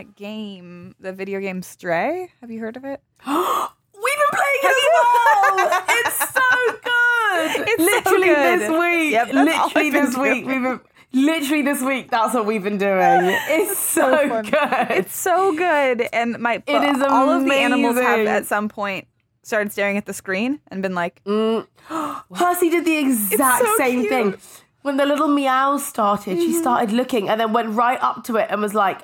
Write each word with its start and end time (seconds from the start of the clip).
that 0.00 0.16
game, 0.16 0.94
the 0.98 1.12
video 1.12 1.40
game 1.40 1.60
Stray. 1.60 2.32
Have 2.40 2.50
you 2.50 2.58
heard 2.60 2.76
of 2.76 2.84
it? 2.84 3.02
We've 3.26 3.34
been 3.34 4.32
playing 4.32 4.60
it 4.62 4.80
it's 5.88 6.18
so 6.32 6.40
good. 6.82 7.68
It's 7.68 8.04
so 8.04 8.10
literally 8.10 8.26
good. 8.28 8.60
this 8.60 8.70
week. 8.70 9.12
Yep, 9.12 9.32
literally 9.32 9.90
this 9.90 10.16
week. 10.16 10.44
doing. 10.44 10.46
We've 10.46 10.62
been 10.62 10.80
literally 11.12 11.62
this 11.62 11.82
week. 11.82 12.10
That's 12.10 12.32
what 12.32 12.46
we've 12.46 12.62
been 12.62 12.78
doing. 12.78 13.20
It's 13.50 13.78
so, 13.94 14.28
fun. 14.28 14.44
good. 14.44 14.90
It's 14.96 15.14
so 15.14 15.54
good, 15.54 16.08
and 16.14 16.38
my 16.38 16.62
It 16.66 16.82
is 16.82 17.02
all 17.02 17.28
of 17.28 17.44
the 17.44 17.52
animals 17.52 17.96
have 17.96 18.26
at 18.26 18.46
some 18.46 18.70
point 18.70 19.06
started 19.42 19.70
staring 19.70 19.98
at 19.98 20.06
the 20.06 20.14
screen 20.14 20.60
and 20.68 20.80
been 20.80 20.94
like, 20.94 21.22
mm. 21.24 21.66
Percy 22.34 22.70
did 22.70 22.86
the 22.86 22.96
exact 22.96 23.64
so 23.66 23.76
same 23.76 24.00
cute. 24.00 24.08
thing. 24.08 24.36
When 24.80 24.96
the 24.96 25.04
little 25.04 25.28
meow 25.28 25.76
started, 25.76 26.38
she 26.38 26.52
mm-hmm. 26.52 26.60
started 26.60 26.92
looking 26.92 27.28
and 27.28 27.38
then 27.38 27.52
went 27.52 27.68
right 27.74 28.02
up 28.02 28.24
to 28.24 28.36
it 28.36 28.46
and 28.48 28.62
was 28.62 28.72
like, 28.72 29.02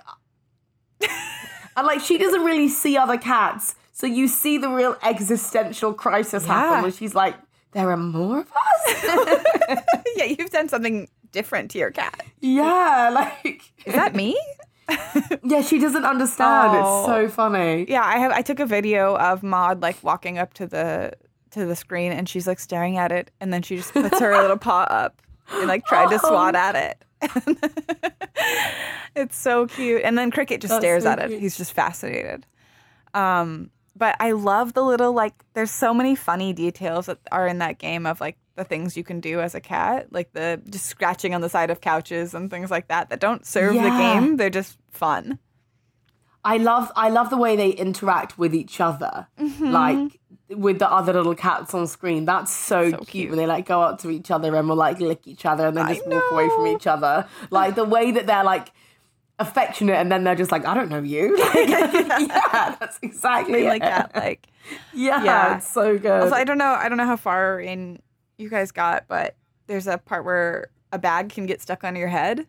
and 1.77 1.87
like 1.87 2.01
she 2.01 2.19
doesn't 2.19 2.43
really 2.45 2.69
see 2.69 2.97
other 2.97 3.19
cats, 3.19 3.75
so 3.93 4.07
you 4.07 4.29
see 4.29 4.59
the 4.59 4.69
real 4.69 4.97
existential 5.03 5.93
crisis 5.95 6.45
Yeah. 6.47 6.53
happen 6.55 6.83
when 6.83 6.93
she's 6.93 7.15
like, 7.15 7.35
"There 7.73 7.91
are 7.91 7.97
more 7.97 8.41
of 8.41 8.53
us." 8.53 9.05
"Yeah, 10.17 10.25
you've 10.25 10.51
done 10.51 10.69
something 10.69 11.09
different 11.33 11.71
to 11.73 11.79
your 11.79 11.91
cat. 11.91 12.23
yeah, 12.41 13.11
like 13.15 13.63
Is 13.85 13.95
that 13.95 14.15
me?" 14.15 14.39
yeah, 15.45 15.63
she 15.63 15.79
doesn't 15.81 16.05
understand. 16.05 16.73
Oh. 16.77 16.79
It's 17.01 17.07
so 17.07 17.17
oh. 17.25 17.29
funny. 17.29 17.87
Yeah, 17.89 18.05
I 18.05 18.19
have. 18.19 18.33
I 18.33 18.43
took 18.43 18.61
a 18.61 18.67
video 18.67 19.17
of 19.17 19.43
Maud 19.43 19.83
like 19.83 20.03
walking 20.03 20.39
up 20.39 20.55
to 20.55 20.67
the 20.67 21.13
to 21.51 21.65
the 21.67 21.75
screen, 21.77 22.13
and 22.13 22.29
she's 22.29 22.47
like 22.47 22.61
staring 22.61 22.97
at 22.97 23.11
it, 23.13 23.31
and 23.41 23.53
then 23.53 23.63
she 23.63 23.77
just 23.77 23.93
puts 23.93 24.19
her 24.21 24.37
little 24.41 24.57
paw 24.59 24.83
up 24.91 25.21
and 25.53 25.67
like 25.67 25.85
tried 25.87 26.11
to 26.11 26.17
oh. 26.23 26.29
swat 26.29 26.55
Oh. 26.55 26.59
at 26.59 26.77
it. 26.77 27.03
it's 29.15 29.37
so 29.37 29.67
cute. 29.67 30.03
And 30.05 30.17
then 30.17 30.31
Cricket 30.31 30.61
just 30.61 30.71
That's 30.71 30.83
stares 30.83 31.03
so 31.05 31.11
at 31.11 31.19
it. 31.21 31.29
cute. 31.29 31.41
He's 31.41 31.57
just 31.57 31.73
fascinated. 31.73 32.47
Um, 33.15 33.71
but 33.95 34.17
I 34.21 34.33
love 34.33 34.75
the 34.75 34.83
little 34.83 35.13
like. 35.13 35.35
There's 35.55 35.71
so 35.71 35.95
many 35.95 36.15
funny 36.15 36.53
details 36.53 37.07
that 37.07 37.19
are 37.33 37.47
in 37.47 37.59
that 37.59 37.79
game 37.79 38.07
of 38.07 38.21
like 38.21 38.37
the 38.57 38.65
things 38.65 38.97
you 38.97 39.05
can 39.05 39.21
do 39.21 39.41
as 39.41 39.55
a 39.55 39.61
cat, 39.61 40.09
like 40.13 40.33
the 40.33 40.61
just 40.69 40.87
scratching 40.87 41.35
on 41.35 41.41
the 41.41 41.49
side 41.49 41.71
of 41.71 41.81
couches 41.81 42.35
and 42.35 42.51
things 42.51 42.71
like 42.71 42.89
that 42.89 43.09
that 43.11 43.21
don't 43.21 43.47
serve 43.47 43.75
the 43.75 43.81
game. 43.81 44.37
They're 44.37 44.51
just 44.51 44.79
fun. 44.91 45.39
I 46.45 46.59
love 46.59 46.93
I 46.95 47.09
love 47.09 47.31
the 47.31 47.37
way 47.37 47.57
they 47.57 47.71
interact 47.71 48.39
with 48.39 48.55
each 48.55 48.81
other. 48.81 49.27
Mm-hmm. 49.39 49.71
Like 49.71 50.21
with 50.49 50.79
the 50.79 50.91
other 50.91 51.13
little 51.13 51.35
cats 51.35 51.75
on 51.75 51.87
screen. 51.87 52.25
That's 52.25 52.53
so, 52.53 52.91
So 52.91 52.97
cute, 52.99 53.09
cute. 53.09 53.31
when 53.31 53.39
they 53.39 53.47
like 53.47 53.67
go 53.67 53.81
up 53.83 54.01
to 54.03 54.11
each 54.11 54.31
other 54.31 54.55
and 54.55 54.69
will 54.69 54.77
like 54.77 55.01
lick 55.01 55.27
each 55.27 55.45
other 55.45 55.67
and 55.67 55.77
then 55.77 55.87
I 55.87 55.95
just 55.95 56.07
walk 56.07 56.23
away 56.31 56.49
from 56.49 56.67
each 56.69 56.87
other. 56.87 57.27
Like 57.51 57.75
the 57.75 57.85
way 57.85 58.13
that 58.13 58.27
they're 58.27 58.45
like 58.45 58.69
affectionate 59.39 59.95
and 59.97 60.11
then 60.11 60.25
they're 60.25 60.35
just 60.35 60.53
like, 60.53 60.65
I 60.65 60.75
don't 60.75 60.89
know 60.89 61.03
you. 61.03 61.37
Like, 61.55 61.69
yeah, 62.29 62.77
that's 62.81 62.99
exactly 63.03 63.65
like 63.65 63.83
that. 63.83 64.15
Like 64.15 64.47
Yeah, 64.95 65.23
Yeah. 65.25 65.57
it's 65.59 65.71
so 65.73 65.99
good. 65.99 66.23
Also, 66.23 66.35
I 66.35 66.45
don't 66.45 66.59
know. 66.59 66.73
I 66.79 66.89
don't 66.89 66.99
know 66.99 67.07
how 67.07 67.17
far 67.17 67.61
in 67.61 68.01
you 68.39 68.49
guys 68.49 68.71
got, 68.73 69.05
but 69.09 69.35
there's 69.67 69.87
a 69.87 69.99
part 69.99 70.25
where 70.25 70.69
a 70.93 70.99
bag 70.99 71.31
can 71.31 71.47
get 71.47 71.61
stuck 71.61 71.83
on 71.85 71.97
your 71.97 72.09
head. 72.09 72.47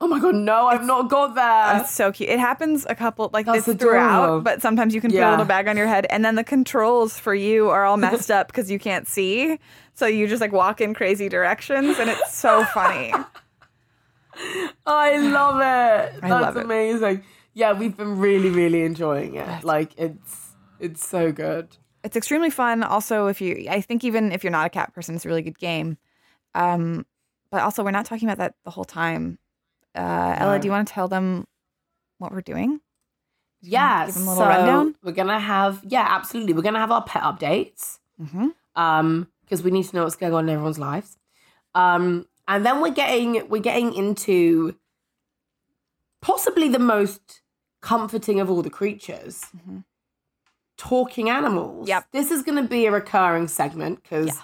Oh 0.00 0.06
my 0.06 0.20
god, 0.20 0.34
no, 0.34 0.66
I've 0.66 0.84
not 0.84 1.08
got 1.08 1.34
there. 1.34 1.44
That's 1.78 1.92
so 1.94 2.12
cute. 2.12 2.28
It 2.30 2.38
happens 2.38 2.86
a 2.88 2.94
couple 2.94 3.30
like 3.32 3.46
That's 3.46 3.66
it's 3.66 3.80
throughout, 3.80 4.44
but 4.44 4.62
sometimes 4.62 4.94
you 4.94 5.00
can 5.00 5.10
put 5.10 5.20
a 5.20 5.30
little 5.30 5.44
bag 5.44 5.68
on 5.68 5.76
your 5.76 5.86
head, 5.86 6.06
and 6.10 6.24
then 6.24 6.34
the 6.34 6.44
controls 6.44 7.18
for 7.18 7.34
you 7.34 7.68
are 7.68 7.84
all 7.84 7.96
messed 7.96 8.30
up 8.30 8.46
because 8.48 8.70
you 8.70 8.78
can't 8.78 9.06
see. 9.08 9.58
So 9.94 10.06
you 10.06 10.28
just 10.28 10.40
like 10.40 10.52
walk 10.52 10.80
in 10.80 10.94
crazy 10.94 11.28
directions, 11.28 11.98
and 11.98 12.08
it's 12.08 12.34
so 12.34 12.64
funny. 12.66 13.12
I 14.86 15.16
love 15.18 15.56
it. 15.60 15.64
I 16.22 16.28
That's 16.28 16.30
love 16.30 16.56
it. 16.56 16.64
amazing. 16.64 17.24
Yeah, 17.54 17.72
we've 17.72 17.96
been 17.96 18.18
really, 18.18 18.50
really 18.50 18.82
enjoying 18.84 19.34
it. 19.34 19.64
like 19.64 19.92
it's 19.98 20.50
it's 20.78 21.06
so 21.06 21.32
good. 21.32 21.76
It's 22.04 22.16
extremely 22.16 22.50
fun. 22.50 22.84
Also, 22.84 23.26
if 23.26 23.40
you, 23.40 23.66
I 23.68 23.80
think 23.80 24.04
even 24.04 24.30
if 24.30 24.44
you're 24.44 24.52
not 24.52 24.66
a 24.66 24.70
cat 24.70 24.94
person, 24.94 25.16
it's 25.16 25.24
a 25.24 25.28
really 25.28 25.42
good 25.42 25.58
game. 25.58 25.98
Um, 26.54 27.04
but 27.50 27.62
also, 27.62 27.82
we're 27.82 27.90
not 27.90 28.06
talking 28.06 28.28
about 28.28 28.38
that 28.38 28.54
the 28.64 28.70
whole 28.70 28.84
time. 28.84 29.38
Uh, 29.98 30.36
Ella, 30.38 30.58
do 30.58 30.66
you 30.66 30.72
want 30.72 30.86
to 30.88 30.94
tell 30.94 31.08
them 31.08 31.44
what 32.18 32.32
we're 32.32 32.40
doing? 32.40 32.80
Yeah, 33.60 34.06
give 34.06 34.14
them 34.14 34.28
a 34.28 34.30
little 34.30 34.44
so 34.44 34.48
rundown? 34.48 34.94
we're 35.02 35.12
gonna 35.12 35.40
have 35.40 35.80
yeah, 35.84 36.06
absolutely. 36.08 36.52
We're 36.52 36.62
gonna 36.62 36.78
have 36.78 36.92
our 36.92 37.02
pet 37.04 37.22
updates 37.22 37.98
Mm-hmm. 38.22 38.48
um 38.76 39.28
because 39.44 39.62
we 39.62 39.70
need 39.70 39.84
to 39.84 39.96
know 39.96 40.04
what's 40.04 40.16
going 40.16 40.34
on 40.34 40.44
in 40.44 40.50
everyone's 40.54 40.78
lives. 40.78 41.16
Um, 41.74 42.26
and 42.46 42.64
then 42.66 42.80
we're 42.80 42.90
getting 42.94 43.48
we're 43.48 43.62
getting 43.62 43.94
into 43.94 44.76
possibly 46.20 46.68
the 46.68 46.78
most 46.78 47.42
comforting 47.80 48.40
of 48.40 48.50
all 48.50 48.62
the 48.62 48.70
creatures. 48.70 49.44
Mhm. 49.56 49.84
Talking 50.76 51.28
animals. 51.30 51.88
Yep. 51.88 52.06
This 52.12 52.30
is 52.30 52.42
going 52.42 52.62
to 52.62 52.68
be 52.68 52.86
a 52.86 52.92
recurring 52.92 53.48
segment 53.48 54.02
because 54.02 54.26
Yeah. 54.28 54.40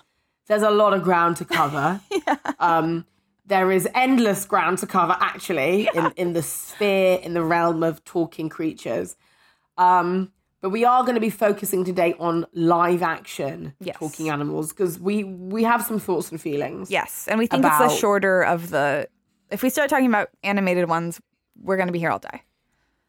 there's 0.48 0.62
a 0.62 0.70
lot 0.70 0.92
of 0.92 1.02
ground 1.02 1.36
to 1.38 1.44
cover. 1.44 2.00
yeah. 2.10 2.36
um, 2.58 3.06
there 3.46 3.70
is 3.70 3.86
endless 3.94 4.44
ground 4.44 4.78
to 4.78 4.86
cover 4.86 5.16
actually 5.20 5.88
in, 5.94 6.12
in 6.16 6.32
the 6.32 6.42
sphere 6.42 7.18
in 7.22 7.34
the 7.34 7.42
realm 7.42 7.82
of 7.82 8.02
talking 8.04 8.48
creatures 8.48 9.16
um, 9.76 10.32
but 10.60 10.70
we 10.70 10.84
are 10.84 11.02
going 11.02 11.14
to 11.14 11.20
be 11.20 11.30
focusing 11.30 11.84
today 11.84 12.14
on 12.18 12.46
live 12.54 13.02
action 13.02 13.74
Yes. 13.80 13.96
talking 13.98 14.30
animals 14.30 14.70
because 14.72 14.98
we 14.98 15.24
we 15.24 15.62
have 15.64 15.82
some 15.84 15.98
thoughts 15.98 16.30
and 16.30 16.40
feelings 16.40 16.90
Yes, 16.90 17.28
and 17.28 17.38
we 17.38 17.46
think 17.46 17.64
it's 17.64 17.74
About- 17.76 17.90
the 17.90 17.96
shorter 17.96 18.42
of 18.42 18.70
the. 18.70 19.08
If 19.50 19.62
we 19.62 19.68
start 19.70 19.90
talking 19.90 20.06
about 20.06 20.30
animated 20.42 20.88
ones, 20.88 21.20
we're 21.62 21.76
going 21.76 21.86
to 21.88 21.92
be 21.92 21.98
here 21.98 22.10
all 22.10 22.18
day. 22.18 22.42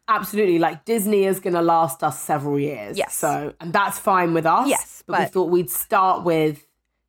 absolutely 0.08 0.58
like 0.58 0.84
disney 0.84 1.24
is 1.24 1.40
going 1.40 1.54
to 1.54 1.62
last 1.62 2.02
us 2.04 2.20
several 2.20 2.58
years 2.60 2.96
Yes. 2.98 3.14
so 3.14 3.54
and 3.60 3.72
that's 3.72 3.98
fine 3.98 4.34
with 4.34 4.46
us 4.46 4.68
Yes, 4.68 5.02
but, 5.06 5.20
we 5.20 5.24
thought 5.26 5.50
we'd 5.50 5.70
start 5.70 6.24
with 6.24 6.65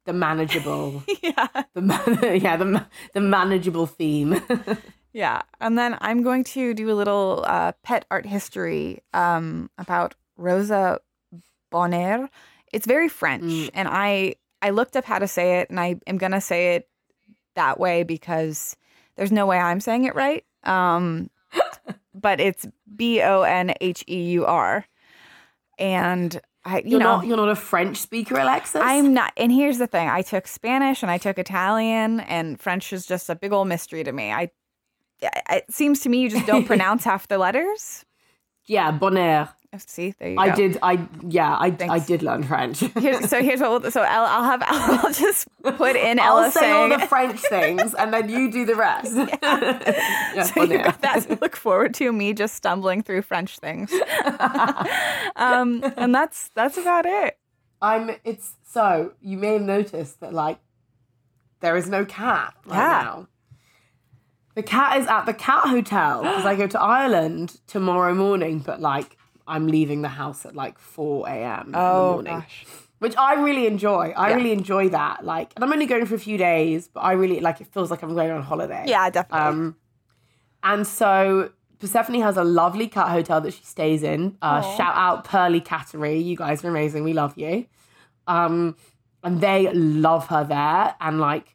the 0.08 0.14
manageable 0.14 1.04
yeah, 1.22 1.48
the 1.76 1.82
man- 1.82 2.20
yeah 2.42 2.58
the, 2.58 2.66
ma- 2.66 2.86
the 3.14 3.22
manageable 3.22 3.86
theme 3.86 4.42
yeah. 5.14 5.42
And 5.62 5.78
then 5.78 5.98
I'm 6.02 6.24
going 6.24 6.44
to 6.56 6.74
do 6.74 6.90
a 6.92 6.96
little 6.98 7.44
uh, 7.48 7.74
pet 7.84 8.06
art 8.10 8.26
history 8.26 9.04
um, 9.14 9.70
about 9.78 10.16
Rosa 10.38 11.00
Bonheur. 11.72 12.30
It's 12.74 12.86
very 12.88 13.10
French, 13.10 13.44
Mm. 13.44 13.70
and 13.74 13.88
I 13.92 14.36
I 14.62 14.70
looked 14.72 14.96
up 14.98 15.06
how 15.06 15.20
to 15.20 15.28
say 15.28 15.60
it, 15.60 15.70
and 15.70 15.80
I 15.80 15.96
am 16.08 16.18
going 16.18 16.32
to 16.34 16.42
say 16.42 16.76
it 16.76 16.90
that 17.56 17.80
way 17.80 18.04
because 18.04 18.76
there's 19.16 19.32
no 19.32 19.46
way 19.46 19.58
I'm 19.60 19.80
saying 19.80 20.06
it 20.06 20.16
right. 20.16 20.44
Um, 20.64 21.30
but 22.14 22.40
it's 22.40 22.66
B 22.96 23.22
O 23.22 23.42
N 23.44 23.74
H 23.82 24.04
E 24.08 24.22
U 24.32 24.46
R, 24.46 24.86
and 25.80 26.40
I 26.68 26.80
you 26.80 26.92
you're 26.92 27.00
know 27.00 27.18
not 27.18 27.26
you're 27.26 27.38
not 27.38 27.50
a 27.50 27.56
french 27.56 27.98
speaker 27.98 28.38
alexis 28.38 28.82
I'm 28.84 29.14
not. 29.14 29.32
And 29.38 29.52
here's 29.52 29.78
the 29.78 29.88
thing: 29.88 30.10
I 30.10 30.22
took 30.22 30.48
Spanish 30.48 31.02
and 31.02 31.10
I 31.10 31.18
took 31.18 31.40
Italian, 31.40 32.20
and 32.20 32.60
French 32.60 32.92
is 32.94 33.06
just 33.06 33.30
a 33.30 33.36
big 33.36 33.54
old 33.54 33.68
mystery 33.68 34.04
to 34.04 34.12
me. 34.12 34.32
I, 34.32 34.52
I- 35.24 35.58
it 35.58 35.74
seems 35.74 36.02
to 36.02 36.10
me 36.10 36.20
you 36.20 36.30
just 36.30 36.46
don't 36.46 36.66
pronounce 36.74 37.04
half 37.06 37.28
the 37.28 37.38
letters. 37.38 38.04
Yeah 38.68 38.92
bonheur 38.92 39.50
See, 39.86 40.16
there 40.18 40.30
you 40.32 40.40
I 40.40 40.50
go. 40.50 40.56
did. 40.56 40.78
I 40.82 41.08
yeah. 41.28 41.54
I 41.56 41.76
I 41.82 42.00
did 42.00 42.24
learn 42.24 42.42
French. 42.44 42.80
Here's, 42.98 43.30
so 43.30 43.44
here's 43.44 43.60
what. 43.60 43.82
We'll, 43.84 43.92
so 43.92 44.02
Ella, 44.02 44.28
I'll 44.28 44.44
have. 44.44 44.64
I'll 44.66 45.14
just 45.14 45.48
put 45.62 45.96
in 45.96 46.18
Ella 46.20 46.44
I'll 46.46 46.52
say 46.52 46.72
all 46.72 46.90
the 46.90 47.06
French 47.06 47.40
things, 47.42 47.94
and 47.94 48.12
then 48.14 48.30
you 48.30 48.50
do 48.50 48.66
the 48.66 48.76
rest. 48.76 49.14
yeah, 49.44 50.44
so 50.44 50.64
you've 50.64 50.84
got 50.84 51.02
that 51.02 51.24
to 51.24 51.38
look 51.42 51.56
forward 51.56 51.94
to. 51.96 52.12
Me 52.12 52.34
just 52.34 52.56
stumbling 52.56 53.04
through 53.04 53.22
French 53.24 53.60
things. 53.60 53.92
um, 55.36 55.84
and 55.98 56.16
that's 56.16 56.50
that's 56.56 56.78
about 56.78 57.06
it. 57.06 57.38
I'm. 57.82 58.12
It's 58.24 58.54
so 58.72 59.14
you 59.22 59.38
may 59.38 59.54
have 59.54 59.62
noticed 59.62 60.22
that 60.22 60.34
like 60.34 60.60
there 61.60 61.76
is 61.78 61.90
no 61.90 62.06
cat 62.06 62.54
right 62.66 62.78
Yeah. 62.78 63.02
now. 63.04 63.28
The 64.58 64.64
cat 64.64 64.98
is 64.98 65.06
at 65.08 65.26
the 65.26 65.34
cat 65.36 65.66
hotel 65.68 66.24
because 66.24 66.46
I 66.46 66.56
go 66.56 66.66
to 66.68 66.80
Ireland 67.00 67.60
tomorrow 67.68 68.14
morning, 68.16 68.58
but 68.60 68.82
like 68.82 69.16
I'm 69.48 69.68
leaving 69.68 70.02
the 70.02 70.10
house 70.10 70.46
at 70.48 70.56
like 70.56 70.80
four 70.80 71.28
a.m. 71.30 71.68
in 71.68 71.72
the 71.74 71.80
Oh 71.80 72.14
morning. 72.14 72.40
gosh. 72.40 72.66
which 73.00 73.16
I 73.16 73.36
really 73.36 73.68
enjoy. 73.68 74.14
I 74.18 74.30
Yeah. 74.30 74.36
really 74.38 74.52
enjoy 74.52 74.90
that. 74.90 75.24
Like, 75.24 75.54
and 75.56 75.64
I'm 75.64 75.72
only 75.72 75.86
going 75.86 76.08
for 76.08 76.16
a 76.16 76.20
few 76.20 76.38
days, 76.40 76.88
but 76.92 77.02
I 77.02 77.12
really 77.12 77.40
like. 77.40 77.62
It 77.62 77.68
feels 77.68 77.92
like 77.92 78.02
I'm 78.02 78.16
going 78.16 78.32
on 78.32 78.42
holiday. 78.42 78.86
Yeah, 78.88 79.10
definitely. 79.12 79.48
Um, 79.48 79.76
and 80.64 80.88
so 80.88 81.52
Persephone 81.78 82.20
has 82.22 82.36
a 82.38 82.44
lovely 82.44 82.88
cat 82.88 83.10
hotel 83.10 83.40
that 83.42 83.54
she 83.54 83.64
stays 83.64 84.02
in. 84.02 84.38
Uh, 84.42 84.62
shout 84.76 84.96
out 84.96 85.24
Pearly 85.26 85.62
Cattery. 85.62 86.26
You 86.26 86.36
guys 86.36 86.66
are 86.66 86.70
amazing. 86.70 87.04
We 87.04 87.14
love 87.14 87.38
you. 87.38 87.68
Um, 88.26 88.76
and 89.24 89.40
they 89.40 89.72
love 89.74 90.28
her 90.30 90.44
there. 90.44 90.96
And 91.00 91.20
like, 91.20 91.54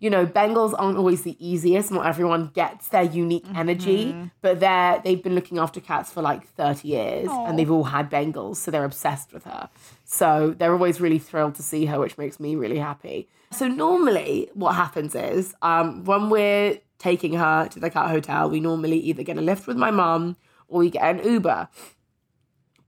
you 0.00 0.10
know, 0.10 0.26
Bengals 0.26 0.74
aren't 0.76 0.98
always 0.98 1.22
the 1.22 1.36
easiest. 1.44 1.90
Not 1.90 2.06
everyone 2.06 2.48
gets 2.48 2.88
their 2.88 3.04
unique 3.04 3.46
energy, 3.54 4.14
but 4.42 4.60
they're 4.60 5.00
they've 5.02 5.22
been 5.22 5.34
looking 5.34 5.58
after 5.58 5.80
cats 5.80 6.12
for 6.12 6.20
like 6.20 6.46
30 6.46 6.88
years 6.88 7.28
Aw. 7.28 7.46
and 7.46 7.58
they've 7.58 7.70
all 7.70 7.84
had 7.84 8.10
Bengals, 8.10 8.56
so 8.56 8.70
they're 8.70 8.84
obsessed 8.84 9.32
with 9.32 9.44
her. 9.44 9.68
So 10.04 10.54
they're 10.58 10.72
always 10.72 11.00
really 11.00 11.18
thrilled 11.18 11.54
to 11.56 11.62
see 11.62 11.86
her, 11.86 11.98
which 11.98 12.18
makes 12.18 12.38
me 12.38 12.56
really 12.56 12.78
happy. 12.78 13.28
So 13.50 13.68
normally 13.68 14.50
what 14.54 14.74
happens 14.74 15.14
is 15.14 15.54
um, 15.62 16.04
when 16.04 16.28
we're 16.28 16.80
taking 16.98 17.34
her 17.34 17.68
to 17.68 17.80
the 17.80 17.90
cat 17.90 18.10
hotel, 18.10 18.50
we 18.50 18.60
normally 18.60 18.98
either 18.98 19.22
get 19.22 19.38
a 19.38 19.40
lift 19.40 19.66
with 19.66 19.76
my 19.76 19.90
mum 19.90 20.36
or 20.68 20.80
we 20.80 20.90
get 20.90 21.02
an 21.02 21.24
Uber. 21.24 21.68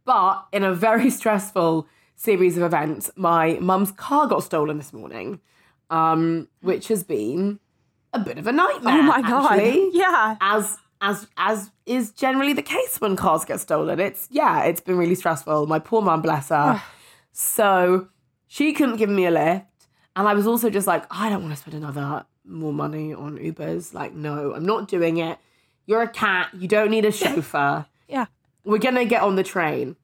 But 0.05 0.47
in 0.53 0.65
a 0.65 0.75
very 0.75 1.11
stressful 1.21 1.87
series 2.15 2.57
of 2.57 2.63
events, 2.63 3.11
my 3.17 3.59
mum's 3.61 3.93
car 3.93 4.27
got 4.27 4.43
stolen 4.43 4.79
this 4.79 4.93
morning, 4.93 5.41
um, 5.91 6.49
which 6.61 6.89
has 6.89 7.05
been 7.05 7.59
a 8.13 8.19
bit 8.19 8.39
of 8.39 8.47
a 8.47 8.53
nightmare. 8.53 8.99
Oh 8.99 9.03
my 9.03 9.23
god. 9.23 9.53
actually 9.53 9.91
Yeah. 9.93 10.37
as 10.41 10.77
as 11.01 11.27
as 11.37 11.71
is 11.85 12.11
generally 12.13 12.53
the 12.55 12.63
case 12.63 13.01
when 13.01 13.17
cars 13.17 13.45
get 13.45 13.61
stolen. 13.61 14.01
It's 14.01 14.29
yeah, 14.31 14.63
it's 14.65 14.81
been 14.81 14.97
really 14.97 15.15
stressful. 15.15 15.67
My 15.67 15.79
poor 15.79 16.01
mum, 16.03 16.23
bless 16.23 16.49
her. 16.49 16.83
so 17.33 18.09
she 18.47 18.73
couldn't 18.73 18.97
give 18.97 19.11
me 19.11 19.27
a 19.27 19.31
lift, 19.31 19.67
and 20.15 20.27
I 20.29 20.35
was 20.35 20.47
also 20.47 20.71
just 20.71 20.87
like, 20.87 21.05
I 21.11 21.29
don't 21.29 21.43
want 21.43 21.55
to 21.55 21.61
spend 21.61 21.77
another 21.77 22.25
more 22.45 22.73
money 22.73 23.13
on 23.13 23.39
Ubers. 23.39 23.93
Like, 23.93 24.15
no, 24.15 24.55
I'm 24.55 24.65
not 24.65 24.89
doing 24.89 25.19
it. 25.19 25.39
You're 25.85 26.03
a 26.03 26.09
cat. 26.09 26.49
You 26.55 26.69
don't 26.69 26.91
need 26.91 27.05
a 27.05 27.13
chauffeur. 27.13 27.87
Yeah. 28.09 28.27
We're 28.65 28.79
gonna 28.79 29.05
get 29.05 29.23
on 29.23 29.37
the 29.37 29.43
train. 29.45 29.97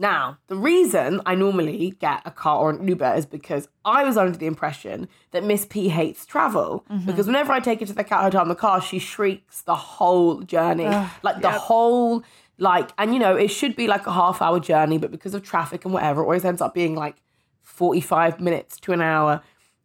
Now, 0.00 0.38
the 0.46 0.56
reason 0.56 1.20
I 1.26 1.34
normally 1.34 1.94
get 2.00 2.22
a 2.24 2.30
car 2.30 2.56
or 2.58 2.70
an 2.70 2.88
Uber 2.88 3.12
is 3.16 3.26
because 3.26 3.68
I 3.84 4.02
was 4.02 4.16
under 4.16 4.38
the 4.38 4.46
impression 4.46 5.08
that 5.32 5.44
Miss 5.44 5.66
P 5.66 5.90
hates 5.90 6.24
travel. 6.24 6.86
Mm-hmm. 6.90 7.04
Because 7.04 7.26
whenever 7.26 7.52
I 7.52 7.60
take 7.60 7.80
her 7.80 7.86
to 7.86 7.92
the 7.92 8.02
cat 8.02 8.22
hotel 8.22 8.40
in 8.42 8.48
the 8.48 8.54
car, 8.54 8.80
she 8.80 8.98
shrieks 8.98 9.60
the 9.60 9.74
whole 9.74 10.40
journey. 10.40 10.84
like 11.22 11.42
the 11.42 11.50
whole, 11.50 12.24
like, 12.56 12.92
and 12.96 13.12
you 13.12 13.20
know, 13.20 13.36
it 13.36 13.48
should 13.48 13.76
be 13.76 13.86
like 13.88 14.06
a 14.06 14.12
half 14.12 14.40
hour 14.40 14.58
journey, 14.58 14.96
but 14.96 15.10
because 15.10 15.34
of 15.34 15.42
traffic 15.42 15.84
and 15.84 15.92
whatever, 15.92 16.22
it 16.22 16.24
always 16.24 16.46
ends 16.46 16.62
up 16.62 16.72
being 16.72 16.94
like 16.94 17.16
45 17.60 18.40
minutes 18.40 18.80
to 18.80 18.92
an 18.92 19.02
hour. 19.02 19.42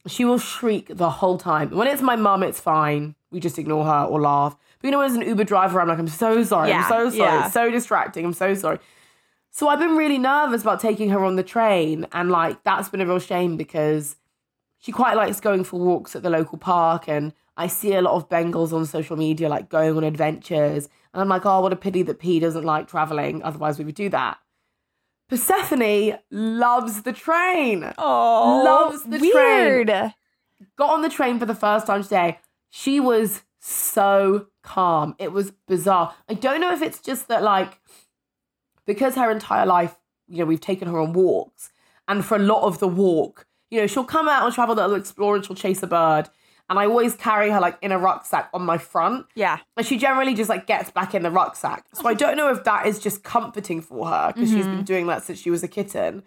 She 0.07 0.23
will 0.23 0.37
shriek 0.37 0.95
the 0.95 1.09
whole 1.09 1.37
time. 1.37 1.71
When 1.71 1.89
it's 1.89 2.01
my 2.01 2.15
mum, 2.15 2.41
it's 2.41 2.61
fine. 2.61 3.15
We 3.31 3.41
just 3.41 3.59
ignore 3.59 3.83
her 3.83 4.05
or 4.05 4.21
laugh. 4.21 4.55
But 4.79 4.87
you 4.87 4.91
know, 4.91 5.01
as 5.01 5.15
an 5.15 5.23
Uber 5.23 5.43
driver, 5.43 5.81
I'm 5.81 5.89
like, 5.89 5.99
I'm 5.99 6.07
so 6.07 6.41
sorry. 6.43 6.69
Yeah, 6.69 6.83
I'm 6.83 6.89
so 6.89 7.09
sorry. 7.09 7.17
yeah. 7.17 7.45
It's 7.45 7.53
so 7.53 7.69
distracting. 7.69 8.23
I'm 8.23 8.33
so 8.33 8.53
sorry. 8.53 8.79
So 9.55 9.69
I've 9.69 9.79
been 9.79 9.95
really 9.95 10.17
nervous 10.17 10.63
about 10.63 10.81
taking 10.81 11.11
her 11.11 11.23
on 11.23 11.37
the 11.37 11.43
train. 11.43 12.05
And 12.11 12.29
like, 12.29 12.61
that's 12.65 12.89
been 12.89 12.99
a 12.99 13.05
real 13.05 13.19
shame 13.19 13.55
because 13.55 14.17
she 14.79 14.91
quite 14.91 15.15
likes 15.15 15.39
going 15.39 15.63
for 15.63 15.79
walks 15.79 16.13
at 16.13 16.23
the 16.23 16.29
local 16.29 16.57
park. 16.57 17.07
And 17.07 17.31
I 17.55 17.67
see 17.67 17.93
a 17.93 18.01
lot 18.01 18.15
of 18.15 18.27
Bengals 18.27 18.73
on 18.73 18.85
social 18.85 19.15
media, 19.15 19.47
like 19.47 19.69
going 19.69 19.95
on 19.95 20.03
adventures. 20.03 20.89
And 21.13 21.21
I'm 21.21 21.29
like, 21.29 21.45
oh, 21.45 21.61
what 21.61 21.71
a 21.71 21.77
pity 21.77 22.01
that 22.01 22.19
P 22.19 22.37
doesn't 22.41 22.65
like 22.65 22.89
traveling. 22.89 23.41
Otherwise, 23.43 23.79
we 23.79 23.85
would 23.85 23.95
do 23.95 24.09
that. 24.09 24.39
Persephone 25.29 26.19
loves 26.29 27.03
the 27.03 27.13
train. 27.13 27.93
Oh, 27.97 28.61
Loves 28.65 29.03
the 29.03 29.19
train. 29.19 30.13
Got 30.77 30.89
on 30.89 31.01
the 31.01 31.07
train 31.07 31.39
for 31.39 31.45
the 31.45 31.55
first 31.55 31.87
time 31.87 32.03
today. 32.03 32.39
She 32.71 32.99
was 32.99 33.43
so 33.61 34.47
calm. 34.63 35.15
It 35.17 35.31
was 35.31 35.53
bizarre. 35.65 36.13
I 36.27 36.33
don't 36.33 36.59
know 36.59 36.73
if 36.73 36.81
it's 36.81 36.99
just 36.99 37.29
that, 37.29 37.41
like, 37.41 37.79
because 38.85 39.15
her 39.15 39.31
entire 39.31 39.65
life, 39.65 39.95
you 40.27 40.39
know, 40.39 40.45
we've 40.45 40.61
taken 40.61 40.87
her 40.87 40.99
on 40.99 41.13
walks. 41.13 41.71
And 42.07 42.23
for 42.23 42.35
a 42.35 42.39
lot 42.39 42.63
of 42.63 42.79
the 42.79 42.87
walk, 42.87 43.47
you 43.71 43.79
know, 43.79 43.87
she'll 43.87 44.03
come 44.03 44.27
out 44.27 44.45
and 44.45 44.53
travel, 44.53 44.75
that'll 44.75 44.95
explore 44.95 45.35
and 45.35 45.45
she'll 45.45 45.55
chase 45.55 45.81
a 45.83 45.87
bird. 45.87 46.29
And 46.69 46.79
I 46.79 46.85
always 46.85 47.15
carry 47.15 47.51
her 47.51 47.59
like 47.59 47.77
in 47.81 47.91
a 47.91 47.99
rucksack 47.99 48.49
on 48.53 48.63
my 48.63 48.77
front. 48.77 49.27
Yeah. 49.35 49.59
And 49.77 49.85
she 49.85 49.97
generally 49.97 50.33
just 50.33 50.49
like 50.49 50.65
gets 50.65 50.89
back 50.89 51.13
in 51.13 51.21
the 51.21 51.29
rucksack. 51.29 51.85
So 51.93 52.07
I 52.07 52.15
don't 52.15 52.37
know 52.37 52.49
if 52.51 52.63
that 52.63 52.87
is 52.87 52.99
just 52.99 53.23
comforting 53.23 53.81
for 53.81 54.07
her 54.07 54.33
because 54.33 54.49
she's 54.49 54.65
been 54.65 54.75
mm-hmm. 54.75 54.83
doing 54.83 55.07
that 55.07 55.23
since 55.23 55.39
she 55.39 55.51
was 55.51 55.63
a 55.63 55.67
kitten. 55.67 56.23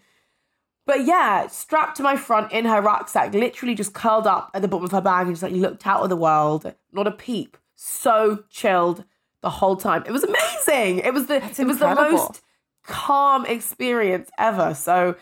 But 0.87 1.05
yeah, 1.05 1.49
strapped 1.49 1.97
to 1.99 2.03
my 2.03 2.17
front 2.17 2.53
in 2.53 2.65
her 2.65 2.81
rucksack, 2.81 3.35
literally 3.35 3.75
just 3.75 3.93
curled 3.93 4.27
up 4.27 4.51
at 4.55 4.63
the 4.63 4.69
bottom 4.69 4.85
of 4.85 4.93
her 4.93 5.01
bag 5.01 5.27
and 5.27 5.35
just 5.35 5.43
like 5.43 5.53
looked 5.53 5.87
out 5.87 6.03
of 6.03 6.09
the 6.09 6.17
world. 6.17 6.73
Not 6.93 7.07
a 7.07 7.11
peep. 7.11 7.57
So 7.75 8.45
chilled 8.49 9.05
the 9.43 9.51
whole 9.51 9.77
time. 9.77 10.05
It 10.07 10.13
was 10.13 10.25
amazing. 10.25 11.01
It 11.01 11.13
was 11.13 11.27
the 11.27 11.37
it 11.37 11.67
was 11.67 11.79
the 11.79 11.95
most 11.95 12.41
calm 12.89 13.47
experience 13.47 14.31
ever. 14.39 14.75
So 14.75 15.15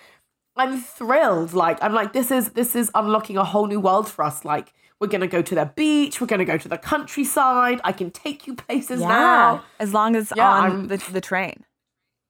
I'm 0.57 0.81
thrilled. 0.81 1.53
Like 1.53 1.79
I'm 1.83 1.93
like 1.93 2.13
this 2.15 2.31
is 2.31 2.51
this 2.53 2.75
is 2.75 2.91
unlocking 2.95 3.37
a 3.37 3.45
whole 3.45 3.67
new 3.67 3.81
world 3.81 4.09
for 4.09 4.25
us. 4.25 4.45
Like 4.45 4.73
we're 5.01 5.09
gonna 5.09 5.27
go 5.27 5.43
to 5.43 5.55
the 5.55 5.67
beach. 5.77 6.21
We're 6.21 6.27
gonna 6.27 6.47
go 6.47 6.57
to 6.57 6.69
the 6.69 6.79
countryside. 6.79 7.81
I 7.85 7.93
can 7.93 8.11
take 8.11 8.47
you 8.47 8.55
places 8.55 9.01
Yeah. 9.01 9.09
now 9.09 9.65
As 9.79 9.93
long 9.93 10.17
as 10.17 10.33
Yeah, 10.35 10.49
on 10.49 10.87
the, 10.87 10.97
the 11.13 11.21
train. 11.21 11.65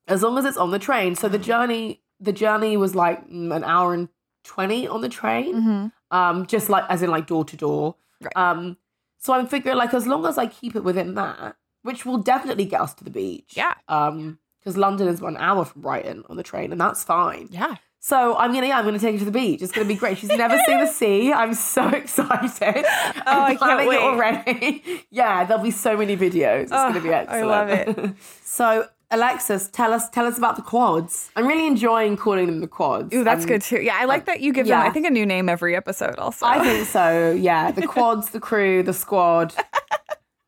as 0.09 0.23
long 0.23 0.37
as 0.39 0.45
it's 0.45 0.57
on 0.57 0.71
the 0.73 0.79
train. 0.81 1.15
So 1.15 1.29
the 1.29 1.39
journey 1.39 2.03
the 2.19 2.33
journey 2.33 2.77
was 2.77 2.95
like 2.95 3.29
mm, 3.29 3.55
an 3.55 3.63
hour 3.63 3.95
and 3.95 4.09
twenty 4.43 4.89
on 4.89 5.01
the 5.03 5.09
train. 5.09 5.55
Mm-hmm. 5.55 5.87
Um, 6.17 6.47
just 6.47 6.69
like 6.69 6.85
as 6.89 7.03
in 7.03 7.11
like 7.11 7.27
door 7.27 7.45
to 7.45 7.57
door. 7.57 7.95
Um, 8.35 8.77
so 9.19 9.33
I'm 9.35 9.47
figuring 9.47 9.77
like 9.77 9.93
as 9.95 10.07
long 10.07 10.25
as 10.27 10.39
I 10.39 10.47
keep 10.47 10.75
it 10.77 10.83
within 10.85 11.15
that, 11.15 11.57
which 11.83 12.07
will 12.07 12.19
definitely 12.19 12.65
get 12.65 12.81
us 12.81 12.95
to 12.95 13.05
the 13.05 13.11
beach. 13.11 13.53
Yeah. 13.57 13.75
Um, 13.89 14.39
because 14.67 14.77
London 14.77 15.07
is 15.07 15.21
one 15.21 15.37
hour 15.37 15.65
from 15.65 15.83
Brighton 15.83 16.25
on 16.29 16.37
the 16.37 16.43
train, 16.43 16.73
and 16.73 16.81
that's 16.81 17.05
fine. 17.05 17.47
Yeah. 17.53 17.77
So 18.01 18.37
I'm 18.37 18.53
gonna 18.53 18.67
yeah, 18.67 18.79
I'm 18.79 18.85
gonna 18.85 18.99
take 18.99 19.13
her 19.15 19.19
to 19.21 19.25
the 19.25 19.31
beach. 19.31 19.63
It's 19.63 19.71
gonna 19.71 19.87
be 19.87 19.95
great. 19.95 20.19
She's 20.19 20.29
never 20.31 20.59
seen 20.67 20.81
the 20.81 20.87
sea. 21.01 21.33
I'm 21.33 21.55
so 21.55 21.87
excited. 21.89 22.85
Oh, 22.85 23.23
I'm 23.27 23.53
I 23.53 23.55
can't 23.55 23.89
wait. 23.89 23.97
it 23.97 24.03
already. 24.03 25.07
yeah, 25.11 25.45
there'll 25.45 25.63
be 25.63 25.71
so 25.71 25.97
many 25.97 26.17
videos. 26.17 26.63
It's 26.65 26.73
Oh, 26.73 26.89
gonna 26.89 27.01
be 27.01 27.13
excellent. 27.13 27.45
I 27.45 27.47
love 27.47 27.69
it. 27.71 28.15
so 28.45 28.89
Alexis, 29.13 29.69
tell 29.69 29.93
us 29.93 30.09
tell 30.11 30.27
us 30.27 30.37
about 30.37 30.57
the 30.57 30.63
quads. 30.63 31.31
I'm 31.37 31.47
really 31.47 31.67
enjoying 31.69 32.17
calling 32.17 32.47
them 32.47 32.61
the 32.61 32.67
quads. 32.69 33.15
Ooh, 33.15 33.23
that's 33.23 33.43
Um, 33.43 33.49
good 33.49 33.63
too. 33.63 33.81
Yeah, 33.81 33.97
I 34.01 34.05
like 34.05 34.25
that 34.27 34.41
you 34.41 34.53
give 34.53 34.67
them, 34.67 34.81
yeah. 34.81 34.87
I 34.89 34.91
think, 34.91 35.07
a 35.07 35.11
new 35.11 35.25
name 35.27 35.49
every 35.49 35.77
episode 35.77 36.17
also. 36.19 36.45
I 36.45 36.59
think 36.65 36.89
so. 36.89 37.31
Yeah, 37.33 37.71
the 37.71 37.87
quads, 37.87 38.31
the 38.31 38.41
crew, 38.41 38.83
the 38.83 38.93
squad. 38.93 39.55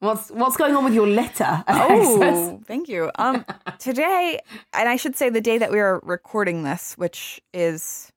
What's 0.01 0.31
what's 0.31 0.57
going 0.57 0.77
on 0.77 0.85
with 0.85 0.95
your 0.95 1.09
letter? 1.09 1.65
Alexis? 1.69 2.21
Oh, 2.23 2.61
thank 2.65 2.89
you. 2.89 3.11
Um, 3.19 3.45
today, 3.79 4.39
and 4.73 4.89
I 4.89 4.97
should 4.97 5.17
say 5.17 5.29
the 5.29 5.41
day 5.41 5.59
that 5.59 5.73
we 5.73 5.81
are 5.81 6.01
recording 6.05 6.63
this, 6.63 6.95
which 6.95 7.41
is 7.53 8.13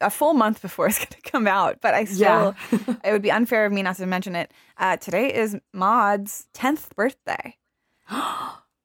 a 0.00 0.10
full 0.10 0.34
month 0.34 0.60
before 0.60 0.86
it's 0.88 0.98
going 0.98 1.08
to 1.22 1.30
come 1.30 1.46
out, 1.46 1.78
but 1.80 1.94
I 1.94 2.04
still, 2.04 2.56
it 3.04 3.12
would 3.12 3.22
be 3.22 3.30
unfair 3.30 3.64
of 3.64 3.72
me 3.72 3.82
not 3.82 3.96
to 3.96 4.06
mention 4.06 4.34
it. 4.34 4.52
Uh, 4.76 4.96
today 4.96 5.32
is 5.32 5.56
Maud's 5.72 6.46
tenth 6.52 6.94
birthday. 6.96 7.56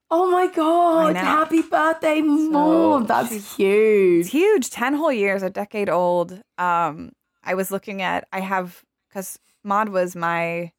Oh 0.08 0.30
my 0.30 0.46
god! 0.46 1.16
Happy 1.16 1.62
birthday, 1.62 2.20
Maud! 2.20 3.08
That's 3.08 3.56
huge. 3.56 4.30
Huge, 4.30 4.70
ten 4.70 4.94
whole 4.94 5.10
years, 5.10 5.42
a 5.42 5.50
decade 5.50 5.88
old. 5.88 6.30
Um, 6.58 7.10
I 7.42 7.54
was 7.54 7.72
looking 7.72 8.02
at, 8.02 8.28
I 8.32 8.38
have 8.38 8.84
because 9.08 9.36
Maud 9.64 9.88
was 9.88 10.14
my, 10.14 10.70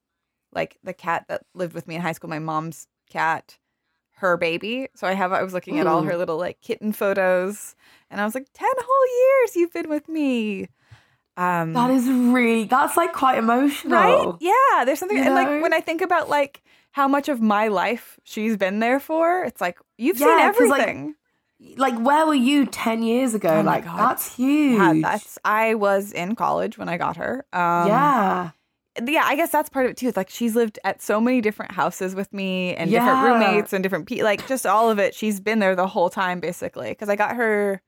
like 0.54 0.78
the 0.84 0.94
cat 0.94 1.26
that 1.30 1.44
lived 1.54 1.74
with 1.74 1.88
me 1.88 1.96
in 1.96 2.02
high 2.02 2.12
school, 2.14 2.30
my 2.30 2.40
mom's 2.40 2.88
cat, 3.10 3.58
her 4.16 4.38
baby. 4.38 4.88
So 4.96 5.08
I 5.08 5.14
have, 5.14 5.32
I 5.32 5.44
was 5.44 5.54
looking 5.54 5.80
at 5.80 5.88
all 5.88 6.02
her 6.04 6.18
little 6.18 6.38
like 6.38 6.60
kitten 6.62 6.92
photos, 6.92 7.76
and 8.10 8.20
I 8.20 8.26
was 8.26 8.34
like, 8.36 8.48
ten 8.54 8.70
whole 8.78 9.42
years 9.42 9.56
you've 9.56 9.74
been 9.74 9.90
with 9.90 10.08
me. 10.10 10.70
Um, 11.36 11.74
That 11.74 11.92
is 11.92 12.08
really. 12.10 12.64
That's 12.64 12.98
like 12.98 13.14
quite 13.14 13.38
emotional. 13.38 13.94
right? 14.00 14.34
Yeah, 14.40 14.86
there's 14.86 14.98
something, 15.00 15.18
You 15.18 15.24
and 15.24 15.36
know? 15.36 15.42
like 15.42 15.62
when 15.62 15.74
I 15.74 15.82
think 15.82 16.02
about 16.02 16.30
like 16.30 16.64
how 16.94 17.08
much 17.08 17.30
of 17.30 17.40
my 17.42 17.68
life 17.68 18.20
she's 18.24 18.58
been 18.58 18.80
there 18.80 19.00
for, 19.00 19.44
it's 19.44 19.62
like 19.62 19.78
you've 20.00 20.18
seen 20.18 20.28
Yeah, 20.28 20.34
like, 20.36 20.46
everything. 20.46 21.16
Like, 21.76 21.98
where 22.00 22.26
were 22.26 22.34
you 22.36 22.66
ten 22.66 23.04
years 23.04 23.34
ago? 23.36 23.58
Oh 23.60 23.62
like, 23.62 23.86
God. 23.86 24.00
that's 24.00 24.36
huge. 24.36 24.78
Yeah, 24.80 24.94
that's 25.02 25.38
I 25.46 25.76
was 25.76 26.12
in 26.12 26.36
college 26.36 26.78
when 26.78 26.90
I 26.90 26.98
got 26.98 27.18
her. 27.18 27.46
Um, 27.54 27.88
yeah. 27.88 28.52
Yeah, 29.06 29.24
I 29.26 29.36
guess 29.36 29.52
that's 29.52 29.70
part 29.70 29.86
of 29.86 29.92
it 29.92 29.98
too. 29.98 30.08
It's 30.08 30.18
like 30.18 30.30
she's 30.30 30.56
lived 30.56 30.80
at 30.84 31.02
so 31.02 31.20
many 31.22 31.42
different 31.42 31.72
houses 31.74 32.16
with 32.16 32.32
me 32.34 32.76
and 32.76 32.90
Yeah. 32.90 33.00
different 33.00 33.24
roommates 33.26 33.74
and 33.74 33.84
different 33.84 34.08
people. 34.08 34.26
Like 34.26 34.48
just 34.48 34.66
all 34.66 34.90
of 34.90 35.00
it. 35.00 35.14
She's 35.14 35.40
been 35.40 35.60
there 35.60 35.76
the 35.76 35.88
whole 35.88 36.10
time 36.10 36.40
basically. 36.40 36.90
Because 36.90 37.10
I 37.10 37.16
got 37.16 37.36
her 37.36 37.82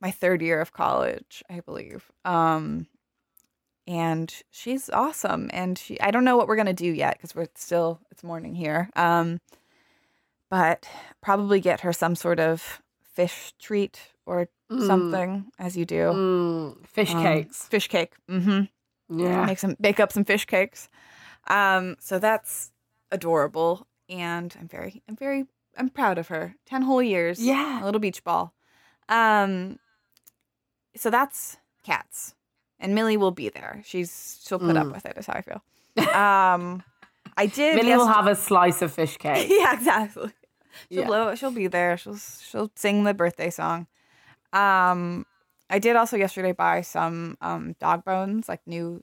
my 0.00 0.10
third 0.10 0.42
year 0.42 0.60
of 0.60 0.72
college, 0.72 1.42
I 1.48 1.60
believe. 1.60 2.10
Um, 2.24 2.86
and 3.86 4.32
she's 4.50 4.90
awesome. 4.90 5.48
And 5.52 5.78
she, 5.78 6.00
I 6.00 6.10
don't 6.10 6.24
know 6.24 6.36
what 6.36 6.48
we're 6.48 6.56
gonna 6.56 6.72
do 6.72 6.86
yet 6.90 7.16
because 7.18 7.34
we're 7.34 7.48
still 7.54 8.00
it's 8.10 8.24
morning 8.24 8.54
here. 8.54 8.90
Um, 8.96 9.40
but 10.50 10.88
probably 11.20 11.60
get 11.60 11.80
her 11.80 11.92
some 11.92 12.14
sort 12.14 12.40
of 12.40 12.82
fish 13.02 13.52
treat 13.60 13.98
or 14.26 14.48
Mm. 14.70 14.86
something 14.86 15.46
as 15.58 15.76
you 15.76 15.84
do. 15.84 15.96
Mm, 16.14 16.86
fish 16.86 17.12
Um, 17.14 17.22
cakes. 17.22 17.64
fish 17.68 17.88
cake. 17.88 18.14
Mm-hmm 18.30 18.62
Yeah. 19.18 19.44
make 19.46 19.58
some 19.58 19.76
bake 19.80 20.00
up 20.00 20.12
some 20.12 20.24
fish 20.24 20.44
cakes. 20.46 20.88
Um, 21.48 21.96
so 22.00 22.18
that's 22.18 22.70
adorable, 23.10 23.86
and 24.08 24.54
I'm 24.60 24.68
very, 24.68 25.02
I'm 25.08 25.16
very, 25.16 25.46
I'm 25.76 25.88
proud 25.90 26.18
of 26.18 26.28
her. 26.28 26.54
Ten 26.66 26.82
whole 26.82 27.02
years, 27.02 27.40
Yeah. 27.42 27.82
a 27.82 27.84
little 27.84 28.00
beach 28.00 28.22
ball. 28.24 28.54
Um, 29.08 29.78
so 30.96 31.10
that's 31.10 31.56
cats, 31.84 32.34
and 32.78 32.94
Millie 32.94 33.16
will 33.16 33.30
be 33.32 33.48
there. 33.48 33.82
She's 33.84 34.40
she'll 34.46 34.58
put 34.58 34.76
up 34.76 34.86
Mm. 34.86 34.92
with 34.92 35.06
it. 35.06 35.16
Is 35.18 35.26
how 35.26 35.34
I 35.34 35.42
feel. 35.42 35.62
Um, 36.14 36.82
I 37.36 37.46
did. 37.54 37.76
Millie 37.76 37.96
will 37.96 38.06
have 38.06 38.26
a 38.26 38.34
slice 38.36 38.82
of 38.82 38.92
fish 38.92 39.16
cake. 39.18 39.48
yeah, 39.50 39.74
exactly. 39.74 40.30
She'll 40.90 41.00
Yeah. 41.00 41.06
blow. 41.06 41.34
She'll 41.34 41.50
be 41.50 41.66
there. 41.66 41.96
She'll 41.96 42.16
she'll 42.16 42.70
sing 42.76 43.04
the 43.04 43.14
birthday 43.14 43.50
song. 43.50 43.86
Um, 44.52 45.26
I 45.72 45.78
did 45.80 45.96
also 45.96 46.16
yesterday 46.16 46.52
buy 46.52 46.82
some 46.82 47.36
um 47.40 47.74
dog 47.80 48.04
bones, 48.04 48.48
like 48.48 48.60
new 48.66 49.02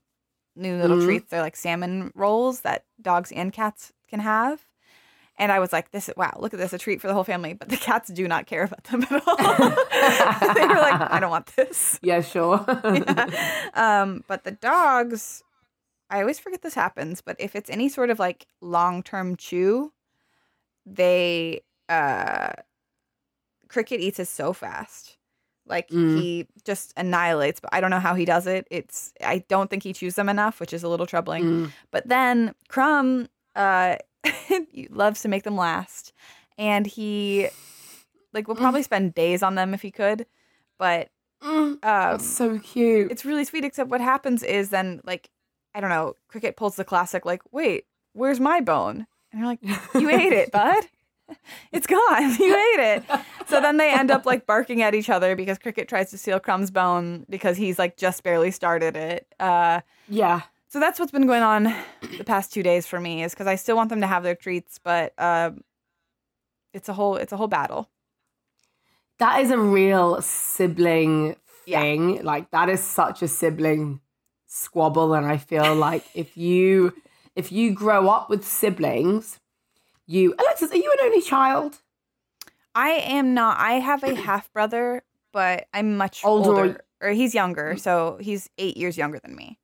new 0.55 0.77
little 0.77 0.97
Mhm. 0.97 1.05
treats. 1.05 1.29
They're 1.31 1.41
like 1.41 1.55
salmon 1.57 2.11
rolls 2.15 2.61
that 2.61 2.85
dogs 3.01 3.31
and 3.33 3.51
cats 3.53 3.91
can 4.09 4.19
have. 4.21 4.65
And 5.37 5.51
I 5.51 5.59
was 5.59 5.71
like, 5.73 5.91
"This 5.91 6.09
is 6.09 6.15
wow! 6.17 6.35
Look 6.39 6.53
at 6.53 6.59
this, 6.59 6.73
a 6.73 6.77
treat 6.77 7.01
for 7.01 7.07
the 7.07 7.13
whole 7.13 7.23
family." 7.23 7.53
But 7.53 7.69
the 7.69 7.77
cats 7.77 8.09
do 8.09 8.27
not 8.27 8.45
care 8.45 8.63
about 8.63 8.83
them 8.85 9.03
at 9.03 9.11
all. 9.27 9.37
they 10.55 10.67
were 10.67 10.81
like, 10.81 10.99
"I 11.11 11.19
don't 11.19 11.31
want 11.31 11.47
this." 11.55 11.97
Yeah, 12.03 12.21
sure. 12.21 12.59
Um, 13.73 14.23
but 14.27 14.43
the 14.43 14.51
dogs, 14.51 15.43
I 16.09 16.19
always 16.21 16.39
forget 16.39 16.61
this 16.61 16.75
happens. 16.75 17.21
But 17.21 17.37
if 17.39 17.55
it's 17.55 17.69
any 17.69 17.89
sort 17.89 18.09
of 18.09 18.19
like 18.19 18.47
long 18.61 19.01
term 19.03 19.37
chew, 19.37 19.93
they 20.85 21.61
uh, 21.87 22.51
cricket 23.69 24.01
eats 24.01 24.19
it 24.19 24.27
so 24.27 24.53
fast. 24.53 25.18
Like 25.69 25.87
Mm. 25.89 26.17
he 26.19 26.47
just 26.65 26.93
annihilates, 26.97 27.59
but 27.59 27.69
I 27.73 27.79
don't 27.79 27.91
know 27.91 27.99
how 27.99 28.15
he 28.15 28.25
does 28.25 28.47
it. 28.47 28.67
It's 28.71 29.13
I 29.23 29.39
don't 29.47 29.69
think 29.69 29.83
he 29.83 29.93
chews 29.93 30.15
them 30.15 30.27
enough, 30.29 30.59
which 30.59 30.73
is 30.73 30.83
a 30.83 30.87
little 30.89 31.05
troubling. 31.05 31.43
Mm. 31.43 31.71
But 31.91 32.07
then 32.07 32.53
Crumb 32.67 33.29
uh 33.55 33.97
loves 34.89 35.21
to 35.21 35.27
make 35.29 35.43
them 35.43 35.55
last. 35.55 36.11
And 36.57 36.85
he 36.87 37.49
like 38.33 38.47
will 38.47 38.55
probably 38.55 38.83
spend 38.83 39.13
days 39.13 39.41
on 39.43 39.55
them 39.55 39.73
if 39.73 39.81
he 39.81 39.91
could. 39.91 40.25
But 40.77 41.09
Mm. 41.41 41.47
um 41.51 41.79
That's 41.83 42.25
so 42.27 42.59
cute. 42.59 43.11
it's 43.11 43.23
really 43.23 43.45
sweet, 43.45 43.63
except 43.63 43.89
what 43.89 44.01
happens 44.01 44.43
is 44.43 44.71
then 44.71 44.99
like 45.05 45.29
I 45.73 45.79
don't 45.81 45.89
know, 45.91 46.15
Cricket 46.27 46.57
pulls 46.57 46.75
the 46.75 46.83
classic 46.83 47.25
like, 47.25 47.41
wait, 47.51 47.85
where's 48.13 48.39
my 48.39 48.59
bone? 48.59 49.05
And 49.31 49.39
you're 49.39 49.47
like, 49.47 49.59
You 49.93 50.09
ate 50.09 50.33
it, 50.33 50.51
bud. 50.59 50.83
It's 51.71 51.87
gone. 51.87 52.35
You 52.39 52.55
ate 52.55 52.79
it. 52.79 53.03
So 53.47 53.59
then 53.61 53.77
they 53.77 53.91
end 53.93 54.11
up 54.11 54.25
like 54.25 54.45
barking 54.45 54.81
at 54.81 54.93
each 54.95 55.09
other 55.09 55.35
because 55.35 55.57
Cricket 55.57 55.87
tries 55.87 56.09
to 56.11 56.17
steal 56.17 56.39
Crumb's 56.39 56.71
bone 56.71 57.25
because 57.29 57.57
he's 57.57 57.77
like 57.79 57.97
just 57.97 58.23
barely 58.23 58.51
started 58.51 58.95
it. 58.95 59.27
Uh 59.39 59.81
yeah. 60.07 60.41
so 60.67 60.79
that's 60.79 60.99
what's 60.99 61.11
been 61.11 61.27
going 61.27 61.43
on 61.43 61.63
the 62.17 62.23
past 62.23 62.51
two 62.53 62.63
days 62.63 62.85
for 62.87 62.99
me 62.99 63.23
is 63.23 63.33
because 63.33 63.47
I 63.47 63.55
still 63.55 63.75
want 63.75 63.89
them 63.89 64.01
to 64.01 64.07
have 64.07 64.23
their 64.23 64.35
treats, 64.35 64.79
but 64.83 65.13
um, 65.19 65.61
it's 66.73 66.89
a 66.89 66.93
whole 66.93 67.15
it's 67.15 67.31
a 67.31 67.37
whole 67.37 67.47
battle. 67.47 67.89
That 69.19 69.41
is 69.41 69.51
a 69.51 69.57
real 69.59 70.21
sibling 70.21 71.35
Yeah. 71.65 71.81
thing. 71.81 72.23
Like 72.23 72.51
that 72.51 72.69
is 72.69 72.81
such 72.81 73.21
a 73.21 73.27
sibling 73.27 73.99
squabble 74.47 75.13
and 75.13 75.25
I 75.27 75.37
feel 75.37 75.75
like 75.75 76.03
if 76.15 76.35
you 76.37 76.93
if 77.35 77.51
you 77.51 77.73
grow 77.73 78.09
up 78.09 78.29
with 78.29 78.43
siblings, 78.45 79.39
you 80.09 80.33
Alexis, 80.39 80.71
are 80.71 80.75
you 80.77 80.91
an 80.99 81.05
only 81.05 81.21
child? 81.21 81.77
I 82.75 82.89
am 82.91 83.33
not. 83.33 83.57
I 83.59 83.73
have 83.73 84.03
a 84.03 84.15
half 84.27 84.51
brother, 84.53 85.03
but 85.31 85.67
I'm 85.73 85.97
much 85.97 86.21
Older 86.25 86.49
or- 86.49 86.59
older, 86.65 86.81
or 87.01 87.09
he's 87.11 87.33
younger, 87.33 87.77
so 87.77 88.17
he's 88.19 88.49
eight 88.57 88.75
years 88.77 88.97
younger 88.97 89.19
than 89.19 89.35
me. 89.35 89.57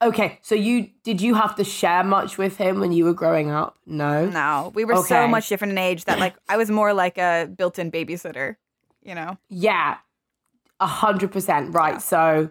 Okay, 0.00 0.38
so 0.42 0.54
you 0.54 0.90
did 1.02 1.20
you 1.20 1.34
have 1.34 1.56
to 1.56 1.64
share 1.64 2.04
much 2.04 2.38
with 2.38 2.56
him 2.56 2.78
when 2.78 2.92
you 2.92 3.04
were 3.04 3.12
growing 3.14 3.50
up? 3.50 3.78
No. 3.84 4.26
No, 4.26 4.70
we 4.74 4.84
were 4.84 4.96
so 5.02 5.26
much 5.26 5.48
different 5.48 5.72
in 5.72 5.78
age 5.78 6.04
that 6.04 6.18
like 6.20 6.34
I 6.48 6.56
was 6.56 6.70
more 6.70 6.92
like 6.94 7.18
a 7.18 7.46
built-in 7.56 7.90
babysitter. 7.90 8.56
You 9.02 9.14
know. 9.16 9.38
Yeah, 9.48 9.96
a 10.78 10.86
hundred 10.86 11.32
percent 11.32 11.74
right. 11.74 11.94
Yeah. 11.94 11.98
So, 11.98 12.50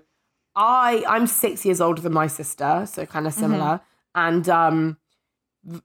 I 0.58 1.06
I'm 1.08 1.26
six 1.28 1.64
years 1.66 1.80
older 1.80 2.02
than 2.02 2.14
my 2.14 2.28
sister, 2.28 2.86
so 2.86 3.06
kind 3.06 3.26
of 3.28 3.32
Mm-hmm. 3.34 3.42
similar, 3.42 3.80
and 4.14 4.50
um, 4.50 4.98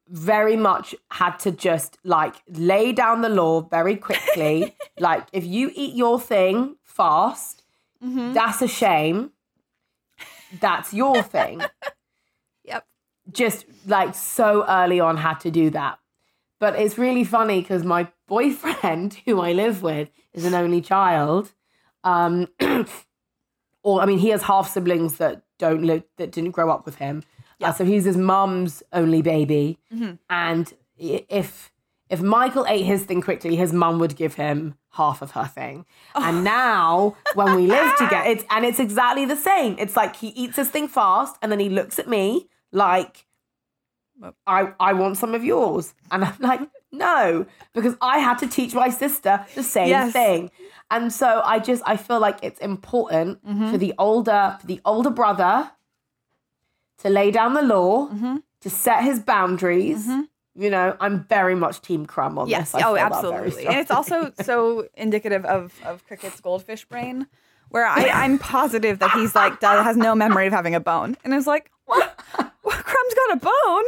very 0.09 0.57
much 0.57 0.95
had 1.11 1.39
to 1.41 1.51
just 1.51 1.99
like 2.05 2.35
lay 2.49 2.93
down 2.93 3.21
the 3.23 3.29
law 3.29 3.61
very 3.63 3.97
quickly. 3.97 4.75
like, 4.99 5.27
if 5.33 5.45
you 5.45 5.71
eat 5.75 5.95
your 5.95 6.21
thing 6.21 6.77
fast, 6.83 7.59
Mm-hmm. 8.05 8.33
that's 8.33 8.61
a 8.61 8.67
shame. 8.67 9.31
That's 10.61 10.93
your 10.93 11.23
thing. 11.23 11.63
Yep. 12.65 12.85
just 13.33 13.67
like 13.87 14.15
so 14.15 14.65
early 14.69 14.99
on 15.01 15.17
had 15.17 15.39
to 15.41 15.51
do 15.51 15.71
that. 15.71 15.99
But 16.61 16.75
it's 16.79 16.97
really 16.99 17.25
funny 17.25 17.61
because 17.61 17.85
my 17.85 18.09
boyfriend, 18.29 19.15
who 19.25 19.41
I 19.41 19.53
live 19.53 19.83
with, 19.83 20.09
is 20.33 20.45
an 20.45 20.55
only 20.55 20.81
child. 20.81 21.53
Um, 22.05 22.49
or 23.83 24.01
I 24.01 24.07
mean, 24.07 24.19
he 24.19 24.29
has 24.31 24.43
half 24.43 24.69
siblings 24.73 25.17
that 25.19 25.43
don't 25.59 25.83
live 25.85 26.03
that 26.19 26.33
didn't 26.33 26.53
grow 26.53 26.71
up 26.71 26.87
with 26.87 26.97
him. 26.97 27.23
Uh, 27.65 27.73
so 27.73 27.85
he's 27.85 28.05
his 28.05 28.17
mum's 28.17 28.83
only 28.93 29.23
baby, 29.23 29.79
and 30.29 30.73
if 30.99 31.71
if 32.11 32.21
Michael 32.21 32.67
ate 32.69 32.85
his 32.85 33.05
thing 33.05 33.23
quickly, 33.23 33.57
his 33.57 33.73
mum 33.73 33.99
would 33.99 34.17
give 34.17 34.35
him 34.35 34.75
half 34.91 35.23
of 35.23 35.31
her 35.33 35.47
thing. 35.47 35.87
And 36.15 36.45
now 36.45 37.17
when 37.35 37.55
we 37.55 37.67
live 37.79 37.97
together, 37.97 38.29
it's 38.29 38.45
and 38.51 38.65
it's 38.65 38.79
exactly 38.79 39.25
the 39.25 39.37
same. 39.37 39.77
It's 39.79 39.97
like 39.97 40.17
he 40.17 40.29
eats 40.29 40.57
his 40.57 40.69
thing 40.71 40.89
fast, 40.89 41.37
and 41.41 41.51
then 41.51 41.59
he 41.61 41.69
looks 41.69 41.99
at 41.99 42.09
me 42.09 42.49
like, 42.73 43.27
I 44.47 44.73
I 44.79 44.93
want 44.93 45.17
some 45.17 45.35
of 45.35 45.43
yours, 45.45 45.95
and 46.11 46.25
I'm 46.25 46.37
like, 46.41 46.61
no, 46.93 47.47
because 47.73 47.97
I 48.03 48.19
had 48.19 48.39
to 48.39 48.47
teach 48.47 48.75
my 48.75 48.91
sister 48.91 49.45
the 49.55 49.63
same 49.63 49.89
Yes. 49.89 50.13
thing. 50.13 50.51
And 50.91 51.11
so 51.13 51.41
I 51.45 51.59
just 51.59 51.83
I 51.87 51.97
feel 51.97 52.21
like 52.21 52.39
it's 52.43 52.61
important 52.61 53.39
for 53.71 53.79
the 53.79 53.95
older 53.99 54.59
for 54.61 54.67
the 54.67 54.81
older 54.85 55.11
brother 55.11 55.71
to 57.03 57.11
lay 57.11 57.31
down 57.31 57.55
the 57.55 57.63
law, 57.63 58.09
mm-hmm. 58.09 58.37
to 58.61 58.71
set 58.71 59.03
his 59.05 59.21
boundaries. 59.21 60.07
Mm-hmm. 60.07 60.23
You 60.55 60.71
know, 60.71 60.97
I'm 61.01 61.25
very 61.25 61.55
much 61.55 61.81
Team 61.81 62.07
Crumb 62.07 62.39
on 62.39 62.49
Yes. 62.49 62.73
this. 62.73 62.83
I 62.83 62.87
oh, 62.89 62.95
feel 62.95 63.11
that 63.11 63.23
very 63.23 63.37
absolutely. 63.37 63.67
And 63.67 63.79
it's 63.79 63.91
also 63.91 64.33
so 64.43 64.87
indicative 64.95 65.45
of 65.45 65.73
of 65.85 66.07
Cricket's 66.07 66.41
goldfish 66.41 66.85
brain, 66.85 67.27
where 67.71 67.87
I, 67.87 68.09
I'm 68.09 68.39
positive 68.39 68.99
that 68.99 69.11
he's 69.13 69.35
like 69.35 69.61
does, 69.61 69.83
has 69.85 69.97
no 69.97 70.15
memory 70.15 70.47
of 70.47 70.53
having 70.53 70.75
a 70.75 70.81
bone, 70.81 71.17
and 71.25 71.35
is 71.35 71.47
like, 71.47 71.71
what? 71.87 72.21
what? 72.63 72.85
Crumb's 72.85 73.15
got 73.15 73.37
a 73.37 73.41
bone. 73.41 73.85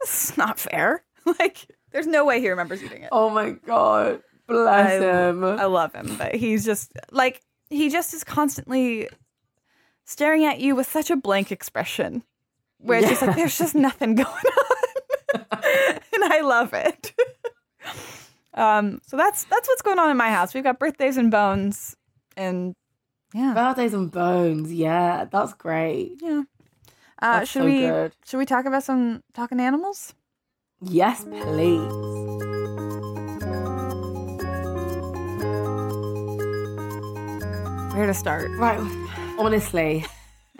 this 0.00 0.30
is 0.30 0.36
not 0.36 0.58
fair. 0.58 1.04
Like, 1.38 1.68
there's 1.92 2.08
no 2.08 2.24
way 2.24 2.40
he 2.40 2.50
remembers 2.50 2.82
eating 2.82 3.02
it. 3.02 3.08
Oh 3.12 3.30
my 3.30 3.50
god, 3.50 4.22
bless 4.48 5.00
I- 5.00 5.28
him. 5.28 5.44
I 5.44 5.66
love 5.66 5.94
him, 5.94 6.16
but 6.18 6.34
he's 6.34 6.64
just 6.64 6.92
like 7.12 7.42
he 7.70 7.90
just 7.90 8.12
is 8.12 8.24
constantly 8.24 9.08
staring 10.04 10.44
at 10.44 10.60
you 10.60 10.74
with 10.74 10.86
such 10.90 11.10
a 11.10 11.16
blank 11.16 11.50
expression, 11.52 12.22
where 12.78 12.98
it's 12.98 13.08
just 13.08 13.22
like 13.22 13.36
there's 13.36 13.58
just 13.58 13.74
nothing 13.74 14.14
going 14.16 14.28
on, 14.28 15.44
and 16.14 16.24
I 16.24 16.40
love 16.42 16.72
it. 16.74 17.12
um, 18.54 19.00
so 19.06 19.16
that's 19.16 19.44
that's 19.44 19.68
what's 19.68 19.82
going 19.82 19.98
on 19.98 20.10
in 20.10 20.16
my 20.16 20.30
house. 20.30 20.54
We've 20.54 20.64
got 20.64 20.78
birthdays 20.78 21.16
and 21.16 21.30
bones, 21.30 21.96
and 22.36 22.74
yeah, 23.34 23.54
Birthdays 23.54 23.94
and 23.94 24.10
bones, 24.10 24.72
yeah, 24.72 25.24
that's 25.30 25.54
great. 25.54 26.18
yeah. 26.22 26.42
Uh, 27.20 27.38
That's 27.38 27.50
should 27.50 27.60
so 27.62 27.66
we 27.66 27.80
good. 27.80 28.12
should 28.26 28.38
we 28.38 28.46
talk 28.46 28.64
about 28.66 28.82
some 28.82 29.22
talking 29.32 29.60
animals? 29.60 30.12
Yes, 30.80 31.22
please. 31.24 31.92
Where 37.94 38.06
to 38.06 38.14
start? 38.14 38.50
Right, 38.52 38.80
honestly. 39.38 40.04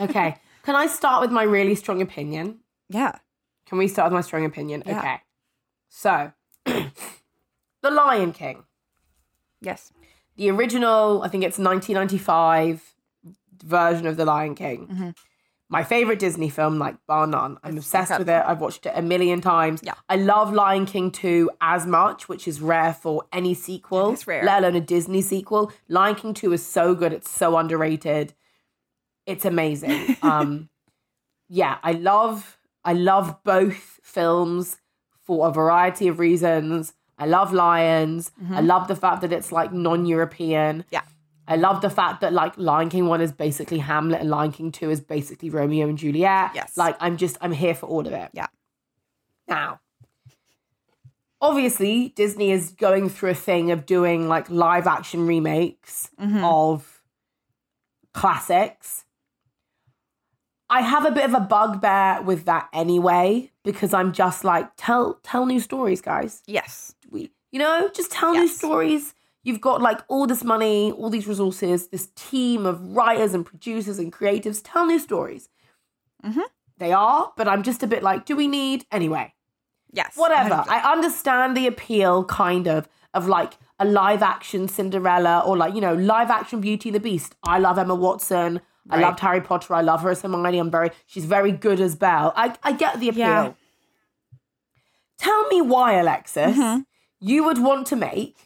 Okay, 0.01 0.37
can 0.63 0.77
I 0.77 0.87
start 0.87 1.21
with 1.23 1.31
my 1.31 1.43
really 1.43 1.75
strong 1.75 2.03
opinion? 2.03 2.59
Yeah, 2.89 3.17
Can 3.67 3.79
we 3.79 3.89
start 3.89 4.07
with 4.13 4.15
my 4.17 4.21
strong 4.21 4.45
opinion? 4.45 4.83
Yeah. 4.85 4.99
Okay. 4.99 5.17
So, 5.89 6.33
The 6.67 7.91
Lion 7.91 8.33
King. 8.33 8.65
yes, 9.61 9.93
The 10.37 10.51
original, 10.51 11.23
I 11.23 11.29
think 11.29 11.43
it's 11.45 11.59
1995 11.59 12.95
version 13.65 14.07
of 14.07 14.17
The 14.17 14.25
Lion 14.25 14.55
King. 14.55 14.87
Mm-hmm. 14.89 15.11
My 15.71 15.85
favorite 15.85 16.19
Disney 16.19 16.51
film, 16.51 16.79
like 16.79 16.97
bar 17.07 17.27
none. 17.27 17.57
I'm 17.65 17.79
It's 17.79 17.87
obsessed 17.87 18.19
with 18.19 18.29
it. 18.29 18.45
I've 18.47 18.61
watched 18.61 18.85
it 18.85 18.93
a 18.95 19.01
million 19.01 19.41
times. 19.41 19.81
Yeah. 19.83 19.95
I 20.07 20.17
love 20.17 20.53
Lion 20.53 20.85
King 20.85 21.11
2 21.11 21.51
as 21.63 21.87
much, 21.87 22.29
which 22.29 22.47
is 22.47 22.61
rare 22.61 22.93
for 22.93 23.25
any 23.33 23.55
sequel, 23.55 24.13
It's 24.13 24.27
rare. 24.27 24.45
let 24.45 24.59
alone 24.63 24.77
a 24.77 24.83
Disney 24.83 25.23
sequel. 25.23 25.73
Lion 25.89 26.15
King 26.15 26.35
2 26.35 26.53
is 26.53 26.67
so 26.67 26.95
good. 26.95 27.15
It's 27.15 27.31
so 27.31 27.57
underrated. 27.57 28.35
It's 29.27 29.45
amazing. 29.45 30.17
um, 30.23 30.69
yeah, 31.49 31.79
I 31.83 31.93
love 31.93 32.59
I 32.85 32.93
love 32.95 33.43
both 33.45 34.01
films 34.03 34.79
for 35.25 35.49
a 35.49 35.53
variety 35.53 36.09
of 36.09 36.19
reasons. 36.19 36.95
I 37.19 37.27
love 37.27 37.53
lions. 37.53 38.33
I 38.51 38.61
love 38.61 38.89
the 38.89 38.97
fact 38.97 39.21
that 39.21 39.33
it's 39.33 39.53
like 39.53 39.73
non-European. 39.73 40.79
Mm-hmm. 40.81 40.89
Yeah. 40.91 41.03
I 41.47 41.57
love 41.57 41.81
the 41.81 41.91
fact 41.91 42.21
that 42.23 42.33
like 42.33 42.57
Lion 42.57 42.89
King 42.89 43.07
1 43.07 43.21
is 43.21 43.31
basically 43.33 43.79
Hamlet 43.79 44.21
and 44.21 44.31
Lion 44.31 44.51
King 44.51 44.73
2 44.73 44.91
is 44.91 45.01
basically 45.01 45.51
Romeo 45.51 45.89
and 45.89 45.99
Juliet. 45.99 46.51
Yes. 46.55 46.77
Like 46.77 46.97
I'm 46.99 47.17
just 47.17 47.37
I'm 47.41 47.53
here 47.53 47.75
for 47.75 47.87
all 47.87 48.05
of 48.07 48.13
it. 48.13 48.31
Yeah. 48.33 48.47
Now, 49.47 49.81
obviously 51.41 52.09
Disney 52.11 52.51
is 52.51 52.73
going 52.73 53.09
through 53.09 53.31
a 53.31 53.35
thing 53.35 53.71
of 53.71 53.87
doing 53.87 54.29
like 54.29 54.49
live 54.51 54.87
action 54.87 55.27
remakes 55.27 56.09
Mhm. 56.21 56.43
of 56.43 57.03
classics. 58.15 59.05
I 60.73 60.81
have 60.81 61.05
a 61.05 61.11
bit 61.11 61.25
of 61.25 61.35
a 61.35 61.41
bugbear 61.41 62.23
with 62.23 62.45
that 62.47 62.69
anyway 62.73 63.51
because 63.63 63.93
I'm 63.93 64.13
just 64.13 64.43
like 64.45 64.71
tell 64.77 65.21
tell 65.23 65.45
new 65.47 65.61
stories, 65.61 66.01
guys. 66.01 66.43
yes, 66.47 66.95
We 67.11 67.31
you 67.53 67.59
know 67.59 67.91
just 67.95 68.11
tell 68.11 68.33
new 68.33 68.49
stories. 68.49 69.15
You've 69.45 69.61
got 69.61 69.83
like 69.83 70.01
all 70.09 70.27
this 70.27 70.43
money, 70.45 70.93
all 70.93 71.11
these 71.11 71.27
resources, 71.27 71.89
this 71.89 72.09
team 72.15 72.65
of 72.65 72.77
writers 72.97 73.35
and 73.35 73.45
producers 73.45 73.99
and 73.99 74.13
creatives. 74.13 74.61
Tell 74.65 74.87
new 74.87 74.99
stories. 74.99 75.49
Mhm. 76.25 76.43
They 76.79 76.93
are, 76.93 77.33
but 77.37 77.47
I'm 77.49 77.63
just 77.63 77.83
a 77.83 77.87
bit 77.87 78.03
like, 78.03 78.25
do 78.25 78.35
we 78.37 78.49
need 78.49 78.87
anyway? 78.91 79.35
Yes. 79.95 80.17
whatever. 80.17 80.55
100%. 80.65 80.69
I 80.69 80.91
understand 80.93 81.55
the 81.55 81.67
appeal, 81.67 82.25
kind 82.25 82.67
of, 82.67 82.89
of 83.13 83.29
like 83.29 83.53
a 83.79 83.85
live 83.85 84.23
action 84.23 84.67
Cinderella 84.67 85.43
or 85.47 85.55
like, 85.57 85.75
you 85.75 85.83
know, 85.83 85.93
live 85.95 86.31
action 86.31 86.63
Beauty 86.63 86.89
and 86.89 86.97
the 86.97 87.01
Beast. 87.01 87.37
I 87.45 87.59
love 87.59 87.79
Emma 87.79 87.95
Watson. 87.95 88.63
I 88.91 89.01
loved 89.01 89.21
Harry 89.21 89.41
Potter. 89.41 89.75
I 89.75 89.81
love 89.81 90.03
her 90.03 90.11
as 90.11 90.23
Hermione. 90.23 90.59
I'm 90.59 90.71
very, 90.71 90.91
she's 91.07 91.25
very 91.25 91.53
good 91.53 91.81
as 91.81 91.95
Belle. 91.95 92.33
I, 92.37 92.55
I 92.63 92.73
get 92.73 92.99
the 93.01 93.09
appeal. 93.09 93.21
Yeah. 93.21 93.53
Tell 95.19 95.47
me 95.49 95.61
why, 95.61 95.95
Alexis, 95.95 96.57
Mm-hmm. 96.57 96.81
you 97.21 97.45
would 97.45 97.59
want 97.59 97.87
to 97.89 97.97
make 97.97 98.37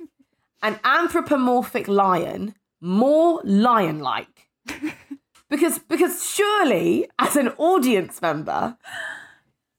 an 0.63 0.79
anthropomorphic 0.85 1.89
lion 1.89 2.55
more 2.81 3.41
lion 3.45 4.01
like. 4.01 4.49
because 5.49 5.79
because 5.79 6.25
surely, 6.29 7.09
as 7.19 7.37
an 7.37 7.49
audience 7.57 8.21
member, 8.21 8.77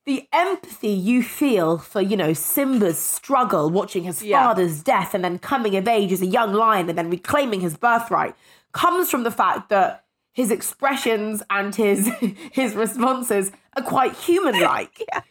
the 0.05 0.27
empathy 0.33 0.87
you 0.89 1.21
feel 1.21 1.77
for, 1.77 2.01
you 2.01 2.17
know, 2.17 2.33
Simba's 2.33 2.97
struggle 2.97 3.69
watching 3.69 4.03
his 4.03 4.23
Yeah. 4.23 4.41
father's 4.47 4.81
death 4.81 5.13
and 5.13 5.23
then 5.23 5.37
coming 5.37 5.75
of 5.75 5.87
age 5.87 6.11
as 6.11 6.21
a 6.21 6.25
young 6.25 6.53
lion 6.53 6.89
and 6.89 6.97
then 6.97 7.09
reclaiming 7.11 7.59
his 7.61 7.77
birthright 7.77 8.33
comes 8.71 9.11
from 9.11 9.23
the 9.23 9.31
fact 9.31 9.69
that 9.69 10.05
his 10.37 10.51
expressions 10.51 11.41
and 11.49 11.73
his 11.73 12.07
his 12.51 12.75
responses 12.75 13.51
are 13.75 13.81
quite 13.83 14.13
human 14.13 14.59
like. 14.61 15.03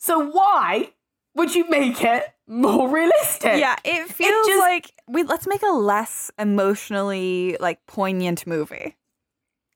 So 0.00 0.30
why 0.30 0.92
would 1.34 1.54
you 1.56 1.68
make 1.68 2.02
it 2.04 2.22
more 2.46 2.88
realistic? 2.88 3.58
Yeah, 3.60 3.76
it 3.84 4.08
feels 4.08 4.46
just- 4.46 4.58
like 4.60 4.92
we 5.08 5.22
let's 5.24 5.46
make 5.46 5.62
a 5.62 5.72
less 5.72 6.30
emotionally 6.38 7.56
like 7.60 7.84
poignant 7.86 8.46
movie. 8.46 8.96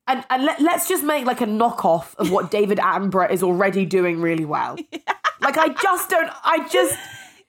And, 0.09 0.25
and 0.31 0.45
let, 0.45 0.61
let's 0.61 0.89
just 0.89 1.05
make 1.05 1.27
like 1.27 1.41
a 1.41 1.47
knockoff 1.47 2.15
of 2.17 2.31
what 2.31 2.51
David 2.59 2.79
Attenborough 2.79 3.31
is 3.31 3.43
already 3.43 3.85
doing 3.85 4.21
really 4.21 4.45
well. 4.45 4.77
Like 5.41 5.59
I 5.59 5.69
just 5.71 6.09
don't 6.11 6.31
I 6.45 6.69
just 6.69 6.97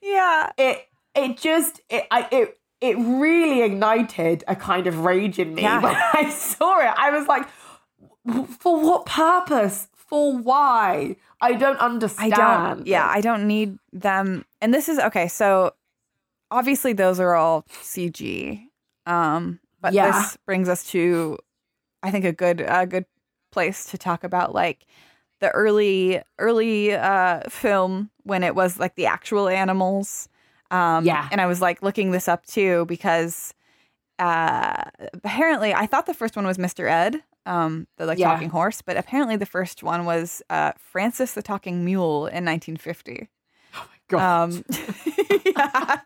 Yeah. 0.01 0.51
it 0.57 0.87
it 1.15 1.37
just 1.37 1.79
it 1.89 2.05
I 2.11 2.27
it 2.31 2.57
it 2.83 2.97
really 2.97 3.61
ignited 3.63 4.43
a 4.47 4.55
kind 4.55 4.87
of 4.87 4.99
rage 5.05 5.39
in 5.39 5.55
me 5.55 5.61
Yeah. 5.63 5.81
when 5.81 5.95
I 6.13 6.29
saw 6.29 6.79
it. 6.79 6.93
I 6.97 7.09
was 7.11 7.27
like, 7.27 7.47
for 8.59 8.79
what 8.79 9.05
purpose? 9.05 9.87
For 9.95 10.37
why? 10.37 11.15
I 11.41 11.53
don't 11.53 11.77
understand. 11.79 12.33
I 12.33 12.37
don't 12.37 12.85
yeah, 12.87 13.07
I 13.09 13.21
don't 13.21 13.47
need 13.47 13.77
them. 13.93 14.45
And 14.61 14.73
this 14.73 14.87
is 14.89 14.99
okay, 14.99 15.27
so 15.27 15.73
obviously 16.51 16.93
those 16.93 17.19
are 17.19 17.35
all 17.35 17.63
CG. 17.81 18.65
Um 19.05 19.59
but 19.81 19.93
Yeah. 19.93 20.11
this 20.11 20.37
brings 20.45 20.69
us 20.69 20.83
to 20.91 21.37
I 22.03 22.11
think 22.11 22.25
a 22.25 22.33
good 22.33 22.61
a 22.61 22.85
good 22.85 23.05
place 23.51 23.85
to 23.91 23.97
talk 23.97 24.23
about 24.23 24.53
like 24.53 24.85
the 25.39 25.49
early 25.51 26.21
early 26.37 26.93
uh 26.93 27.41
film 27.49 28.09
when 28.23 28.43
it 28.43 28.55
was 28.55 28.77
like 28.77 28.95
the 28.95 29.05
actual 29.07 29.47
animals. 29.47 30.27
Um 30.73 31.05
Yeah. 31.05 31.27
and 31.31 31.39
I 31.39 31.45
was 31.45 31.61
like 31.61 31.81
looking 31.81 32.11
this 32.11 32.27
up 32.27 32.45
too 32.45 32.85
because 32.87 33.53
uh 34.19 34.83
apparently 35.13 35.73
I 35.73 35.85
thought 35.85 36.05
the 36.05 36.13
first 36.13 36.35
one 36.35 36.45
was 36.45 36.57
Mr. 36.57 36.89
Ed, 36.89 37.23
um 37.45 37.87
the 37.97 38.05
like 38.05 38.17
Yeah. 38.17 38.31
talking 38.33 38.49
horse, 38.49 38.81
but 38.81 38.97
apparently 38.97 39.35
the 39.37 39.45
first 39.45 39.83
one 39.83 40.05
was 40.05 40.41
uh 40.49 40.71
Francis 40.77 41.33
the 41.33 41.41
talking 41.41 41.85
mule 41.85 42.27
in 42.27 42.43
1950. 42.45 43.29
God. 44.09 44.43
Um, 44.43 44.65
yeah. 45.45 45.99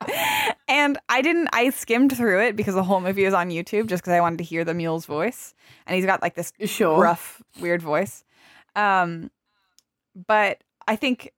And 0.67 0.99
I 1.09 1.21
didn't, 1.21 1.49
I 1.51 1.71
skimmed 1.71 2.15
through 2.15 2.41
it 2.43 2.55
because 2.55 2.75
the 2.75 2.83
whole 2.83 3.01
movie 3.01 3.25
was 3.25 3.33
on 3.33 3.49
YouTube 3.49 3.87
just 3.87 4.03
because 4.03 4.13
I 4.13 4.21
wanted 4.21 4.37
to 4.37 4.43
hear 4.43 4.63
the 4.63 4.75
mule's 4.75 5.05
voice. 5.07 5.55
And 5.87 5.95
he's 5.95 6.05
got 6.05 6.21
like 6.21 6.35
this 6.35 6.53
sure. 6.65 7.01
rough, 7.01 7.41
weird 7.59 7.81
voice. 7.81 8.23
Um, 8.75 9.31
but 10.27 10.63
I 10.87 10.95
think 10.95 11.31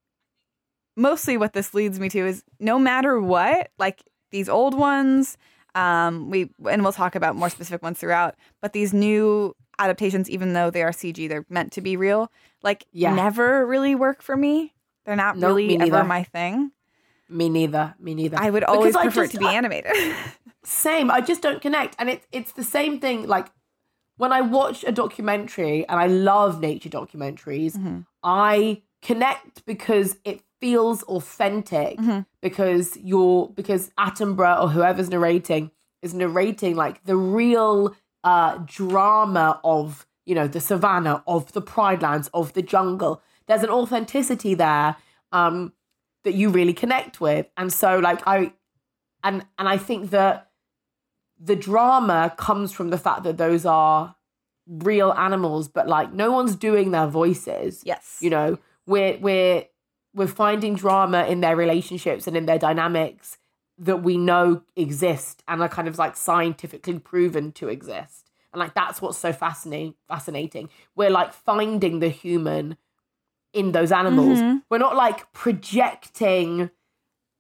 mostly 1.00 1.38
what 1.38 1.54
this 1.54 1.74
leads 1.74 2.00
me 2.00 2.10
to 2.10 2.20
is 2.28 2.44
no 2.60 2.78
matter 2.78 3.20
what, 3.20 3.72
like 3.80 4.04
these 4.32 4.50
old 4.50 4.74
ones, 4.76 5.38
um, 5.76 6.30
we 6.30 6.50
and 6.70 6.84
we'll 6.84 6.92
talk 6.94 7.16
about 7.16 7.36
more 7.36 7.50
specific 7.50 7.82
ones 7.82 8.00
throughout, 8.00 8.36
but 8.62 8.74
these 8.74 8.94
new 8.94 9.56
adaptations, 9.80 10.30
even 10.30 10.54
though 10.54 10.70
they 10.70 10.84
are 10.84 10.92
CG, 10.92 11.28
they're 11.30 11.46
meant 11.50 11.72
to 11.72 11.82
be 11.82 11.96
real, 11.96 12.32
like 12.64 12.86
Yeah. 12.92 13.14
never 13.14 13.66
really 13.66 13.96
work 13.96 14.22
for 14.22 14.36
me. 14.36 14.74
They're 15.06 15.16
not 15.16 15.38
Nope, 15.38 15.48
really 15.56 15.76
ever 15.76 15.86
neither. 15.86 16.04
my 16.04 16.24
thing. 16.24 16.72
Me 17.30 17.48
neither. 17.48 17.96
Me 18.00 18.14
neither. 18.14 18.38
I 18.40 18.50
would 18.50 18.64
always 18.64 18.94
Because 18.94 19.04
prefer 19.14 19.24
just- 19.24 19.36
it 19.36 19.38
to 19.40 19.44
be 19.46 19.56
animated. 19.56 19.92
Same. 20.64 21.10
I 21.10 21.22
just 21.22 21.42
don't 21.42 21.62
connect. 21.62 21.96
And 22.00 22.10
it's 22.10 22.28
it's 22.32 22.52
the 22.52 22.64
same 22.64 23.00
thing. 23.00 23.26
Like 23.28 23.48
when 24.18 24.34
I 24.34 24.42
watch 24.42 24.84
a 24.84 24.92
documentary, 24.92 25.88
and 25.88 25.98
I 26.00 26.08
love 26.08 26.60
nature 26.60 26.90
documentaries, 26.90 27.74
Mm-hmm. 27.78 28.00
I 28.24 28.82
connect 29.02 29.66
because 29.66 30.18
it 30.26 30.42
feels 30.60 31.04
authentic. 31.04 31.98
Mm-hmm. 31.98 32.22
Because 32.42 32.98
you're 32.98 33.50
because 33.50 33.92
Attenborough 33.98 34.64
or 34.64 34.70
whoever's 34.70 35.10
narrating 35.10 35.72
is 36.02 36.14
narrating 36.14 36.76
like 36.76 37.04
the 37.06 37.16
real 37.16 37.96
uh 38.24 38.58
drama 38.66 39.60
of 39.64 40.06
you 40.26 40.36
know 40.36 40.48
the 40.48 40.60
savannah 40.60 41.24
of 41.26 41.52
the 41.54 41.62
pride 41.62 42.02
lands 42.02 42.30
of 42.34 42.54
the 42.54 42.62
jungle 42.62 43.22
there's 43.48 43.64
an 43.64 43.70
authenticity 43.70 44.54
there 44.54 44.96
um 45.32 45.74
that 46.24 46.34
you 46.34 46.50
really 46.50 46.74
connect 46.74 47.22
with 47.22 47.48
and 47.58 47.72
so 47.72 47.98
like 48.00 48.22
i 48.28 48.52
and 49.24 49.46
and 49.58 49.70
i 49.70 49.78
think 49.78 50.10
that 50.10 50.52
the 51.40 51.56
drama 51.56 52.34
comes 52.38 52.72
from 52.72 52.90
the 52.90 52.98
fact 52.98 53.24
that 53.24 53.38
those 53.38 53.66
are 53.66 54.16
real 54.68 55.14
animals 55.14 55.68
but 55.68 55.88
like 55.88 56.14
no 56.14 56.32
one's 56.32 56.56
doing 56.56 56.92
their 56.92 57.08
voices 57.08 57.82
yes. 57.86 58.18
you 58.20 58.30
know 58.30 58.58
we're 58.86 59.18
we're 59.20 59.64
we're 60.20 60.28
finding 60.28 60.76
drama 60.76 61.22
in 61.26 61.40
their 61.42 61.56
relationships 61.56 62.28
and 62.28 62.36
in 62.38 62.46
their 62.46 62.60
dynamics 62.60 63.38
that 63.78 64.04
we 64.04 64.18
know 64.18 64.62
exist 64.76 65.42
and 65.48 65.62
are 65.62 65.70
kind 65.70 65.88
of 65.88 65.98
like 65.98 66.16
scientifically 66.16 67.00
proven 67.00 67.52
to 67.54 67.70
exist 67.70 68.30
and 68.52 68.60
like 68.60 68.74
that's 68.74 69.02
what's 69.02 69.18
so 69.18 69.32
fascinating 69.32 69.94
fascinating 70.08 70.70
we're 70.96 71.10
like 71.10 71.32
finding 71.34 72.00
the 72.00 72.10
human 72.10 72.76
in 73.54 73.72
those 73.72 73.92
animals 73.92 74.40
Mhm. 74.40 74.62
we're 74.70 74.78
not 74.88 74.96
like 74.96 75.32
projecting 75.34 76.70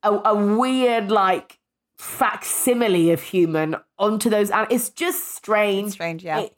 a, 0.03 0.11
a 0.25 0.33
weird 0.35 1.11
like 1.11 1.59
facsimile 1.97 3.11
of 3.11 3.21
human 3.21 3.75
onto 3.97 4.29
those 4.29 4.49
and 4.49 4.65
it's 4.71 4.89
just 4.89 5.35
strange 5.35 5.87
It's 5.87 5.93
strange, 5.95 6.23
yeah. 6.23 6.39
it, 6.39 6.55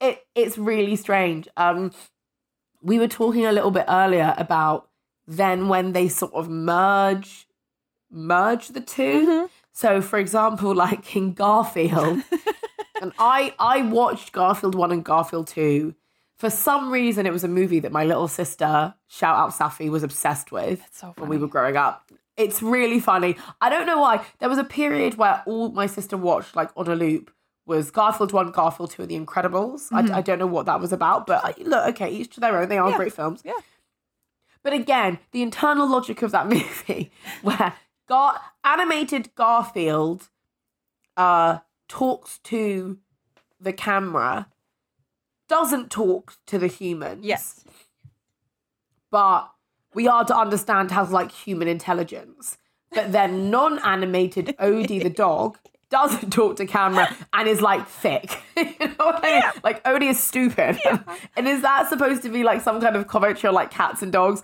it 0.00 0.26
it's 0.34 0.56
really 0.58 0.94
strange. 0.96 1.48
Um, 1.56 1.90
we 2.82 2.98
were 3.00 3.08
talking 3.08 3.44
a 3.46 3.52
little 3.52 3.72
bit 3.72 3.86
earlier 3.88 4.34
about 4.38 4.88
then 5.26 5.68
when 5.68 5.92
they 5.92 6.08
sort 6.08 6.32
of 6.34 6.48
merge 6.48 7.46
merge 8.10 8.68
the 8.68 8.80
2 8.80 9.02
Mhm. 9.26 9.50
So, 9.72 10.00
for 10.00 10.18
example, 10.18 10.74
like 10.74 11.14
in 11.16 11.34
Garfield, 11.34 12.22
and 13.02 13.12
I 13.18 13.54
I 13.58 13.82
watched 13.82 14.32
Garfield 14.32 14.74
one 14.74 14.90
and 14.92 15.04
Garfield 15.04 15.48
two. 15.48 15.94
For 16.38 16.48
some 16.50 16.90
reason, 16.90 17.26
it 17.26 17.32
was 17.32 17.44
a 17.44 17.48
movie 17.48 17.80
that 17.80 17.92
my 17.92 18.04
little 18.04 18.28
sister, 18.28 18.94
shout 19.06 19.36
out 19.36 19.50
Safi, 19.52 19.90
was 19.90 20.02
obsessed 20.02 20.52
with 20.52 20.86
so 20.92 21.14
when 21.18 21.28
we 21.28 21.36
were 21.38 21.46
growing 21.46 21.76
up. 21.76 22.10
It's 22.36 22.62
really 22.62 23.00
funny. 23.00 23.36
I 23.60 23.68
don't 23.70 23.86
know 23.86 23.98
why. 24.00 24.24
There 24.38 24.48
was 24.48 24.58
a 24.58 24.64
period 24.64 25.16
where 25.16 25.42
all 25.46 25.70
my 25.72 25.86
sister 25.86 26.16
watched, 26.18 26.54
like 26.56 26.70
on 26.76 26.86
a 26.88 26.94
loop, 26.94 27.30
was 27.66 27.90
Garfield 27.90 28.32
1, 28.32 28.50
Garfield 28.52 28.90
2, 28.90 29.02
and 29.02 29.10
The 29.10 29.18
Incredibles. 29.18 29.88
I, 29.90 30.18
I 30.18 30.20
don't 30.20 30.38
know 30.38 30.46
what 30.46 30.66
that 30.66 30.78
was 30.78 30.92
about, 30.92 31.26
but 31.26 31.42
I, 31.44 31.54
look, 31.62 31.88
okay, 31.94 32.10
each 32.10 32.34
to 32.34 32.40
their 32.40 32.58
own. 32.58 32.68
They 32.68 32.76
are 32.78 32.90
Yeah. 32.90 32.96
great 32.98 33.14
films. 33.14 33.40
Yeah. 33.44 33.54
But 34.66 34.72
again, 34.72 35.20
the 35.30 35.42
internal 35.42 35.88
logic 35.88 36.22
of 36.22 36.32
that 36.32 36.48
movie, 36.56 37.12
where 37.40 37.74
Gar- 38.08 38.40
animated 38.64 39.32
Garfield 39.36 40.28
uh, 41.16 41.58
talks 41.86 42.40
to 42.40 42.98
the 43.60 43.72
camera, 43.72 44.48
doesn't 45.48 45.88
talk 45.88 46.34
to 46.46 46.58
the 46.58 46.66
humans 46.66 47.24
Yes. 47.24 47.64
but 49.12 49.52
we 49.94 50.08
are 50.08 50.24
to 50.24 50.36
understand 50.36 50.90
has 50.90 51.12
like 51.12 51.30
human 51.30 51.68
intelligence. 51.68 52.58
But 52.90 53.12
then 53.12 53.50
non-animated 53.50 54.56
Odie 54.58 55.00
the 55.00 55.10
dog 55.10 55.58
doesn't 55.90 56.30
talk 56.38 56.56
to 56.56 56.66
camera 56.66 57.14
and 57.32 57.48
is 57.48 57.60
like 57.60 57.86
thick. 57.86 58.38
you 58.56 58.64
know 58.80 58.94
what 58.98 59.24
I 59.24 59.34
mean? 59.40 59.42
Like 59.64 59.82
Odie 59.84 60.10
is 60.10 60.22
stupid. 60.22 60.78
and 61.36 61.46
is 61.48 61.62
that 61.62 61.88
supposed 61.88 62.22
to 62.22 62.28
be 62.28 62.42
like 62.42 62.60
some 62.62 62.80
kind 62.80 62.96
of 62.96 63.06
commentary 63.06 63.48
on 63.48 63.54
like 63.54 63.70
cats 63.70 64.02
and 64.02 64.12
dogs? 64.12 64.42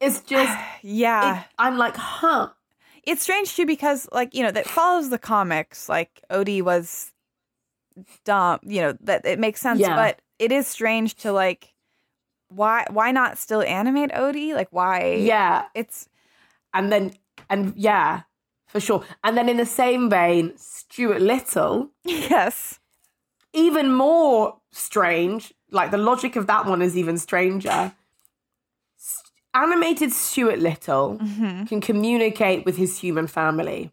It's 0.00 0.20
just 0.34 0.56
Yeah. 0.82 1.40
it, 1.40 1.46
I'm 1.58 1.78
like, 1.78 1.96
huh. 1.96 2.50
it's 3.04 3.22
strange 3.22 3.54
too 3.56 3.66
because 3.66 4.08
like 4.12 4.34
you 4.34 4.42
know 4.42 4.50
that 4.50 4.66
follows 4.66 5.10
the 5.10 5.18
comics 5.18 5.88
like 5.88 6.20
odie 6.30 6.62
was 6.62 7.12
dumb 8.24 8.58
you 8.62 8.80
know 8.80 8.92
that 9.02 9.24
it 9.24 9.38
makes 9.38 9.60
sense 9.60 9.78
Yeah. 9.78 9.94
but 9.94 10.20
it 10.38 10.50
is 10.50 10.66
strange 10.66 11.14
to 11.16 11.32
like 11.32 11.72
why 12.48 12.86
why 12.90 13.12
not 13.12 13.38
still 13.38 13.62
animate 13.62 14.10
odie 14.10 14.52
like 14.54 14.68
why 14.70 15.14
Yeah. 15.20 15.66
it's 15.74 16.08
And 16.72 16.90
then 16.90 17.12
and 17.50 17.72
yeah, 17.76 18.22
for 18.74 18.80
sure. 18.80 19.04
And 19.22 19.38
then 19.38 19.48
in 19.48 19.56
the 19.56 19.64
same 19.64 20.10
vein, 20.10 20.52
Stuart 20.56 21.22
Little 21.22 21.90
yes 22.04 22.80
even 23.54 23.92
more 23.94 24.56
strange. 24.72 25.54
Like 25.70 25.92
the 25.92 25.96
logic 25.98 26.34
of 26.36 26.46
that 26.48 26.66
one 26.66 26.82
is 26.82 26.96
even 26.96 27.16
stranger. 27.18 27.94
Animated 29.54 30.12
Stuart 30.12 30.58
Little 30.58 31.18
Mm-hmm. 31.22 31.64
can 31.66 31.80
communicate 31.80 32.64
with 32.66 32.76
his 32.76 32.98
human 32.98 33.28
family. 33.28 33.92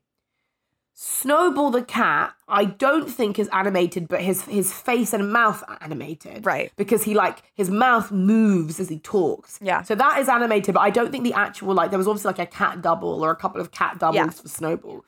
Snowball 0.93 1.71
the 1.71 1.81
cat, 1.83 2.33
I 2.47 2.65
don't 2.65 3.09
think 3.09 3.39
is 3.39 3.47
animated, 3.49 4.07
but 4.07 4.21
his 4.21 4.43
his 4.43 4.71
face 4.73 5.13
and 5.13 5.31
mouth 5.31 5.63
are 5.67 5.77
animated. 5.81 6.45
Right. 6.45 6.71
Because 6.75 7.03
he 7.03 7.13
like 7.13 7.41
his 7.55 7.69
mouth 7.69 8.11
moves 8.11 8.79
as 8.79 8.89
he 8.89 8.99
talks. 8.99 9.57
Yeah. 9.61 9.81
So 9.81 9.95
that 9.95 10.19
is 10.19 10.29
animated, 10.29 10.75
but 10.75 10.81
I 10.81 10.89
don't 10.89 11.11
think 11.11 11.23
the 11.23 11.33
actual 11.33 11.73
like 11.73 11.89
there 11.89 11.97
was 11.97 12.07
obviously 12.07 12.29
like 12.29 12.39
a 12.39 12.45
cat 12.45 12.81
double 12.81 13.23
or 13.23 13.31
a 13.31 13.35
couple 13.35 13.61
of 13.61 13.71
cat 13.71 13.99
doubles 13.99 14.15
Yeah. 14.15 14.29
for 14.29 14.47
Snowball. 14.47 15.03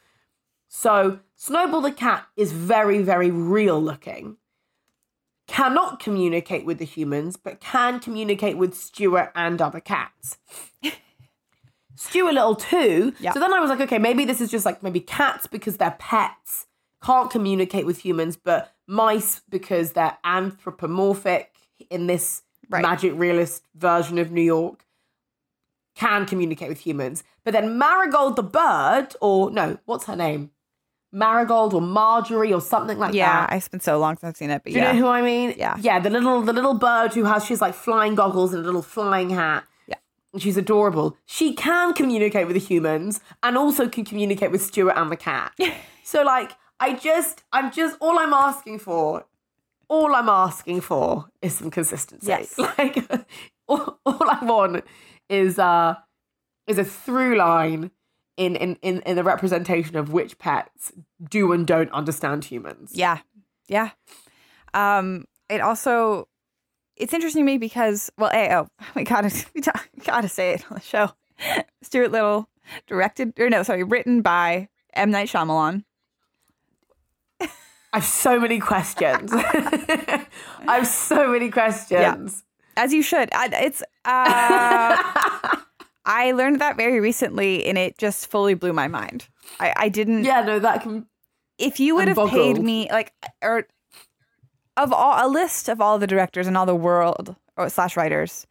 So 0.68 1.20
Snowball 1.36 1.82
the 1.82 1.92
cat 1.92 2.26
is 2.36 2.52
very, 2.54 3.04
very 3.04 3.30
real 3.30 3.80
looking. 3.82 4.38
Cannot 5.48 6.00
communicate 6.00 6.66
with 6.66 6.80
the 6.80 6.86
humans, 6.86 7.36
but 7.38 7.60
can 7.60 8.00
communicate 8.00 8.58
with 8.58 8.74
Stuart 8.74 9.32
and 9.36 9.62
other 9.62 9.82
cats. 9.82 10.38
Stuart 12.10 12.34
Little 12.34 12.56
too. 12.56 13.14
Yeah. 13.20 13.34
So 13.34 13.40
then 13.40 13.54
I 13.54 13.60
was 13.60 13.70
like, 13.70 13.82
okay, 13.82 13.98
maybe 14.00 14.26
this 14.26 14.42
is 14.42 14.50
just 14.52 14.66
like 14.66 14.84
maybe 14.84 15.00
cats 15.00 15.48
because 15.48 15.78
they're 15.78 15.96
pets 16.00 16.68
can't 17.04 17.30
communicate 17.30 17.86
with 17.86 18.00
humans, 18.00 18.38
but 18.38 18.74
mice 18.88 19.42
because 19.50 19.92
they're 19.92 20.18
anthropomorphic 20.24 21.54
in 21.90 22.08
this 22.08 22.44
Right. 22.70 22.82
magic 22.82 23.12
realist 23.16 23.64
version 23.76 24.18
of 24.18 24.32
New 24.32 24.42
York 24.42 24.86
can 25.96 26.26
communicate 26.26 26.70
with 26.70 26.80
humans. 26.80 27.24
But 27.44 27.52
then 27.52 27.78
Marigold 27.78 28.38
the 28.38 28.42
bird, 28.44 29.16
or 29.22 29.52
no, 29.52 29.78
what's 29.86 30.06
her 30.06 30.16
name? 30.16 30.52
Marigold 31.12 31.74
or 31.74 31.82
Marjorie 31.82 32.52
or 32.54 32.62
something 32.62 32.98
like 32.98 33.14
Yeah, 33.14 33.42
that. 33.42 33.52
Yeah, 33.52 33.58
it's 33.58 33.68
been 33.68 33.82
so 33.82 34.00
long 34.00 34.16
since 34.16 34.30
I've 34.30 34.38
seen 34.38 34.50
it, 34.50 34.64
but 34.64 34.72
Do 34.72 34.80
you 34.80 34.84
yeah. 34.84 34.94
know 34.94 35.00
who 35.00 35.08
I 35.08 35.22
mean? 35.22 35.54
Yeah. 35.58 35.76
Yeah, 35.80 36.00
the 36.00 36.10
little 36.10 36.42
the 36.42 36.54
little 36.54 36.74
bird 36.74 37.14
who 37.14 37.26
has 37.26 37.46
she's 37.46 37.62
like 37.62 37.76
flying 37.76 38.16
goggles 38.16 38.54
and 38.54 38.64
a 38.64 38.66
little 38.66 38.82
flying 38.82 39.30
hat. 39.30 39.66
She's 40.38 40.58
adorable. 40.58 41.18
She 41.26 41.54
can 41.54 41.94
communicate 41.94 42.48
with 42.48 42.56
the 42.56 42.60
humans 42.60 43.20
and 43.44 43.58
also 43.58 43.88
can 43.88 44.04
communicate 44.04 44.52
with 44.52 44.62
Stuart 44.62 44.94
and 44.96 45.12
the 45.12 45.16
cat. 45.16 45.54
so 46.04 46.24
like 46.24 46.54
I 46.80 46.94
just 46.94 47.44
I'm 47.52 47.72
just 47.72 47.98
all 48.02 48.18
I'm 48.18 48.34
asking 48.34 48.80
for 48.80 49.26
all 49.90 50.16
I'm 50.16 50.30
asking 50.30 50.82
for 50.82 51.26
is 51.42 51.56
some 51.56 51.70
consistency. 51.70 52.28
Yes. 52.28 52.58
Like 52.78 52.98
all, 53.68 54.00
all 54.06 54.30
I 54.30 54.44
want 54.44 54.84
is 55.30 55.60
uh 55.60 55.96
is 56.68 56.78
a 56.78 56.84
through 56.84 57.38
line 57.38 57.92
in, 58.38 58.56
in 58.56 58.78
in 58.82 59.02
in 59.02 59.16
the 59.16 59.24
representation 59.24 59.96
of 59.96 60.12
which 60.12 60.40
pets 60.40 60.92
do 61.30 61.52
and 61.52 61.68
don't 61.68 61.92
understand 61.92 62.46
humans. 62.46 62.92
Yeah. 62.94 63.20
Yeah. 63.68 63.92
Um, 64.74 65.26
it 65.50 65.62
also 65.62 66.28
it's 66.96 67.14
interesting 67.14 67.42
to 67.42 67.46
me 67.46 67.58
because 67.58 68.12
well, 68.18 68.32
a 68.34 68.54
oh 68.56 68.68
we 68.96 69.04
gotta 69.04 69.32
we 69.54 69.62
ta- 69.62 69.84
gotta 70.06 70.30
say 70.30 70.54
it 70.54 70.66
on 70.70 70.76
the 70.76 70.84
show. 70.84 71.12
Stuart 71.82 72.12
Little 72.12 72.50
directed 72.88 73.34
or 73.40 73.50
no, 73.50 73.64
sorry, 73.64 73.84
written 73.84 74.22
by 74.22 74.70
M 74.94 75.12
Night 75.12 75.28
Shyamalan. 75.28 75.84
I 77.42 77.98
have 77.98 78.06
so 78.06 78.40
many 78.40 78.60
questions. 78.60 79.32
I 79.34 80.26
have 80.66 80.88
so 80.88 81.32
many 81.32 81.52
questions. 81.52 82.44
As 82.76 82.92
you 82.92 83.04
should. 83.04 83.30
I, 83.34 83.50
it's 83.54 83.84
uh, 84.04 84.98
I 86.06 86.32
learned 86.32 86.60
that 86.60 86.76
very 86.76 87.00
recently, 87.00 87.66
and 87.66 87.78
it 87.78 88.00
just 88.00 88.32
fully 88.32 88.56
blew 88.56 88.74
my 88.74 88.88
mind. 88.88 89.28
I, 89.60 89.74
I 89.76 89.90
didn't. 89.90 90.24
Yeah, 90.24 90.42
no, 90.42 90.58
that 90.58 90.82
can. 90.82 91.06
if 91.60 91.80
you 91.80 91.96
would 91.96 92.08
have 92.08 92.30
paid 92.30 92.58
me 92.64 92.88
like 92.90 93.14
or 93.44 93.68
of 94.78 94.92
all 94.94 95.26
a 95.26 95.28
list 95.30 95.70
of 95.70 95.80
all 95.82 96.00
the 96.00 96.08
directors 96.08 96.48
in 96.48 96.56
all 96.56 96.66
the 96.66 96.76
world 96.76 97.36
or 97.58 97.70
slash 97.70 97.96
writers, 97.98 98.48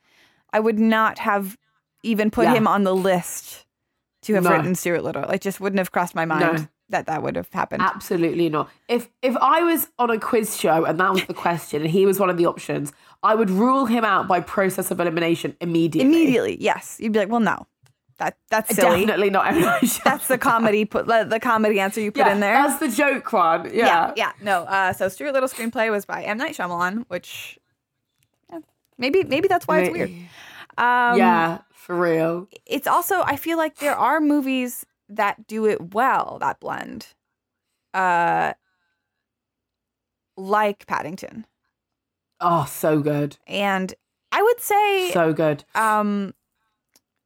I 0.52 0.60
would 0.60 0.78
not 0.78 1.18
have 1.20 1.56
even 2.02 2.30
put 2.30 2.44
Yeah. 2.44 2.54
him 2.54 2.66
on 2.66 2.84
the 2.84 2.94
list 2.94 3.64
to 4.22 4.34
have 4.34 4.44
No. 4.44 4.50
written 4.50 4.74
Stuart 4.74 5.02
Little. 5.02 5.24
It 5.30 5.40
just 5.40 5.60
wouldn't 5.60 5.78
have 5.78 5.90
crossed 5.92 6.14
my 6.14 6.24
mind 6.24 6.58
No. 6.58 6.66
that 6.90 7.06
that 7.06 7.22
would 7.22 7.36
have 7.36 7.48
happened. 7.52 7.82
Absolutely 7.82 8.48
not. 8.48 8.68
If 8.88 9.08
if 9.22 9.36
I 9.40 9.62
was 9.62 9.88
on 9.98 10.10
a 10.10 10.18
quiz 10.18 10.56
show 10.56 10.84
and 10.84 10.98
that 11.00 11.12
was 11.12 11.24
the 11.24 11.34
question 11.34 11.82
and 11.82 11.90
he 11.90 12.06
was 12.06 12.20
one 12.20 12.30
of 12.30 12.36
the 12.36 12.46
options, 12.46 12.92
I 13.22 13.34
would 13.34 13.50
rule 13.50 13.86
him 13.86 14.04
out 14.04 14.28
by 14.28 14.40
process 14.40 14.90
of 14.90 15.00
elimination 15.00 15.56
immediately. 15.60 16.08
Immediately, 16.12 16.56
yes, 16.60 16.98
you'd 17.00 17.12
be 17.12 17.18
like, 17.20 17.28
well, 17.30 17.40
no, 17.40 17.66
that 18.22 18.36
that's 18.50 18.74
silly. 18.74 19.00
Definitely 19.00 19.30
not. 19.30 19.52
Night 19.54 20.00
That's 20.04 20.28
the 20.28 20.38
comedy 20.38 20.84
put 20.84 21.06
the 21.06 21.40
comedy 21.40 21.80
answer 21.80 22.00
you 22.00 22.12
put 22.12 22.20
yeah, 22.26 22.32
in 22.32 22.40
there. 22.40 22.54
That's 22.54 22.78
the 22.78 22.88
joke 22.88 23.32
one. 23.32 23.64
Yeah. 23.66 23.72
yeah, 23.86 24.12
yeah, 24.16 24.32
no. 24.40 24.62
Uh, 24.62 24.92
so 24.92 25.08
Stuart 25.08 25.32
Little 25.32 25.48
screenplay 25.48 25.90
was 25.90 26.04
by 26.04 26.22
M 26.22 26.38
Night 26.38 26.54
Shyamalan, 26.54 27.04
which 27.08 27.58
yeah, 28.50 28.60
maybe 28.96 29.24
maybe 29.24 29.48
that's 29.48 29.66
why 29.66 29.80
it's 29.80 29.92
weird. 29.92 30.10
Um, 30.78 31.18
yeah, 31.18 31.58
for 31.72 31.96
real. 31.98 32.48
it's 32.64 32.86
also 32.86 33.22
I 33.22 33.36
feel 33.36 33.58
like 33.58 33.78
there 33.78 33.96
are 33.96 34.20
movies 34.20 34.86
that 35.08 35.46
do 35.48 35.66
it 35.66 35.92
well 35.94 36.38
that 36.40 36.60
blend, 36.60 37.08
uh, 37.92 38.52
like 40.36 40.86
Paddington, 40.86 41.46
Oh, 42.40 42.64
so 42.66 43.00
good. 43.00 43.36
and 43.46 43.92
I 44.30 44.42
would 44.42 44.60
say 44.60 45.10
So 45.12 45.32
good. 45.32 45.64
um, 45.74 46.34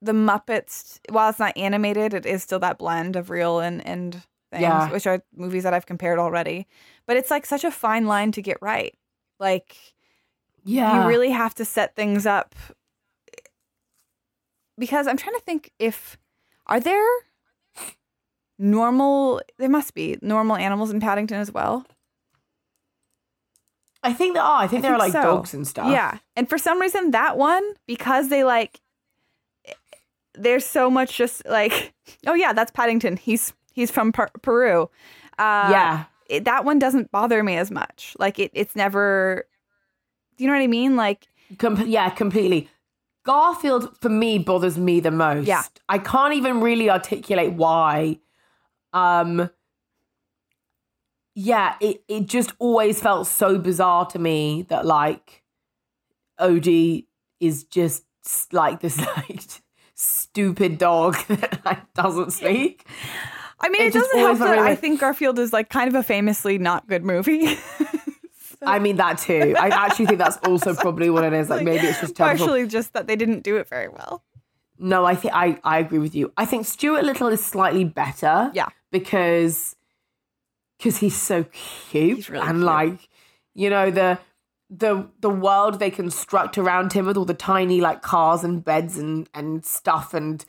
the 0.02 0.12
Muppets. 0.12 0.98
While 1.10 1.30
it's 1.30 1.38
not 1.38 1.56
animated, 1.56 2.14
it 2.14 2.26
is 2.26 2.42
still 2.42 2.58
that 2.60 2.78
blend 2.78 3.16
of 3.16 3.30
real 3.30 3.60
and 3.60 3.86
and 3.86 4.14
things, 4.52 4.62
Yeah. 4.62 4.90
which 4.90 5.06
are 5.06 5.22
movies 5.34 5.62
that 5.64 5.74
I've 5.74 5.86
compared 5.86 6.18
already. 6.18 6.66
But 7.06 7.16
it's 7.16 7.30
like 7.30 7.46
such 7.46 7.64
a 7.64 7.70
fine 7.70 8.06
line 8.06 8.32
to 8.32 8.42
get 8.42 8.58
right. 8.60 8.94
Like 9.40 9.76
Yeah. 10.64 11.02
you 11.02 11.08
really 11.08 11.30
have 11.30 11.54
to 11.56 11.64
set 11.64 11.94
things 11.96 12.26
up 12.26 12.54
because 14.78 15.06
I'm 15.06 15.16
trying 15.16 15.34
to 15.36 15.40
think 15.42 15.72
if 15.78 16.18
are 16.66 16.80
there 16.80 17.06
normal 18.58 19.40
there 19.58 19.68
must 19.68 19.94
be 19.94 20.16
normal 20.22 20.56
animals 20.56 20.90
in 20.90 21.00
Paddington 21.00 21.38
as 21.38 21.50
well. 21.52 21.84
I 24.02 24.12
think 24.12 24.34
there 24.34 24.42
are. 24.42 24.62
I 24.62 24.68
think 24.68 24.80
I 24.84 24.88
there 24.88 24.94
are 24.94 24.98
like 24.98 25.12
so. 25.12 25.22
dogs 25.22 25.52
and 25.54 25.66
stuff. 25.66 25.90
Yeah. 25.90 26.18
And 26.36 26.48
for 26.48 26.58
some 26.58 26.80
reason 26.80 27.10
that 27.10 27.36
one 27.36 27.64
because 27.86 28.28
they 28.28 28.44
like 28.44 28.80
there's 30.36 30.64
so 30.66 30.90
much 30.90 31.16
just 31.16 31.46
like 31.46 31.94
oh 32.26 32.34
yeah, 32.34 32.52
that's 32.52 32.70
Paddington. 32.70 33.16
He's 33.16 33.52
he's 33.72 33.90
from 33.90 34.12
per- 34.12 34.30
Peru. 34.42 34.90
Uh 35.38 35.68
Yeah. 35.70 36.04
it, 36.28 36.44
that 36.44 36.64
one 36.64 36.78
doesn't 36.78 37.10
bother 37.10 37.42
me 37.42 37.56
as 37.56 37.70
much. 37.70 38.14
Like 38.18 38.38
it 38.38 38.50
it's 38.54 38.76
never 38.76 39.44
do 40.36 40.44
you 40.44 40.48
know 40.50 40.56
what 40.56 40.62
I 40.62 40.66
mean? 40.66 40.96
Like 40.96 41.28
Com- 41.58 41.86
yeah, 41.86 42.10
completely. 42.10 42.68
Garfield 43.24 43.96
for 44.00 44.08
me 44.08 44.38
bothers 44.38 44.78
me 44.78 45.00
the 45.00 45.10
most. 45.10 45.46
Yeah. 45.46 45.62
I 45.88 45.98
can't 45.98 46.34
even 46.34 46.60
really 46.60 46.90
articulate 46.90 47.52
why. 47.52 48.18
Um 48.92 49.50
yeah, 51.34 51.74
it, 51.80 52.02
it 52.08 52.26
just 52.26 52.52
always 52.58 52.98
felt 53.00 53.26
so 53.26 53.58
bizarre 53.58 54.06
to 54.06 54.18
me 54.18 54.62
that 54.70 54.86
like 54.86 55.42
Odie 56.40 57.06
is 57.40 57.64
just 57.64 58.04
like 58.52 58.80
this 58.80 58.96
like 59.16 59.42
stupid 60.36 60.76
dog 60.76 61.16
that 61.28 61.86
doesn't 61.94 62.30
speak. 62.30 62.86
I 63.58 63.70
mean, 63.70 63.80
It 63.80 63.86
it, 63.86 63.92
doesn't 63.94 64.18
help 64.18 64.38
that 64.40 64.58
I 64.58 64.74
think 64.74 65.00
Garfield 65.00 65.38
is 65.38 65.50
like 65.50 65.70
kind 65.70 65.88
of 65.88 65.94
a 65.94 66.02
famously 66.02 66.58
not 66.58 66.86
good 66.86 67.02
movie. 67.02 67.56
I 68.62 68.78
mean 68.78 68.96
that 68.96 69.16
too. 69.16 69.54
I 69.58 69.68
actually 69.68 70.06
think 70.06 70.18
that's 70.18 70.36
also 70.46 70.74
probably 70.84 71.08
what 71.08 71.24
it 71.24 71.32
is. 71.32 71.48
Like 71.48 71.64
maybe 71.64 71.86
it's 71.86 72.00
just 72.00 72.16
terrible. 72.16 72.38
partially 72.38 72.66
just 72.66 72.92
that 72.92 73.06
they 73.06 73.16
didn't 73.16 73.44
do 73.44 73.56
it 73.56 73.66
very 73.66 73.88
well. 73.88 74.24
No, 74.78 75.06
I 75.06 75.14
think 75.14 75.32
I, 75.34 75.58
I 75.64 75.78
agree 75.78 76.00
with 76.00 76.14
you. 76.14 76.30
I 76.36 76.44
think 76.44 76.66
Stuart 76.66 77.04
Little 77.04 77.28
is 77.28 77.42
slightly 77.42 77.84
better. 77.84 78.50
Yeah. 78.52 78.68
Because 78.92 79.74
because 80.76 80.98
he's 80.98 81.16
so 81.16 81.44
cute 81.90 82.16
He's 82.16 82.28
really 82.28 82.46
and 82.46 82.58
cute. 82.58 82.66
like 82.66 83.08
you 83.54 83.70
know 83.70 83.90
the 83.90 84.18
the 84.68 85.08
the 85.20 85.30
world 85.30 85.78
they 85.78 85.90
construct 85.90 86.58
around 86.58 86.92
him 86.92 87.06
with 87.06 87.16
all 87.16 87.24
the 87.24 87.34
tiny 87.34 87.80
like 87.80 88.02
cars 88.02 88.42
and 88.44 88.64
beds 88.64 88.98
and 88.98 89.28
and 89.32 89.64
stuff 89.64 90.12
and 90.14 90.44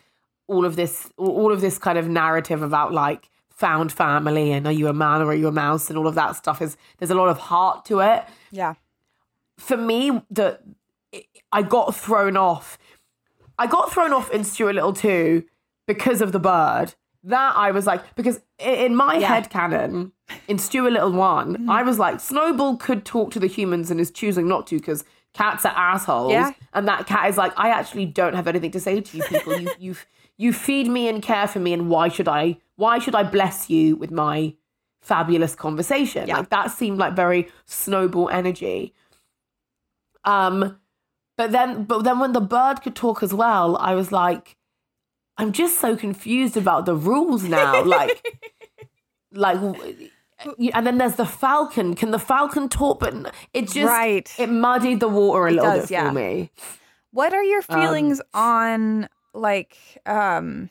all 0.47 0.65
of 0.65 0.75
this 0.75 1.11
all 1.17 1.51
of 1.51 1.61
this 1.61 1.77
kind 1.77 1.97
of 1.97 2.07
narrative 2.07 2.61
about 2.61 2.91
like 2.93 3.29
found 3.49 3.91
family 3.91 4.51
and 4.51 4.65
are 4.65 4.71
you 4.71 4.87
a 4.87 4.93
man 4.93 5.21
or 5.21 5.27
are 5.27 5.35
you 5.35 5.47
a 5.47 5.51
mouse 5.51 5.89
and 5.89 5.97
all 5.97 6.07
of 6.07 6.15
that 6.15 6.35
stuff 6.35 6.61
is 6.61 6.77
there's 6.97 7.11
a 7.11 7.15
lot 7.15 7.27
of 7.29 7.37
heart 7.37 7.85
to 7.85 7.99
it 7.99 8.23
Yeah. 8.51 8.75
for 9.57 9.77
me, 9.77 10.21
the 10.29 10.59
I 11.51 11.61
got 11.63 11.95
thrown 11.95 12.37
off. 12.37 12.77
I 13.57 13.65
got 13.65 13.91
thrown 13.91 14.13
off 14.13 14.29
in 14.31 14.43
Stuart 14.43 14.73
Little 14.73 14.93
too 14.93 15.45
because 15.87 16.21
of 16.21 16.31
the 16.31 16.39
bird. 16.39 16.93
That 17.27 17.55
I 17.57 17.71
was 17.71 17.85
like, 17.85 18.01
because 18.15 18.39
in 18.57 18.95
my 18.95 19.15
Yeah. 19.17 19.27
head 19.27 19.49
canon, 19.49 20.11
in 20.47 20.57
Stuart 20.57 20.91
Little 20.91 21.11
one, 21.11 21.69
I 21.69 21.83
was 21.83 21.99
like, 21.99 22.19
Snowball 22.19 22.77
could 22.77 23.05
talk 23.05 23.31
to 23.31 23.39
the 23.39 23.47
humans 23.47 23.91
and 23.91 23.99
is 23.99 24.11
choosing 24.11 24.47
not 24.47 24.65
to 24.67 24.77
because 24.77 25.03
cats 25.33 25.65
are 25.65 25.73
assholes. 25.75 26.31
Yeah. 26.31 26.51
And 26.73 26.87
that 26.87 27.05
cat 27.05 27.29
is 27.29 27.37
like, 27.37 27.53
I 27.57 27.69
actually 27.69 28.05
don't 28.05 28.33
have 28.35 28.47
anything 28.47 28.71
to 28.71 28.79
say 28.79 29.01
to 29.01 29.17
you 29.17 29.23
people. 29.23 29.59
you 29.59 29.69
you 29.79 29.95
you 30.37 30.53
feed 30.53 30.87
me 30.87 31.07
and 31.09 31.21
care 31.21 31.47
for 31.47 31.59
me, 31.59 31.73
and 31.73 31.89
why 31.89 32.07
should 32.07 32.27
I 32.27 32.57
why 32.75 32.99
should 32.99 33.15
I 33.15 33.23
bless 33.23 33.69
you 33.69 33.95
with 33.97 34.11
my 34.11 34.53
fabulous 35.01 35.55
conversation? 35.55 36.27
Yeah. 36.27 36.37
Like 36.37 36.49
that 36.49 36.67
seemed 36.71 36.97
like 36.97 37.13
very 37.15 37.49
snowball 37.65 38.29
energy. 38.29 38.93
Um, 40.23 40.79
But 41.37 41.51
then, 41.51 41.83
but 41.83 42.03
then 42.03 42.17
when 42.19 42.31
the 42.33 42.41
bird 42.41 42.81
could 42.81 42.95
talk 42.95 43.21
as 43.21 43.33
well, 43.33 43.77
I 43.77 43.93
was 43.95 44.11
like, 44.11 44.55
I'm 45.37 45.51
just 45.51 45.79
so 45.79 45.95
confused 45.95 46.57
about 46.57 46.85
the 46.85 46.95
rules 46.95 47.43
now. 47.43 47.83
Like, 47.83 48.25
like, 49.31 49.57
and 50.73 50.87
then 50.87 50.97
there's 50.97 51.15
the 51.15 51.25
falcon. 51.25 51.93
Can 51.95 52.11
the 52.11 52.19
falcon 52.19 52.69
talk? 52.69 52.99
But 52.99 53.13
it 53.53 53.63
just 53.69 53.87
Right. 53.89 54.31
it 54.39 54.49
muddied 54.49 54.99
the 54.99 55.07
water 55.07 55.47
a 55.47 55.51
little 55.51 55.71
does, 55.71 55.81
bit 55.83 55.91
yeah. 55.91 56.07
for 56.09 56.13
me. 56.15 56.51
What 57.11 57.33
are 57.33 57.43
your 57.43 57.61
Um, 57.69 57.81
feelings 57.81 58.21
on 58.33 59.09
like 59.33 59.77
um 60.05 60.69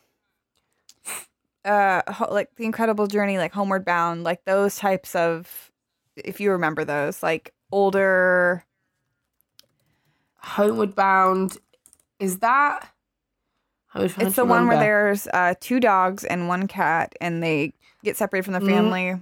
uh 1.64 2.02
ho- 2.12 2.32
like 2.32 2.54
the 2.56 2.64
incredible 2.64 3.06
journey 3.06 3.38
like 3.38 3.52
homeward 3.52 3.84
bound 3.84 4.22
like 4.24 4.44
those 4.44 4.76
types 4.76 5.14
of 5.14 5.70
if 6.16 6.40
you 6.40 6.50
remember 6.52 6.84
those 6.84 7.22
like 7.22 7.52
older 7.72 8.64
Homeward 10.38 10.94
Bound, 10.94 11.58
is 12.20 12.38
that? 12.38 12.88
I 13.96 14.02
was 14.02 14.14
it's 14.18 14.36
the 14.36 14.44
one 14.44 14.66
where 14.66 14.78
there's 14.78 15.26
uh 15.28 15.54
two 15.60 15.80
dogs 15.80 16.24
and 16.24 16.48
one 16.48 16.68
cat 16.68 17.14
and 17.20 17.42
they 17.42 17.72
get 18.04 18.16
separated 18.16 18.44
from 18.44 18.54
the 18.54 18.60
Mm. 18.60 18.66
family 18.66 19.20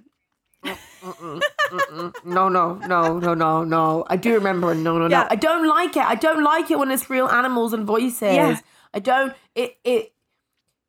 Mm-mm, 1.02 1.42
mm-mm. 1.70 2.24
No, 2.24 2.48
no, 2.48 2.74
no, 2.76 3.18
no, 3.18 3.34
no, 3.34 3.62
no. 3.64 4.04
I 4.08 4.16
do 4.16 4.32
remember. 4.32 4.74
No, 4.74 4.96
no, 4.98 5.06
Yeah. 5.08 5.24
no. 5.24 5.28
I 5.30 5.34
don't 5.36 5.68
like 5.68 5.94
it. 5.98 6.02
I 6.02 6.14
don't 6.14 6.42
like 6.42 6.70
it 6.70 6.78
when 6.78 6.90
it's 6.90 7.10
real 7.10 7.26
animals 7.28 7.74
and 7.74 7.86
voices. 7.86 8.22
Yeah. 8.34 8.58
I 8.94 9.00
don't. 9.00 9.34
It. 9.54 9.76
It. 9.84 10.14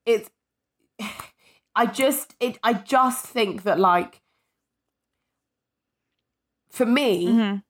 It's. 0.05 0.29
I 1.75 1.85
just. 1.87 2.33
It. 2.39 2.57
I 2.63 2.71
just 2.73 3.25
think 3.25 3.63
that 3.63 3.77
like. 3.77 4.21
For 6.69 6.85
me, 6.85 7.27
Mhm. 7.27 7.63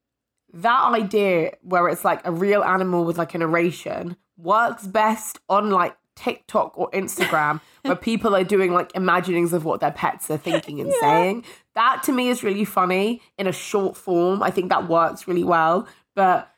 that 0.54 0.94
idea 0.94 1.54
where 1.62 1.88
it's 1.88 2.06
like 2.06 2.22
a 2.28 2.32
real 2.32 2.64
animal 2.64 3.06
with 3.06 3.18
like 3.18 3.34
a 3.34 3.40
narration 3.40 4.18
works 4.38 4.86
best 4.86 5.40
on 5.50 5.70
like 5.72 5.96
TikTok 6.16 6.78
or 6.78 6.90
Instagram 6.92 7.62
where 7.84 7.96
people 7.96 8.36
are 8.36 8.44
doing 8.44 8.74
like 8.74 8.96
imaginings 8.96 9.54
of 9.54 9.66
what 9.66 9.80
their 9.82 9.92
pets 9.92 10.30
are 10.32 10.38
thinking 10.38 10.80
and 10.82 10.92
saying. 11.02 11.44
That 11.76 12.04
to 12.04 12.12
me 12.12 12.30
is 12.30 12.44
really 12.44 12.66
funny 12.66 13.22
in 13.38 13.48
a 13.48 13.52
short 13.52 13.98
form. 13.98 14.42
I 14.42 14.50
think 14.52 14.70
that 14.70 14.88
works 14.88 15.28
really 15.28 15.44
well. 15.44 15.88
But 16.16 16.52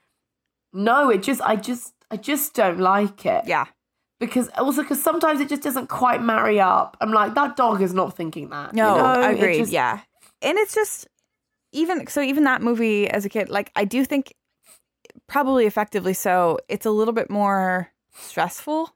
no, 0.74 1.10
it 1.10 1.24
just 1.24 1.42
I 1.42 1.56
just 1.56 1.94
I 2.12 2.18
just 2.18 2.54
don't 2.54 2.80
like 2.80 3.26
it. 3.26 3.46
yeah 3.48 3.66
Because 4.20 4.50
also 4.58 4.82
because 4.84 5.02
sometimes 5.02 5.40
it 5.42 5.50
just 5.50 5.64
doesn't 5.64 5.88
quite 5.88 6.22
marry 6.22 6.60
up. 6.60 6.96
I'm 7.02 7.12
like, 7.12 7.34
that 7.36 7.56
dog 7.58 7.82
is 7.82 7.94
not 7.94 8.16
thinking 8.16 8.50
that. 8.50 8.74
you 8.74 8.82
no 8.84 8.96
know? 8.98 9.22
It 9.30 9.36
agreed 9.36 9.58
just- 9.58 9.72
yeah 9.72 10.02
and 10.42 10.58
it's 10.60 10.76
just 10.76 11.08
even 11.72 12.06
so 12.08 12.22
even 12.22 12.44
that 12.44 12.62
movie 12.62 13.10
as 13.10 13.26
a 13.26 13.30
kid 13.30 13.50
like 13.50 13.72
i 13.76 13.84
do 13.84 14.06
think 14.06 14.34
probably 15.28 15.66
effectively 15.66 16.14
so 16.14 16.60
it's 16.70 16.86
a 16.86 16.92
little 16.92 17.14
bit 17.14 17.30
more 17.30 17.92
stressful 18.20 18.94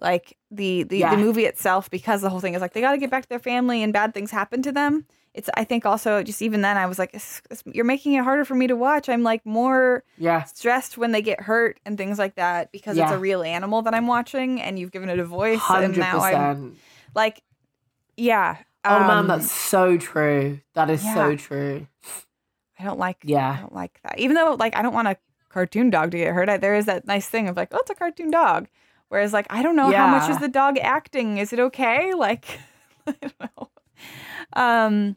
like 0.00 0.36
the 0.50 0.82
the, 0.84 0.98
Yeah. 0.98 1.10
the 1.14 1.20
movie 1.20 1.44
itself 1.44 1.90
because 1.90 2.20
the 2.20 2.30
whole 2.30 2.40
thing 2.40 2.54
is 2.54 2.60
like 2.60 2.72
they 2.72 2.80
got 2.80 2.92
to 2.92 2.98
get 2.98 3.10
back 3.10 3.22
to 3.24 3.28
their 3.28 3.38
family 3.38 3.82
and 3.82 3.92
bad 3.92 4.14
things 4.14 4.30
happen 4.30 4.62
to 4.62 4.72
them 4.72 5.06
it's 5.34 5.50
i 5.54 5.64
think 5.64 5.84
also 5.84 6.22
just 6.22 6.40
even 6.40 6.62
then 6.62 6.76
i 6.76 6.86
was 6.86 6.98
like 6.98 7.10
"It's- 7.10 7.42
it's- 7.50 7.62
you're 7.74 7.84
making 7.84 8.14
it 8.14 8.22
harder 8.24 8.44
for 8.44 8.54
me 8.54 8.66
to 8.68 8.76
watch 8.76 9.08
i'm 9.08 9.22
like 9.22 9.44
more 9.44 10.04
Yeah. 10.16 10.44
stressed 10.44 10.96
when 10.98 11.12
they 11.12 11.20
get 11.22 11.40
hurt 11.42 11.80
and 11.84 11.98
things 11.98 12.18
like 12.18 12.36
that 12.36 12.70
because 12.72 12.96
it's 12.96 13.10
a 13.10 13.18
real 13.18 13.42
animal 13.42 13.82
that 13.82 13.94
i'm 13.94 14.06
watching 14.06 14.60
and 14.60 14.78
you've 14.78 14.92
given 14.92 15.08
it 15.08 15.18
a 15.18 15.24
voice 15.24 15.60
and 15.70 15.84
Hundred 15.94 15.98
now 15.98 16.20
i'm 16.20 16.76
like 17.14 17.42
yeah 18.16 18.58
Oh 18.84 19.00
man, 19.00 19.10
um, 19.10 19.26
that's 19.26 19.50
so 19.50 19.98
true. 19.98 20.60
That 20.74 20.88
is 20.88 21.02
so 21.02 21.34
true. 21.36 21.86
I 22.78 22.84
don't 22.84 22.98
like. 22.98 23.18
yeah 23.24 23.56
I 23.58 23.60
don't 23.60 23.74
like 23.74 24.00
that. 24.04 24.18
Even 24.18 24.34
though, 24.34 24.56
like, 24.58 24.74
I 24.76 24.82
don't 24.82 24.94
want 24.94 25.08
a 25.08 25.16
cartoon 25.50 25.90
dog 25.90 26.12
to 26.12 26.16
get 26.16 26.32
hurt. 26.32 26.48
I, 26.48 26.56
there 26.56 26.76
is 26.76 26.86
that 26.86 27.04
nice 27.06 27.28
thing 27.28 27.48
of 27.48 27.56
like, 27.56 27.68
oh, 27.72 27.78
it's 27.78 27.90
a 27.90 27.94
cartoon 27.94 28.30
dog. 28.30 28.68
Whereas, 29.08 29.32
like, 29.32 29.46
I 29.50 29.62
don't 29.62 29.76
know 29.76 29.90
how 29.90 30.06
much 30.06 30.28
is 30.28 30.38
the 30.38 30.48
dog 30.48 30.78
acting. 30.78 31.38
Is 31.38 31.52
it 31.52 31.60
okay? 31.60 32.12
Like, 32.18 32.60
I 33.06 33.12
don't 33.22 33.40
know. 33.40 33.70
Um, 34.52 35.16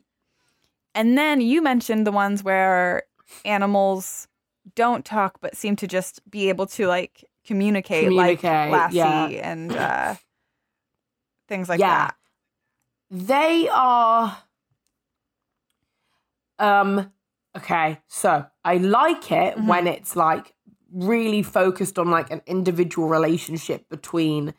and 0.95 1.17
then 1.17 1.41
you 1.41 1.62
mentioned 1.62 2.08
the 2.08 2.12
ones 2.12 2.43
where 2.43 3.04
animals 3.45 4.27
don't 4.75 5.04
talk 5.04 5.39
but 5.41 5.56
seem 5.58 5.75
to 5.77 5.88
just 5.88 6.21
be 6.30 6.47
able 6.49 6.67
to 6.67 6.88
like 6.88 7.25
communicate, 7.45 8.06
Communicate, 8.06 8.71
like 8.71 8.93
Lassie 8.93 8.97
yeah. 8.97 9.51
and 9.51 9.71
uh, 9.75 10.15
things 11.47 11.67
like 11.67 11.80
Yeah. 11.80 12.08
that. 12.08 12.15
They 13.10 13.67
are 13.69 14.38
um 16.60 17.12
okay, 17.58 17.99
so 18.08 18.45
I 18.63 18.77
like 18.77 19.32
it 19.32 19.58
Mhm. 19.58 19.67
when 19.67 19.88
it's 19.88 20.15
like 20.15 20.54
really 20.93 21.41
focused 21.43 21.97
on 21.99 22.10
like 22.10 22.32
an 22.32 22.41
individual 22.45 23.08
relationship 23.08 23.88
between 23.89 24.54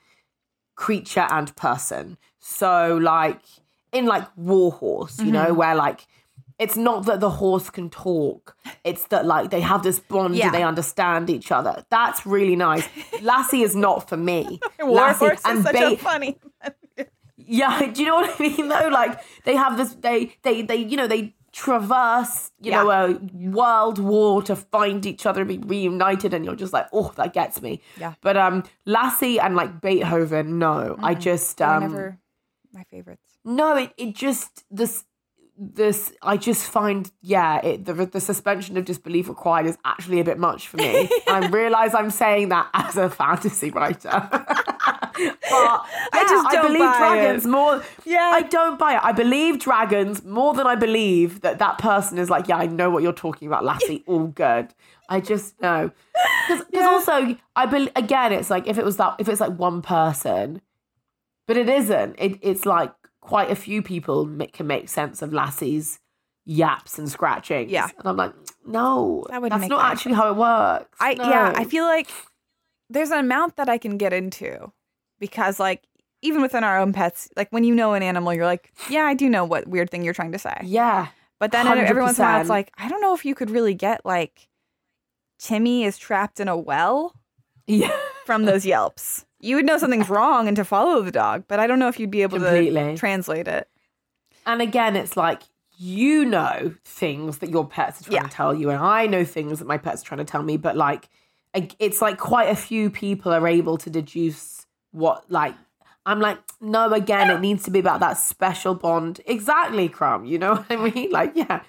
creature 0.75 1.27
and 1.31 1.55
person. 1.57 2.17
So 2.39 2.99
like 3.01 3.41
in 3.93 4.07
like 4.07 4.27
Warhorse, 4.37 5.19
you 5.21 5.31
know, 5.33 5.47
Mhm. 5.53 5.57
where 5.57 5.75
like 5.75 6.07
it's 6.59 6.77
not 6.77 7.07
that 7.07 7.19
the 7.21 7.31
horse 7.31 7.71
can 7.71 7.91
talk. 7.91 8.57
It's 8.85 9.07
that 9.09 9.27
like 9.27 9.51
they 9.51 9.61
have 9.61 9.83
this 9.83 9.99
bond 10.01 10.37
Yeah. 10.37 10.47
and 10.47 10.55
they 10.55 10.63
understand 10.63 11.29
each 11.29 11.51
other. 11.51 11.85
That's 11.91 12.25
really 12.25 12.57
nice. 12.57 12.89
Lassie 13.21 13.63
is 13.63 13.75
not 13.75 14.09
for 14.09 14.17
me. 14.17 14.61
Warhorse 14.81 15.21
Lassie 15.23 15.35
is 15.35 15.41
and 15.45 15.63
such 15.65 15.75
a 15.77 15.97
funny. 15.97 16.39
yeah, 17.37 17.87
do 17.93 18.01
you 18.03 18.07
know 18.09 18.17
what 18.17 18.41
I 18.41 18.43
mean 18.43 18.69
though? 18.69 18.89
Like 18.89 19.19
they 19.45 19.57
have 19.57 19.77
this 19.77 19.95
they 19.95 20.37
they 20.43 20.63
they 20.63 20.77
you 20.77 20.97
know 20.97 21.07
they 21.07 21.35
traverse, 21.53 22.51
you 22.61 22.71
know, 22.71 22.91
a 22.91 23.13
world 23.35 23.99
war 23.99 24.43
to 24.43 24.57
find 24.57 25.05
each 25.05 25.27
other 25.27 25.43
and 25.43 25.49
be 25.49 25.59
reunited 25.59 26.33
and 26.33 26.45
you're 26.45 26.57
just 26.57 26.73
like, 26.73 26.87
oh, 26.93 27.13
that 27.17 27.33
gets 27.35 27.61
me. 27.61 27.81
Yeah. 28.01 28.15
But 28.23 28.37
um 28.37 28.65
Lassie 28.87 29.39
and 29.39 29.55
like 29.55 29.81
Beethoven, 29.81 30.59
no. 30.59 30.97
I 31.03 31.15
just 31.15 31.61
um 31.61 31.83
never 31.83 32.19
my 32.73 32.85
favorites. 32.85 33.39
no, 33.45 33.77
it 33.77 33.93
it 33.99 34.15
just 34.15 34.65
this 34.71 35.05
this 35.59 36.13
I 36.23 36.39
just 36.39 36.65
find 36.71 37.11
yeah 37.21 37.61
it 37.65 37.85
the 37.85 37.93
the 38.07 38.21
suspension 38.21 38.77
of 38.79 38.87
disbelief 38.87 39.29
required 39.29 39.67
is 39.67 39.77
actually 39.85 40.19
a 40.21 40.25
bit 40.25 40.39
much 40.39 40.69
for 40.69 40.79
me. 40.79 41.09
I 41.29 41.47
realize 41.49 41.95
I'm 41.95 42.11
saying 42.11 42.49
that 42.49 42.71
as 42.73 42.97
a 42.97 43.11
fantasy 43.11 43.71
writer, 43.71 44.29
but 45.51 45.87
I 46.13 46.27
just 46.29 46.51
don't 46.51 46.67
believe 46.67 46.81
buy 46.81 46.99
dragons 46.99 47.45
it. 47.45 47.49
more. 47.49 47.83
Yeah. 48.05 48.31
I 48.35 48.43
don't 48.43 48.79
buy 48.79 48.95
it. 48.95 49.01
I 49.03 49.13
believe 49.13 49.59
dragons 49.59 50.25
more 50.25 50.55
than 50.55 50.67
I 50.67 50.75
believe 50.75 51.41
that 51.43 51.59
that 51.59 51.79
person 51.79 52.19
is 52.19 52.31
like 52.31 52.49
yeah 52.49 52.57
I 52.59 52.67
know 52.67 52.91
what 52.91 53.03
you're 53.03 53.13
talking 53.13 53.49
about, 53.49 53.65
Lassie. 53.65 54.03
All 54.07 54.27
good. 54.27 54.75
I 55.09 55.21
just 55.21 55.61
know 55.61 55.91
because 56.49 56.85
also 56.87 57.37
I 57.57 57.67
believe 57.67 57.93
again 57.97 58.33
it's 58.33 58.51
like 58.51 58.67
if 58.67 58.79
it 58.79 58.85
was 58.85 58.97
that 58.97 59.17
if 59.19 59.29
it's 59.29 59.41
like 59.41 59.57
one 59.59 59.83
person 59.83 60.61
but 61.47 61.57
it 61.57 61.69
isn't. 61.69 62.17
It, 62.19 62.39
it's 62.41 62.65
like 62.65 62.93
quite 63.21 63.51
a 63.51 63.57
few 63.57 63.83
people 63.83 64.27
ma- 64.27 64.47
can 64.53 64.67
make 64.67 64.89
sense 64.89 65.23
of 65.23 65.33
Lassie's 65.33 65.99
yaps 66.45 66.99
and 66.99 67.11
scratching. 67.11 67.69
Yeah. 67.69 67.89
and 67.99 68.09
I'm 68.09 68.17
like, 68.17 68.33
no, 68.67 69.25
That 69.29 69.43
wouldn't 69.43 69.61
that's 69.61 69.69
make 69.69 69.71
not 69.71 69.85
any 69.85 69.93
actually 69.93 70.15
how 70.15 70.31
it 70.31 70.37
works. 70.37 70.97
I 71.01 71.13
yeah, 71.13 71.53
I 71.55 71.65
feel 71.65 71.85
like 71.85 72.09
there's 72.89 73.11
an 73.11 73.19
amount 73.19 73.57
that 73.57 73.69
I 73.69 73.77
can 73.79 73.97
get 73.99 74.13
into 74.13 74.73
because 75.23 75.59
like 75.61 75.85
even 76.21 76.43
within 76.43 76.65
our 76.65 76.79
own 76.79 76.93
pets, 76.93 77.31
like 77.37 77.49
when 77.51 77.65
you 77.65 77.75
know 77.75 77.95
an 77.95 78.03
animal, 78.03 78.35
you're 78.35 78.45
like, 78.45 78.73
yeah, 78.91 79.05
I 79.05 79.15
do 79.15 79.29
know 79.31 79.45
what 79.45 79.67
weird 79.69 79.89
thing 79.91 80.03
you're 80.03 80.13
trying 80.15 80.33
to 80.33 80.39
say. 80.39 80.55
yeah, 80.65 81.07
But 81.41 81.53
then 81.53 81.67
every 81.67 82.03
once 82.03 82.19
in 82.19 82.25
a 82.25 82.29
while, 82.29 82.41
it's 82.41 82.51
like, 82.51 82.71
I 82.77 82.89
don't 82.89 83.01
know 83.01 83.15
if 83.15 83.25
you 83.25 83.35
could 83.35 83.51
really 83.51 83.75
get 83.75 84.05
like 84.05 84.49
Timmy 85.39 85.85
is 85.85 85.99
trapped 85.99 86.39
in 86.41 86.49
a 86.49 86.57
well 86.57 87.15
yeah, 87.67 87.97
from 88.25 88.45
those 88.45 88.65
yelps. 88.67 89.25
You 89.41 89.57
would 89.57 89.65
know 89.67 89.79
something's 89.79 90.09
wrong 90.17 90.47
and 90.49 90.57
to 90.57 90.65
follow 90.65 91.03
the 91.03 91.11
dog, 91.11 91.45
but 91.49 91.59
I 91.59 91.67
don't 91.67 91.79
know 91.79 91.89
if 91.89 91.99
you'd 91.99 92.11
be 92.11 92.23
able 92.23 92.39
Completely. 92.39 92.93
to 92.93 92.97
translate 92.97 93.49
it. 93.49 93.69
and 94.47 94.61
again, 94.63 94.97
it's 94.97 95.17
like 95.17 95.43
you 95.79 96.25
know 96.25 96.75
things 96.85 97.39
that 97.39 97.51
your 97.51 97.67
pets 97.67 98.01
are 98.03 98.05
trying 98.05 98.15
Yeah. 98.17 98.29
to 98.29 98.35
tell 98.35 98.55
you, 98.55 98.71
and 98.71 98.79
I 98.79 99.07
know 99.07 99.25
things 99.25 99.59
that 99.59 99.67
my 99.67 99.79
pets 99.79 100.03
are 100.03 100.05
trying 100.05 100.19
to 100.19 100.25
tell 100.25 100.43
me. 100.45 100.57
But 100.57 100.77
like, 100.77 101.09
it's 101.81 102.01
like 102.01 102.19
quite 102.19 102.49
a 102.51 102.55
few 102.57 102.89
people 102.91 103.33
are 103.33 103.49
able 103.49 103.77
to 103.79 103.91
deduce 103.91 104.62
what 104.93 105.31
like. 105.31 105.55
I'm 106.05 106.19
like, 106.21 106.39
no, 106.61 106.93
again, 106.93 107.31
it 107.31 107.41
needs 107.41 107.63
to 107.65 107.71
be 107.71 107.79
about 107.79 108.01
that 108.01 108.15
special 108.19 108.75
bond. 108.75 109.21
Exactly, 109.27 109.89
Crumb. 109.89 110.25
You 110.25 110.39
know 110.39 110.55
what 110.57 110.67
I 110.69 110.77
mean? 110.91 111.11
Like, 111.13 111.33
yeah. 111.37 111.63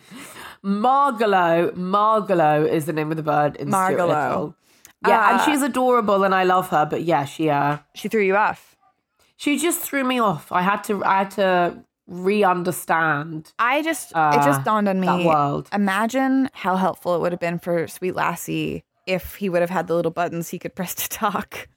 Margalo, 0.64 1.72
Margalo 1.76 2.68
is 2.68 2.86
the 2.86 2.94
name 2.94 3.12
of 3.12 3.18
the 3.18 3.24
bird 3.24 3.56
in 3.58 3.70
Margalo. 3.70 4.56
Yeah, 5.06 5.32
and 5.32 5.40
Uh, 5.42 5.46
she's 5.46 5.62
adorable 5.62 6.24
and 6.24 6.34
I 6.34 6.44
love 6.46 6.70
her, 6.70 6.86
but 6.90 7.04
yeah, 7.04 7.26
she 7.26 7.50
uh 7.50 7.78
She 7.94 8.08
threw 8.08 8.22
you 8.24 8.36
off. 8.36 8.76
she 9.36 9.58
just 9.60 9.82
threw 9.82 10.04
me 10.04 10.20
off. 10.20 10.52
I 10.52 10.62
had 10.62 10.84
to 10.86 11.04
I 11.04 11.18
had 11.20 11.32
to 11.32 11.84
re-understand 12.08 13.52
I 13.60 13.82
just 13.84 14.12
it 14.12 14.18
Uh, 14.18 14.44
just 14.46 14.64
dawned 14.64 14.88
on 14.90 15.00
me. 15.00 15.08
that 15.08 15.26
world. 15.26 15.68
Imagine 15.74 16.50
how 16.54 16.76
helpful 16.78 17.16
it 17.16 17.20
would 17.22 17.32
have 17.34 17.40
been 17.42 17.60
for 17.60 17.88
Sweet 17.88 18.16
Lassie 18.16 18.84
if 19.06 19.36
he 19.36 19.50
would 19.50 19.62
have 19.62 19.70
had 19.70 19.88
the 19.88 19.96
little 19.96 20.12
buttons 20.12 20.50
he 20.50 20.58
could 20.60 20.76
press 20.76 20.96
to 20.96 21.10
talk. 21.10 21.68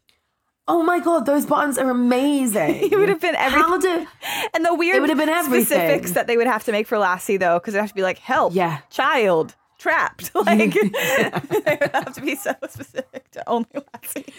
Oh 0.68 0.82
my 0.82 0.98
god, 0.98 1.26
those 1.26 1.46
buttons 1.46 1.78
are 1.78 1.90
amazing. 1.90 2.74
It 2.92 2.96
would 2.98 3.08
have 3.08 3.20
been 3.20 3.36
everything. 3.36 3.62
How 3.62 3.78
do 3.78 4.06
And 4.54 4.64
the 4.64 4.74
weird 4.74 4.96
It 4.96 5.00
would 5.00 5.08
have 5.10 5.18
been 5.18 5.28
everything. 5.28 5.64
specifics 5.64 6.12
that 6.12 6.26
they 6.26 6.36
would 6.36 6.46
have 6.48 6.64
to 6.64 6.72
make 6.72 6.86
for 6.86 6.98
Lassie 6.98 7.36
though, 7.36 7.58
because 7.58 7.74
it 7.74 7.78
would 7.78 7.82
have 7.82 7.90
to 7.90 7.94
be 7.94 8.02
like 8.02 8.18
help, 8.18 8.54
Yeah. 8.54 8.78
child, 8.90 9.54
trapped. 9.78 10.30
Like 10.34 10.72
they 10.74 11.78
would 11.80 11.90
have 11.94 12.12
to 12.14 12.20
be 12.20 12.34
so 12.34 12.52
specific 12.68 13.30
to 13.32 13.48
only 13.48 13.68
Lassie. 13.74 14.32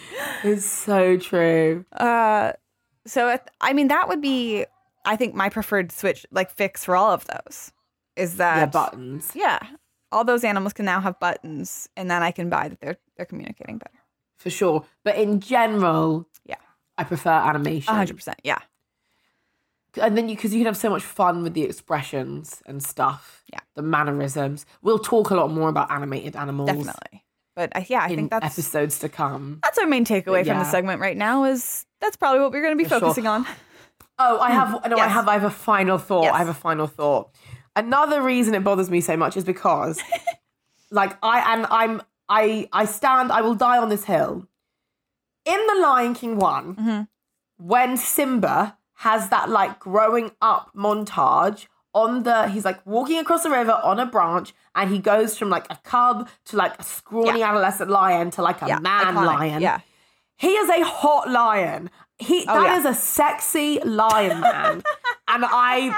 It's 0.44 0.66
so 0.66 1.16
true. 1.16 1.84
Uh, 1.92 2.52
so 3.06 3.28
it, 3.30 3.42
I 3.60 3.72
mean, 3.72 3.88
that 3.88 4.08
would 4.08 4.20
be, 4.20 4.66
I 5.06 5.16
think, 5.16 5.34
my 5.34 5.48
preferred 5.48 5.90
switch, 5.92 6.26
like 6.30 6.50
fix 6.50 6.84
for 6.84 6.94
all 6.94 7.10
of 7.10 7.24
those. 7.26 7.72
Is 8.16 8.36
that 8.36 8.56
Yeah, 8.58 8.66
buttons. 8.66 9.30
yeah, 9.34 9.60
all 10.12 10.24
those 10.24 10.44
animals 10.44 10.72
can 10.74 10.84
now 10.84 11.00
have 11.00 11.18
buttons, 11.20 11.88
and 11.96 12.10
then 12.10 12.22
I 12.22 12.32
can 12.32 12.50
buy 12.50 12.68
that 12.68 12.80
they're 12.80 12.98
they're 13.16 13.26
communicating 13.26 13.78
better. 13.78 13.97
For 14.38 14.50
sure. 14.50 14.84
But 15.04 15.16
in 15.16 15.40
general, 15.40 16.28
Yeah. 16.44 16.56
I 16.96 17.04
prefer 17.04 17.30
animation. 17.30 17.92
A 17.92 17.96
hundred 17.96 18.16
percent. 18.16 18.40
Yeah, 18.44 18.58
and 20.00 20.16
then 20.16 20.28
you 20.28 20.36
because 20.36 20.52
you 20.52 20.60
can 20.60 20.66
have 20.66 20.76
so 20.76 20.90
much 20.90 21.02
fun 21.02 21.42
with 21.42 21.54
the 21.54 21.62
expressions 21.62 22.62
and 22.66 22.82
stuff. 22.82 23.42
Yeah. 23.52 23.60
the 23.74 23.82
mannerisms. 23.82 24.66
We'll 24.82 24.98
talk 24.98 25.30
a 25.30 25.34
lot 25.34 25.50
more 25.50 25.68
about 25.68 25.90
animated 25.90 26.36
animals 26.36 26.68
definitely. 26.68 27.24
But 27.56 27.72
I, 27.74 27.84
yeah, 27.88 28.02
I 28.02 28.08
in 28.08 28.16
think 28.16 28.30
that's 28.30 28.44
episodes 28.58 29.00
to 29.00 29.08
come. 29.08 29.58
that's 29.62 29.78
our 29.78 29.86
main 29.86 30.04
takeaway 30.04 30.46
from 30.46 30.58
the 30.58 30.64
segment 30.64 31.00
right 31.00 31.16
now. 31.16 31.44
Is 31.44 31.86
that's 32.00 32.16
probably 32.16 32.40
what 32.40 32.52
we're 32.52 32.62
going 32.62 32.76
to 32.76 32.82
be 32.82 32.84
For 32.84 32.90
sure. 32.90 33.00
focusing 33.00 33.26
on. 33.26 33.46
Oh, 34.20 34.38
I 34.40 34.50
have 34.50 34.86
no, 34.88 34.96
I 34.96 35.08
have 35.08 35.26
I 35.28 35.32
have 35.34 35.44
a 35.44 35.50
final 35.50 35.98
thought. 35.98 36.24
Yes. 36.24 36.34
I 36.34 36.38
have 36.38 36.48
a 36.48 36.54
final 36.54 36.86
thought. 36.86 37.30
Another 37.74 38.22
reason 38.22 38.54
it 38.54 38.62
bothers 38.64 38.90
me 38.90 39.00
so 39.00 39.16
much 39.16 39.36
is 39.36 39.44
because 39.44 40.00
like 40.90 41.16
I 41.22 41.54
and 41.54 41.66
I'm 41.70 42.02
I 42.28 42.68
I 42.72 42.84
stand 42.84 43.32
I 43.32 43.40
will 43.40 43.54
die 43.54 43.78
on 43.78 43.88
this 43.88 44.04
hill. 44.04 44.46
In 45.44 45.66
the 45.66 45.74
Lion 45.80 46.14
King 46.14 46.36
one, 46.38 46.74
Mhm. 46.76 47.08
when 47.56 47.96
Simba 47.96 48.76
has 48.96 49.28
that 49.30 49.48
like 49.48 49.78
growing 49.78 50.32
up 50.42 50.70
montage 50.76 51.66
on 51.94 52.22
the 52.24 52.48
he's 52.48 52.64
like 52.64 52.84
walking 52.84 53.18
across 53.18 53.42
the 53.44 53.50
river 53.50 53.80
on 53.82 53.98
a 53.98 54.06
branch 54.06 54.52
and 54.74 54.90
he 54.90 54.98
goes 54.98 55.38
from 55.38 55.48
like 55.48 55.66
a 55.70 55.76
cub 55.84 56.28
to 56.44 56.56
like 56.56 56.78
a 56.78 56.82
scrawny 56.82 57.42
adolescent 57.42 57.88
lion 57.90 58.30
to 58.32 58.42
like 58.42 58.60
a 58.62 58.66
Yeah, 58.68 58.78
man 58.80 59.14
iconic. 59.14 59.26
lion. 59.26 59.62
Yeah, 59.62 59.80
He 60.36 60.48
is 60.54 60.68
a 60.68 60.84
hot 60.84 61.30
lion. 61.30 61.90
He 62.18 62.44
Oh, 62.48 62.62
that 62.62 62.78
is 62.78 62.84
yeah. 62.84 62.90
a 62.90 62.94
sexy 62.94 63.80
lion 63.80 64.40
man. 64.40 64.82
and 65.28 65.44
I 65.46 65.90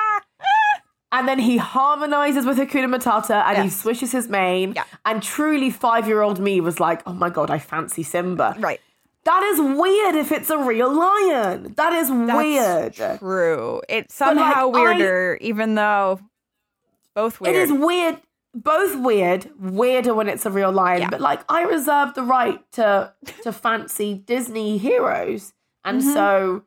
and 1.13 1.27
then 1.29 1.39
he 1.39 1.57
harmonizes 1.57 2.47
with 2.47 2.59
Hakuna 2.59 2.87
Matata 2.95 3.43
and 3.47 3.65
he 3.65 3.71
swishes 3.71 4.13
his 4.13 4.29
mane. 4.29 4.73
Yeah. 4.77 4.85
And 5.05 5.23
truly 5.23 5.71
five 5.71 6.07
year 6.07 6.23
old 6.23 6.39
me 6.41 6.61
was 6.61 6.79
like, 6.81 7.03
oh 7.07 7.13
my 7.13 7.31
god, 7.31 7.51
I 7.51 7.59
fancy 7.59 8.03
Simba. 8.03 8.55
right. 8.59 8.81
That 9.25 9.43
is 9.43 9.61
weird 9.61 10.15
if 10.15 10.33
it's 10.33 10.49
a 10.49 10.57
real 10.57 10.91
lion. 10.95 11.75
That 11.77 11.93
is 11.93 12.11
weird. 12.11 12.95
True. 13.19 13.83
It's 13.87 14.19
But, 14.19 14.37
like, 14.37 14.37
somehow 14.55 14.71
I- 14.71 14.95
weirder, 14.97 15.39
even 15.43 15.75
though 15.75 16.21
both 17.15 17.41
weird. 17.41 17.55
It 17.55 17.59
is 17.61 17.73
weird. 17.73 18.19
Both 18.55 18.97
weird, 18.97 19.49
weirder 19.61 20.13
when 20.15 20.29
it's 20.29 20.45
a 20.47 20.51
real 20.51 20.73
lion. 20.73 21.03
Yeah. 21.03 21.11
But 21.11 21.21
like, 21.21 21.41
I 21.49 21.63
reserve 21.63 22.15
the 22.15 22.23
right 22.23 22.61
to 22.73 23.13
to 23.43 23.53
fancy 23.53 24.15
Disney 24.15 24.77
heroes, 24.79 25.53
and 25.85 26.01
Mm-hmm. 26.01 26.13
so 26.15 26.63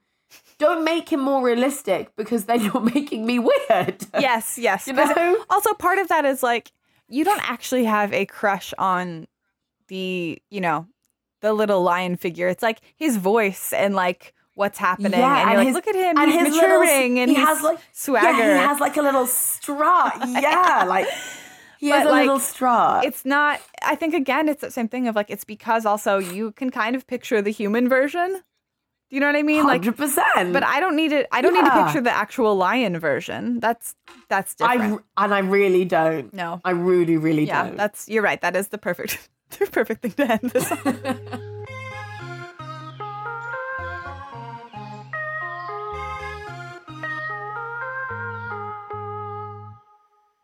don't 0.66 0.84
make 0.94 1.06
him 1.14 1.20
more 1.30 1.42
realistic 1.50 2.02
because 2.16 2.42
then 2.50 2.60
you're 2.66 2.88
making 2.98 3.22
me 3.26 3.36
weird. 3.50 3.98
Yes, 4.28 4.58
yes. 4.58 4.88
You 4.88 4.94
know? 4.94 5.44
Also, 5.50 5.74
part 5.88 5.98
of 6.04 6.08
that 6.14 6.24
is 6.26 6.40
like 6.52 6.72
you 7.10 7.24
don't 7.30 7.44
actually 7.56 7.86
have 7.86 8.10
a 8.14 8.26
crush 8.26 8.74
on 8.78 9.28
the, 9.88 10.42
you 10.50 10.62
know, 10.62 10.88
the 11.42 11.52
little 11.54 11.82
lion 11.84 12.16
figure. 12.16 12.48
It's 12.48 12.64
like 12.64 12.80
his 12.96 13.18
voice 13.18 13.74
and 13.74 13.94
like 13.96 14.34
what's 14.56 14.78
happening, 14.80 15.20
Yeah, 15.20 15.42
and 15.42 15.50
you're 15.50 15.50
and 15.50 15.58
like, 15.58 15.68
his- 15.68 15.76
look 15.76 15.88
at 15.88 15.96
him, 15.96 16.18
and 16.18 16.32
he's 16.32 16.46
his 16.48 16.56
little- 16.56 16.82
and 16.84 17.30
he 17.30 17.36
has 17.36 17.62
like 17.64 17.80
swagger. 17.92 18.28
Yeah, 18.28 18.62
he 18.62 18.68
has 18.68 18.80
like 18.80 18.98
a 18.98 19.02
little 19.02 19.28
strut. 19.28 20.14
Yeah, 20.46 20.86
like 20.88 21.08
he 21.80 21.90
has 21.90 22.04
But, 22.04 22.10
a 22.10 22.12
like, 22.12 22.22
little 22.28 22.40
strut. 22.40 23.04
it's 23.04 23.26
not. 23.26 23.60
I 23.82 23.96
think 23.96 24.14
again, 24.14 24.48
it's 24.48 24.62
the 24.62 24.72
same 24.72 24.88
thing 24.88 25.08
of 25.10 25.16
like 25.16 25.30
it's 25.30 25.44
because 25.44 25.86
also 25.86 26.18
you 26.18 26.52
can 26.54 26.70
kind 26.70 26.96
of 26.96 27.06
picture 27.08 27.42
the 27.42 27.52
human 27.52 27.90
version. 27.90 28.42
Do 29.14 29.18
you 29.18 29.22
know 29.22 29.28
what 29.28 29.36
I 29.36 29.44
mean? 29.44 29.64
Like, 29.64 29.84
hundred 29.84 29.98
percent. 29.98 30.54
but 30.54 30.64
I 30.64 30.80
don't 30.80 30.96
need 30.96 31.12
it. 31.12 31.28
I 31.32 31.44
don't 31.44 31.54
need 31.54 31.64
to 31.64 31.84
picture 31.86 32.02
the 32.02 32.10
actual 32.10 32.56
lion 32.56 32.98
version. 32.98 33.60
That's 33.60 33.94
that's 34.28 34.56
different. 34.56 35.04
I 35.16 35.26
and 35.26 35.36
I 35.36 35.38
really 35.38 35.86
don't. 35.86 36.34
no. 36.34 36.60
I 36.66 36.72
really, 36.72 37.18
really 37.18 37.46
yeah, 37.46 37.66
don't. 37.66 37.78
that's 37.78 38.10
you're 38.10 38.24
right. 38.24 38.42
That 38.42 38.56
is 38.56 38.70
the 38.70 38.80
perfect, 38.80 39.30
the 39.60 39.68
perfect 39.68 40.02
thing 40.02 40.14
to 40.14 40.32
end 40.32 40.50
this 40.50 40.72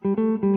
on. 0.05 0.45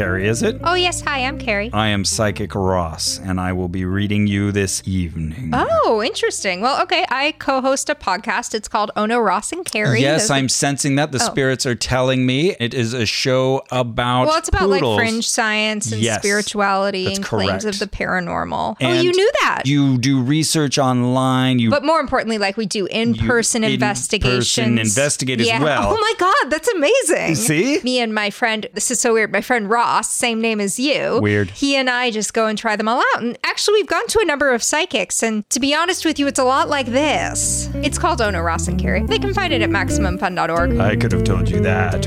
Carrie, 0.00 0.26
is 0.26 0.42
it? 0.42 0.58
Oh, 0.64 0.72
yes. 0.72 1.02
Hi, 1.02 1.26
I'm 1.26 1.38
Carrie. 1.38 1.68
I 1.74 1.88
am 1.88 2.06
Psychic 2.06 2.54
Ross, 2.54 3.20
and 3.22 3.38
I 3.38 3.52
will 3.52 3.68
be 3.68 3.84
reading 3.84 4.26
you 4.26 4.50
this 4.50 4.82
evening. 4.86 5.50
Oh, 5.52 6.02
interesting. 6.02 6.62
Well, 6.62 6.80
okay. 6.84 7.04
I 7.10 7.32
co 7.32 7.60
host 7.60 7.90
a 7.90 7.94
podcast. 7.94 8.54
It's 8.54 8.66
called 8.66 8.90
Ono 8.96 9.18
Ross 9.18 9.52
and 9.52 9.62
Carrie. 9.62 10.00
Yes, 10.00 10.22
Those- 10.22 10.30
I'm 10.30 10.48
sensing 10.48 10.96
that. 10.96 11.12
The 11.12 11.18
oh. 11.20 11.26
spirits 11.26 11.66
are 11.66 11.74
telling 11.74 12.24
me 12.24 12.56
it 12.58 12.72
is 12.72 12.94
a 12.94 13.04
show 13.04 13.62
about. 13.70 14.28
Well, 14.28 14.38
it's 14.38 14.48
about 14.48 14.70
poodles. 14.70 14.96
like 14.96 15.06
fringe 15.06 15.28
science 15.28 15.92
and 15.92 16.00
Yes, 16.00 16.22
spirituality 16.22 17.12
and 17.14 17.22
claims 17.22 17.66
of 17.66 17.78
the 17.78 17.86
paranormal. 17.86 18.76
oh, 18.80 18.92
you 18.92 19.12
knew 19.12 19.30
that. 19.42 19.64
You 19.66 19.98
do 19.98 20.22
research 20.22 20.78
online. 20.78 21.58
You 21.58 21.68
but 21.68 21.84
more 21.84 22.00
importantly, 22.00 22.38
like 22.38 22.56
we 22.56 22.64
do 22.64 22.86
in 22.86 23.12
person 23.12 23.64
in-person 23.64 23.64
investigations. 23.64 24.96
investigate 24.96 25.42
as 25.42 25.60
well. 25.60 25.94
Oh 25.94 26.00
my 26.00 26.14
God, 26.18 26.50
that's 26.50 26.68
amazing. 26.68 27.28
You 27.28 27.34
see? 27.34 27.80
Me 27.82 27.98
and 27.98 28.14
my 28.14 28.30
friend, 28.30 28.66
this 28.72 28.90
is 28.90 28.98
so 28.98 29.12
weird. 29.12 29.30
My 29.30 29.42
friend 29.42 29.68
Ross, 29.68 29.89
same 29.98 30.40
name 30.40 30.60
as 30.60 30.78
you. 30.78 31.18
Weird. 31.20 31.50
He 31.50 31.74
and 31.76 31.90
I 31.90 32.10
just 32.12 32.32
go 32.32 32.46
and 32.46 32.56
try 32.56 32.76
them 32.76 32.88
all 32.88 33.00
out. 33.00 33.22
And 33.22 33.36
actually, 33.44 33.74
we've 33.80 33.88
gone 33.88 34.06
to 34.06 34.20
a 34.20 34.24
number 34.24 34.52
of 34.54 34.62
psychics. 34.62 35.22
And 35.22 35.48
to 35.50 35.58
be 35.58 35.74
honest 35.74 36.04
with 36.04 36.18
you, 36.18 36.26
it's 36.28 36.38
a 36.38 36.44
lot 36.44 36.68
like 36.68 36.86
this. 36.86 37.68
It's 37.74 37.98
called 37.98 38.20
Ono 38.20 38.40
Ross 38.40 38.68
and 38.68 38.80
Carrie. 38.80 39.02
They 39.04 39.18
can 39.18 39.34
find 39.34 39.52
it 39.52 39.60
at 39.62 39.70
MaximumFun.org. 39.70 40.78
I 40.78 40.94
could 40.96 41.12
have 41.12 41.24
told 41.24 41.48
you 41.50 41.60
that. 41.60 42.06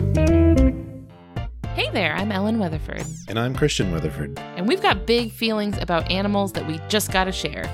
Hey 1.76 1.90
there, 1.92 2.16
I'm 2.16 2.32
Ellen 2.32 2.60
Weatherford, 2.60 3.04
And 3.28 3.38
I'm 3.40 3.56
Christian 3.56 3.92
Weatherford. 3.92 4.38
and 4.56 4.68
we've 4.68 4.82
got 4.82 5.08
big 5.08 5.32
feelings 5.32 5.76
about 5.82 6.10
animals 6.12 6.54
that 6.54 6.68
we 6.68 6.80
just 6.88 7.12
gotta 7.12 7.32
share. 7.32 7.68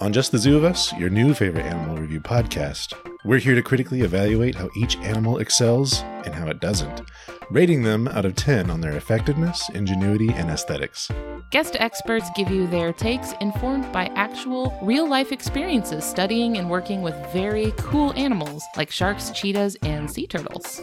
On 0.00 0.12
Just 0.12 0.32
the 0.32 0.38
Zoo 0.38 0.56
of 0.56 0.64
Us, 0.64 0.92
your 0.94 1.08
new 1.10 1.34
favorite 1.34 1.66
animal 1.66 1.96
review 1.98 2.20
podcast, 2.20 2.94
we're 3.24 3.38
here 3.38 3.54
to 3.54 3.62
critically 3.62 4.00
evaluate 4.00 4.54
how 4.56 4.68
each 4.76 4.96
animal 4.98 5.38
excels 5.38 6.00
and 6.24 6.34
how 6.34 6.48
it 6.48 6.58
doesn't, 6.58 7.02
rating 7.50 7.82
them 7.82 8.06
out 8.08 8.24
of 8.24 8.36
10 8.36 8.70
on 8.70 8.80
their 8.80 8.96
effectiveness, 8.96 9.68
ingenuity, 9.70 10.30
and 10.30 10.50
aesthetics. 10.50 11.10
Guest 11.50 11.76
experts 11.80 12.30
give 12.36 12.50
you 12.50 12.66
their 12.66 12.92
takes 12.92 13.32
informed 13.40 13.90
by 13.92 14.06
actual 14.14 14.78
real 14.82 15.08
life 15.08 15.32
experiences 15.32 16.04
studying 16.04 16.58
and 16.58 16.70
working 16.70 17.02
with 17.02 17.14
very 17.32 17.72
cool 17.76 18.12
animals 18.12 18.62
like 18.76 18.90
sharks, 18.90 19.30
cheetahs, 19.30 19.76
and 19.82 20.10
sea 20.10 20.26
turtles. 20.26 20.80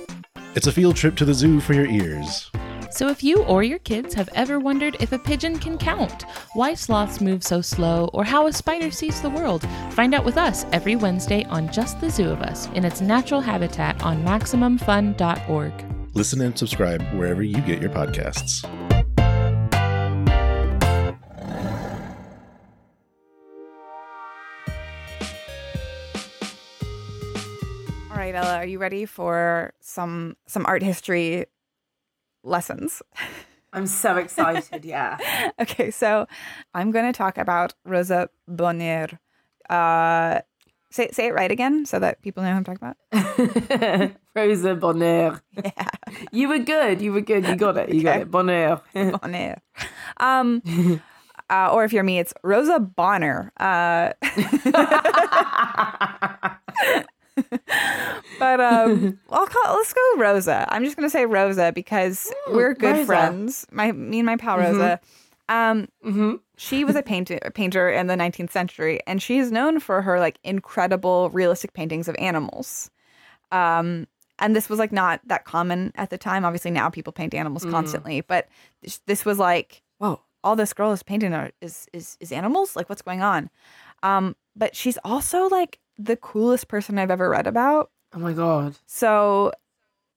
It's 0.56 0.68
a 0.68 0.72
field 0.72 0.96
trip 0.96 1.16
to 1.18 1.26
the 1.26 1.34
zoo 1.34 1.60
for 1.62 1.74
your 1.74 1.88
ears. 1.88 2.52
So, 2.90 3.10
if 3.10 3.24
you 3.24 3.44
or 3.44 3.64
your 3.64 3.80
kids 3.80 4.14
have 4.16 4.30
ever 4.34 4.60
wondered 4.60 4.96
if 5.00 5.12
a 5.12 5.20
pigeon 5.20 5.60
can 5.60 5.78
count, 5.78 6.24
why 6.54 6.74
sloths 6.74 7.22
move 7.22 7.44
so 7.44 7.62
slow, 7.62 8.10
or 8.14 8.24
how 8.24 8.48
a 8.48 8.54
spider 8.54 8.92
sees 8.92 9.22
the 9.22 9.30
world, 9.30 9.68
find 9.92 10.16
out 10.16 10.26
with 10.26 10.38
us 10.38 10.66
every 10.72 10.96
Wednesday 10.96 11.44
on 11.46 11.72
Just 11.72 12.00
the 12.02 12.10
Zoo 12.10 12.30
of 12.30 12.42
Us 12.42 12.68
in 12.70 12.86
its 12.86 13.02
natural 13.02 13.42
habitat 13.42 14.02
on 14.02 14.24
MaximumFun.org. 14.24 15.97
Listen 16.14 16.42
and 16.42 16.58
subscribe 16.58 17.02
wherever 17.14 17.44
you 17.44 17.62
get 17.62 17.82
your 17.82 17.92
podcasts. 17.92 18.64
All 28.10 28.18
right, 28.18 28.34
Ella, 28.34 28.56
are 28.58 28.66
you 28.66 28.80
ready 28.80 29.06
for 29.06 29.74
some 29.80 30.36
some 30.48 30.66
art 30.66 30.82
history 30.82 31.46
lessons? 32.44 33.02
I'm 33.74 33.86
so 33.88 34.16
excited. 34.18 34.86
Yeah. 34.86 35.18
okay, 35.60 35.92
so 35.92 36.26
I'm 36.74 36.92
going 36.92 37.06
to 37.06 37.16
talk 37.16 37.38
about 37.38 37.74
Rosa 37.86 38.30
Bonheur. 38.48 39.20
Uh, 39.70 40.40
say 40.90 41.10
say 41.12 41.28
it 41.28 41.34
right 41.34 41.52
again, 41.52 41.86
so 41.86 42.00
that 42.00 42.22
people 42.22 42.44
know 42.44 42.52
who 42.52 42.58
I'm 42.58 42.64
talking 42.64 42.94
about. 43.12 44.12
Rosa 44.36 44.76
Bonheur. 44.76 45.42
Yeah, 45.64 45.88
You 46.32 46.48
were 46.50 46.60
good. 46.60 47.02
You 47.02 47.12
were 47.14 47.22
good. 47.22 47.48
You 47.48 47.56
got 47.56 47.78
it. 47.78 47.90
You 47.94 48.04
got 48.04 48.22
it. 48.22 48.32
Bonheur. 48.32 48.82
Bonheur. 48.94 49.56
Um, 50.18 50.62
uh, 51.50 51.70
or 51.72 51.84
if 51.84 51.94
you're 51.94 52.04
me, 52.04 52.20
it's 52.20 52.34
Rosa 52.44 52.80
Bonner. 52.80 53.52
Uh, 53.60 54.14
but 58.40 58.60
um, 58.60 59.20
I'll 59.30 59.48
call. 59.48 59.76
Let's 59.76 59.94
go 59.94 60.02
Rosa. 60.18 60.66
I'm 60.70 60.84
just 60.84 60.96
gonna 60.96 61.10
say 61.10 61.26
Rosa 61.26 61.72
because 61.74 62.32
we're 62.52 62.74
good 62.74 62.96
Rosa. 62.96 63.06
friends. 63.06 63.68
My 63.72 63.92
me 63.92 64.20
and 64.20 64.26
my 64.26 64.38
pal 64.38 64.58
Rosa. 64.58 65.00
Um, 65.50 65.88
hmm 66.04 66.36
she 66.60 66.84
was 66.84 66.96
a 66.96 67.04
painter 67.04 67.40
painter 67.54 67.88
in 67.90 68.08
the 68.08 68.16
19th 68.16 68.52
century, 68.52 69.00
and 69.06 69.22
she 69.22 69.38
is 69.38 69.52
known 69.52 69.80
for 69.80 70.02
her 70.02 70.20
like 70.20 70.40
incredible 70.44 71.30
realistic 71.30 71.74
paintings 71.74 72.08
of 72.08 72.16
animals. 72.18 72.90
Um, 73.52 74.08
and 74.40 74.56
this 74.56 74.70
was 74.70 74.80
like 74.80 74.92
not 74.92 75.22
that 75.26 75.46
common 75.46 75.92
at 75.96 76.10
the 76.10 76.18
time. 76.18 76.46
Obviously, 76.46 76.72
now 76.72 76.90
people 76.90 77.14
paint 77.14 77.34
animals 77.34 77.64
constantly, 77.72 78.22
but 78.22 78.48
this, 78.82 79.00
this 79.06 79.26
was 79.26 79.40
like, 79.40 79.84
whoa, 80.00 80.22
all 80.44 80.56
this 80.56 80.74
girl 80.74 80.92
is 80.92 81.04
painting 81.04 81.34
are, 81.34 81.52
is 81.62 81.88
is 81.94 82.18
is 82.20 82.32
animals. 82.32 82.76
Like, 82.76 82.90
what's 82.90 83.02
going 83.02 83.22
on? 83.22 83.50
Um, 84.04 84.36
but 84.56 84.76
she's 84.76 84.98
also 85.04 85.48
like 85.48 85.80
the 85.98 86.16
coolest 86.16 86.68
person 86.68 86.98
I've 86.98 87.12
ever 87.12 87.30
read 87.30 87.48
about. 87.48 87.92
Oh 88.14 88.20
my 88.20 88.34
god. 88.34 88.76
So, 88.86 89.52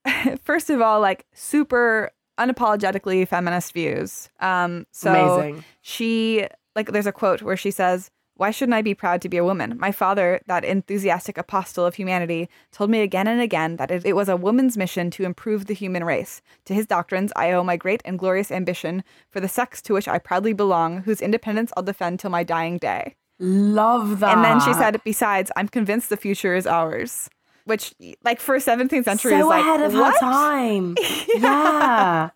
first 0.43 0.71
of 0.71 0.81
all, 0.81 1.01
like 1.01 1.27
super 1.35 2.13
unapologetically 2.41 3.29
feminist 3.29 3.73
views. 3.73 4.29
Um, 4.41 4.87
so 4.91 5.13
Amazing. 5.13 5.65
she 5.83 6.47
like 6.77 6.93
there's 6.93 7.07
a 7.07 7.13
quote 7.21 7.43
where 7.43 7.57
she 7.57 7.71
says, 7.71 8.11
"Why 8.41 8.51
shouldn't 8.51 8.79
I 8.81 8.83
be 8.83 8.95
proud 9.03 9.21
to 9.23 9.29
be 9.29 9.41
a 9.41 9.45
woman? 9.51 9.77
My 9.79 9.93
father, 9.93 10.41
that 10.47 10.65
enthusiastic 10.65 11.37
apostle 11.37 11.85
of 11.85 11.97
humanity, 11.97 12.49
told 12.73 12.89
me 12.91 13.01
again 13.03 13.29
and 13.29 13.41
again 13.41 13.77
that 13.77 13.91
it, 13.91 14.07
it 14.07 14.17
was 14.21 14.29
a 14.31 14.37
woman's 14.47 14.77
mission 14.77 15.11
to 15.13 15.25
improve 15.25 15.67
the 15.67 15.81
human 15.83 16.05
race. 16.05 16.41
To 16.67 16.75
his 16.75 16.87
doctrines, 16.87 17.33
I 17.37 17.53
owe 17.53 17.65
my 17.65 17.77
great 17.77 18.03
and 18.05 18.19
glorious 18.19 18.51
ambition 18.51 19.05
for 19.33 19.41
the 19.41 19.55
sex 19.59 19.83
to 19.83 19.95
which 19.95 20.09
I 20.09 20.19
proudly 20.19 20.55
belong, 20.55 21.03
whose 21.03 21.21
independence 21.21 21.71
I'll 21.77 21.83
defend 21.93 22.21
till 22.21 22.31
my 22.31 22.45
dying 22.45 22.79
day." 22.79 23.03
Love 23.43 24.21
that. 24.21 24.37
And 24.37 24.45
then 24.45 24.61
she 24.61 24.73
said, 24.75 25.01
"Besides, 25.05 25.51
I'm 25.57 25.69
convinced 25.69 26.09
the 26.09 26.17
future 26.17 26.55
is 26.55 26.67
ours." 26.67 27.29
Which, 27.65 27.95
like 28.25 28.41
for 28.41 28.57
17th 28.57 29.05
century, 29.05 29.33
so 29.33 29.39
is 29.41 29.45
like 29.47 29.61
ahead 29.61 29.81
of 29.83 29.93
what? 29.95 30.15
her 30.15 30.19
time. 30.21 30.97
yeah. 31.37 32.31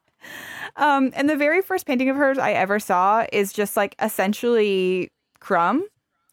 Um, 0.77 1.13
and 1.15 1.29
the 1.31 1.37
very 1.37 1.63
first 1.63 1.87
painting 1.87 2.09
of 2.11 2.17
hers 2.17 2.37
I 2.39 2.53
ever 2.53 2.79
saw 2.81 3.25
is 3.33 3.53
just 3.53 3.77
like 3.77 3.95
essentially 4.01 5.11
Crumb. 5.41 5.87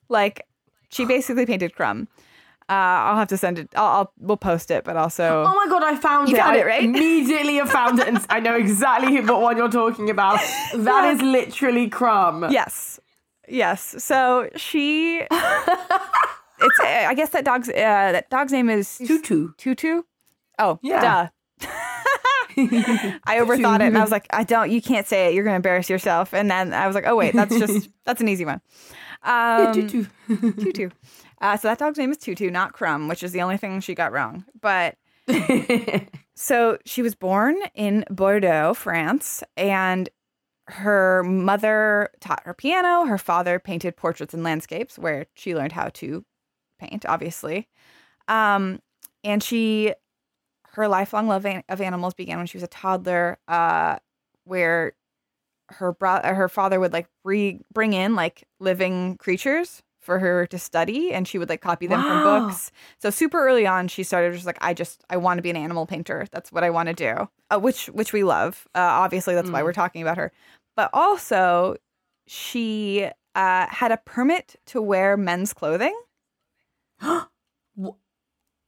Like 0.10 0.46
she 0.90 1.06
basically 1.06 1.46
painted 1.46 1.76
Crumb. 1.76 2.08
Uh, 2.70 2.74
I'll 2.74 3.18
have 3.18 3.28
to 3.30 3.38
send 3.38 3.60
it. 3.60 3.70
I'll, 3.76 3.86
I'll 3.86 4.14
we'll 4.18 4.38
post 4.38 4.72
it, 4.72 4.84
but 4.86 4.96
also 4.98 5.44
Oh 5.46 5.54
my 5.56 5.68
god, 5.70 5.84
I 5.84 5.96
found 5.96 6.30
You 6.30 6.36
it. 6.36 6.40
found 6.40 6.56
I 6.56 6.60
it, 6.60 6.66
right? 6.66 6.84
Immediately 6.86 7.56
have 7.56 7.70
found 7.70 8.00
it 8.00 8.08
and 8.08 8.26
I 8.30 8.40
know 8.40 8.56
exactly 8.56 9.20
what 9.20 9.42
one 9.42 9.58
you're 9.58 9.70
talking 9.70 10.10
about. 10.10 10.40
That 10.76 11.14
is 11.14 11.22
literally 11.22 11.90
crumb. 11.90 12.50
yes, 12.50 13.00
yes. 13.48 13.96
So 14.04 14.50
she. 14.56 15.28
It's 16.62 16.80
uh, 16.80 17.06
I 17.10 17.14
guess 17.14 17.30
that 17.30 17.46
dog's 17.46 17.70
uh, 17.70 17.74
that 17.74 18.30
dog's 18.30 18.52
name 18.52 18.70
is 18.70 18.98
Tutu. 18.98 19.50
Tutu. 19.58 20.04
Oh 20.60 20.80
Yeah. 20.82 21.02
duh. 21.02 21.68
I 22.58 23.38
overthought 23.40 23.76
it 23.80 23.84
and 23.88 23.98
I 23.98 24.02
was 24.02 24.12
like, 24.12 24.28
I 24.32 24.44
don't. 24.44 24.70
You 24.72 24.82
can't 24.82 25.08
say 25.08 25.28
it. 25.28 25.34
You're 25.34 25.44
gonna 25.46 25.56
embarrass 25.56 25.90
yourself. 25.90 26.34
And 26.34 26.52
then 26.52 26.74
I 26.74 26.86
was 26.86 26.96
like, 26.96 27.06
oh 27.08 27.16
wait, 27.16 27.34
that's 27.34 27.58
just 27.58 27.90
that's 28.06 28.20
an 28.22 28.28
easy 28.28 28.44
one. 28.46 28.62
Um, 29.24 29.74
Tutu. 29.74 30.06
Tutu. 30.28 30.90
Uh, 31.40 31.56
so 31.58 31.68
that 31.70 31.80
dog's 31.80 31.98
name 31.98 32.12
is 32.12 32.18
Tutu, 32.18 32.50
not 32.52 32.74
Crumb, 32.74 33.08
which 33.08 33.24
is 33.24 33.32
the 33.32 33.42
only 33.42 33.58
thing 33.58 33.80
she 33.80 33.96
got 33.96 34.12
wrong. 34.12 34.44
But 34.60 34.98
so 36.36 36.78
she 36.86 37.02
was 37.02 37.16
born 37.16 37.56
in 37.74 38.04
Bordeaux, 38.10 38.74
France, 38.74 39.44
and 39.56 40.10
her 40.68 41.24
mother 41.24 42.10
taught 42.20 42.44
her 42.46 42.54
piano. 42.54 43.06
Her 43.06 43.18
father 43.18 43.60
painted 43.60 43.96
portraits 43.96 44.34
and 44.34 44.44
landscapes, 44.44 45.00
where 45.00 45.26
she 45.36 45.56
learned 45.56 45.72
how 45.72 45.90
to 45.96 46.26
paint, 46.82 47.06
obviously. 47.08 47.68
Um, 48.28 48.80
and 49.24 49.42
she, 49.44 49.94
her 50.70 50.88
lifelong 50.88 51.28
love 51.28 51.46
an- 51.46 51.64
of 51.70 51.82
animals 51.82 52.14
began 52.14 52.38
when 52.38 52.48
she 52.48 52.58
was 52.58 52.64
a 52.64 52.68
toddler, 52.68 53.38
uh, 53.48 53.98
where 54.46 54.94
her 55.70 55.94
bro- 55.94 56.22
her 56.24 56.50
father 56.50 56.80
would 56.80 56.94
like 56.94 57.08
re- 57.24 57.62
bring 57.74 57.94
in 57.94 58.16
like 58.16 58.44
living 58.60 59.18
creatures 59.18 59.82
for 60.02 60.18
her 60.20 60.48
to 60.48 60.58
study 60.58 61.14
and 61.14 61.28
she 61.28 61.38
would 61.38 61.48
like 61.48 61.62
copy 61.62 61.88
them 61.88 62.02
from 62.02 62.24
books. 62.24 62.72
So 63.00 63.10
super 63.10 63.46
early 63.46 63.68
on 63.68 63.88
she 63.88 64.04
started 64.04 64.34
just 64.34 64.46
like 64.48 64.58
i 64.60 64.74
just 64.74 65.04
i 65.10 65.18
want 65.18 65.38
to 65.38 65.42
be 65.42 65.50
an 65.50 65.56
animal 65.56 65.86
painter. 65.86 66.26
That's 66.32 66.52
what 66.52 66.64
i 66.64 66.70
want 66.70 66.88
to 66.88 66.94
do. 66.94 67.30
Uh, 67.50 67.60
which 67.60 67.86
which 67.88 68.12
we 68.12 68.24
love. 68.24 68.68
Uh, 68.76 68.80
obviously 68.80 69.36
that's 69.36 69.50
why 69.50 69.64
we're 69.64 69.74
talking 69.74 70.02
about 70.02 70.18
her. 70.18 70.32
But 70.76 70.90
also 70.94 71.76
she 72.28 73.08
uh, 73.36 73.68
had 73.68 73.92
a 73.92 73.98
permit 73.98 74.56
to 74.68 74.82
wear 74.82 75.16
men's 75.16 75.54
clothing 75.54 75.98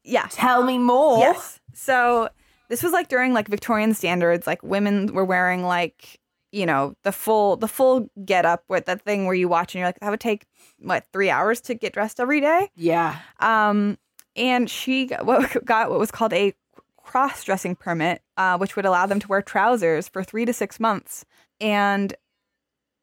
yeah 0.03 0.27
Tell 0.29 0.63
me 0.63 0.77
more. 0.77 1.19
Yes. 1.19 1.59
So 1.73 2.29
this 2.69 2.84
was 2.84 2.91
like 2.91 3.07
during 3.07 3.34
like 3.34 3.47
Victorian 3.47 3.93
standards, 3.93 4.47
like 4.47 4.63
women 4.63 5.13
were 5.13 5.25
wearing 5.25 5.63
like 5.63 6.19
you 6.51 6.65
know 6.65 6.93
the 7.03 7.11
full 7.11 7.57
the 7.57 7.67
full 7.67 8.09
get 8.23 8.45
up 8.45 8.63
with 8.69 8.86
that 8.86 9.01
thing 9.01 9.25
where 9.25 9.36
you 9.36 9.47
watch 9.47 9.73
and 9.73 9.79
you're 9.79 9.88
like 9.88 9.99
that 9.99 10.09
would 10.09 10.19
take 10.19 10.45
what 10.79 11.05
three 11.11 11.29
hours 11.29 11.61
to 11.61 11.73
get 11.73 11.93
dressed 11.93 12.19
every 12.19 12.41
day. 12.41 12.69
Yeah. 12.75 13.17
Um, 13.39 13.97
and 14.36 14.69
she 14.69 15.07
got 15.07 15.25
what, 15.25 15.65
got 15.65 15.89
what 15.89 15.99
was 15.99 16.11
called 16.11 16.34
a 16.34 16.53
cross 16.97 17.43
dressing 17.43 17.75
permit, 17.75 18.21
uh, 18.38 18.57
which 18.57 18.75
would 18.75 18.86
allow 18.86 19.05
them 19.05 19.19
to 19.19 19.27
wear 19.27 19.41
trousers 19.41 20.07
for 20.07 20.23
three 20.23 20.45
to 20.45 20.53
six 20.53 20.79
months. 20.79 21.25
And 21.59 22.13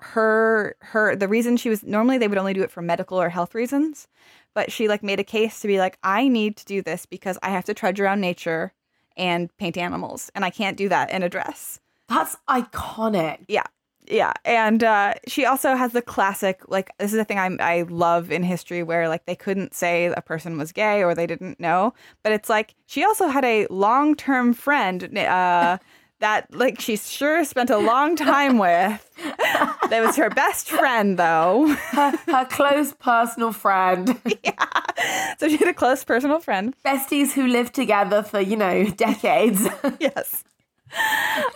her 0.05 0.77
her 0.81 1.17
the 1.17 1.29
reason 1.29 1.57
she 1.57 1.69
was 1.69 1.83
normally 1.83 2.19
they 2.19 2.29
would 2.29 2.39
only 2.39 2.55
do 2.55 2.63
it 2.63 2.71
for 2.71 2.83
medical 2.83 3.21
or 3.21 3.29
health 3.29 3.55
reasons, 3.55 4.09
but 4.55 4.73
she 4.73 4.89
like 4.89 5.03
made 5.03 5.21
a 5.21 5.25
case 5.25 5.61
to 5.61 5.69
be 5.69 5.79
like 5.79 5.99
I 6.03 6.29
need 6.29 6.57
to 6.57 6.65
do 6.65 6.83
this 6.83 7.07
because 7.07 7.39
I 7.43 7.51
have 7.51 7.65
to 7.67 7.75
trudge 7.75 8.01
around 8.01 8.21
nature 8.21 8.73
and 9.17 9.55
paint 9.59 9.77
animals, 9.77 10.31
and 10.35 10.45
I 10.45 10.51
can't 10.51 10.77
do 10.77 10.89
that 10.89 11.11
in 11.11 11.23
a 11.23 11.29
dress. 11.29 11.81
That's 12.09 12.37
iconic. 12.49 13.39
Yeah. 13.49 13.65
Yeah. 14.09 14.33
And 14.45 14.83
uh, 14.83 15.15
she 15.29 15.45
also 15.45 15.77
has 15.77 15.93
the 15.93 16.03
classic, 16.03 16.63
like, 16.67 16.91
this 16.99 17.13
is 17.13 17.19
the 17.19 17.25
thing 17.25 17.39
I, 17.39 17.57
I 17.61 17.83
love 17.83 18.33
in 18.33 18.43
history 18.43 18.83
where, 18.83 19.09
like, 19.09 19.27
they 19.27 19.37
couldn't 19.37 19.75
say 19.75 20.07
a 20.07 20.21
person 20.21 20.59
was 20.59 20.73
gay 20.73 21.05
or 21.05 21.15
they 21.15 21.29
didn't 21.29 21.61
know. 21.61 21.95
But 22.25 22.33
it's 22.33 22.49
like 22.49 22.75
she 22.87 23.05
also 23.05 23.29
had 23.29 23.45
a 23.45 23.69
long 23.69 24.17
term 24.17 24.53
friend 24.53 25.17
uh, 25.17 25.79
that, 26.21 26.55
like, 26.55 26.81
she 26.81 26.97
sure 26.97 27.45
spent 27.45 27.71
a 27.71 27.79
long 27.79 28.17
time 28.17 28.59
with. 28.59 29.07
That 29.91 30.03
was 30.05 30.17
her 30.17 30.31
best 30.31 30.69
friend, 30.69 31.19
though. 31.19 31.75
Her, 31.91 32.13
her 32.29 32.45
close 32.47 32.93
personal 32.95 33.53
friend. 33.53 34.19
yeah. 34.45 34.67
So 35.39 35.49
she 35.49 35.57
had 35.57 35.69
a 35.69 35.75
close 35.75 36.05
personal 36.05 36.41
friend. 36.41 36.75
Besties 36.85 37.33
who 37.33 37.47
lived 37.47 37.75
together 37.75 38.23
for, 38.23 38.41
you 38.41 38.57
know, 38.57 38.85
decades. 38.91 39.67
yes. 40.01 40.45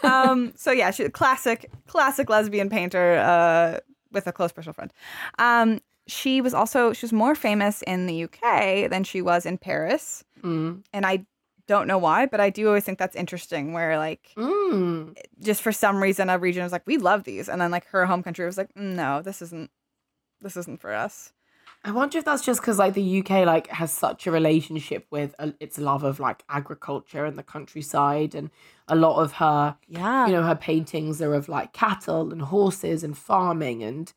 um, 0.03 0.53
so 0.57 0.73
yeah, 0.73 0.91
she's 0.91 1.07
a 1.07 1.11
classic, 1.11 1.71
classic 1.87 2.29
lesbian 2.29 2.71
painter 2.71 3.17
uh, 3.17 3.79
with 4.13 4.27
a 4.27 4.33
close 4.33 4.53
personal 4.53 4.75
friend. 4.75 4.93
Um, 5.39 5.81
she 6.07 6.41
was 6.41 6.55
also 6.55 6.93
she 6.93 7.05
was 7.05 7.13
more 7.13 7.35
famous 7.35 7.83
in 7.83 8.07
the 8.07 8.25
UK 8.25 8.91
than 8.91 9.05
she 9.05 9.23
was 9.23 9.47
in 9.47 9.59
Paris, 9.59 10.25
mm. 10.43 10.83
and 10.93 11.07
I 11.07 11.25
don't 11.67 11.87
know 11.87 11.99
why, 11.99 12.27
but 12.27 12.41
I 12.41 12.51
do 12.51 12.69
always 12.69 12.85
think 12.85 12.99
that's 12.99 13.17
interesting. 13.17 13.73
Where 13.73 13.99
like 13.99 14.33
Mm. 14.37 15.17
just 15.41 15.63
for 15.63 15.73
some 15.73 16.03
reason 16.03 16.29
a 16.31 16.39
region 16.39 16.63
was 16.63 16.73
like 16.73 16.87
we 16.87 16.97
love 16.97 17.25
these, 17.25 17.49
and 17.49 17.61
then 17.61 17.71
like 17.71 17.87
her 17.89 18.07
home 18.07 18.23
country 18.23 18.45
was 18.45 18.59
like 18.59 18.73
"Mm, 18.75 18.95
no, 18.95 19.23
this 19.23 19.41
isn't 19.43 19.71
this 20.41 20.57
isn't 20.57 20.81
for 20.81 20.93
us. 20.93 21.33
I 21.87 21.91
wonder 21.91 22.17
if 22.17 22.25
that's 22.25 22.45
just 22.45 22.61
because 22.63 22.79
like 22.79 22.95
the 22.95 23.03
UK 23.21 23.45
like 23.45 23.67
has 23.69 23.93
such 23.93 24.27
a 24.27 24.31
relationship 24.31 25.07
with 25.11 25.35
uh, 25.39 25.51
its 25.61 25.79
love 25.79 26.03
of 26.03 26.19
like 26.19 26.43
agriculture 26.49 27.27
and 27.27 27.37
the 27.37 27.43
countryside, 27.43 28.35
and 28.35 28.51
a 28.89 28.97
lot 28.97 29.21
of 29.23 29.33
her, 29.35 29.77
Yeah, 29.87 30.27
you 30.27 30.33
know, 30.33 30.43
her 30.45 30.55
paintings 30.55 31.21
are 31.21 31.35
of 31.35 31.49
like 31.49 31.73
cattle 31.75 32.33
and 32.33 32.41
horses 32.43 33.05
and 33.05 33.17
farming, 33.17 33.83
and 33.83 34.13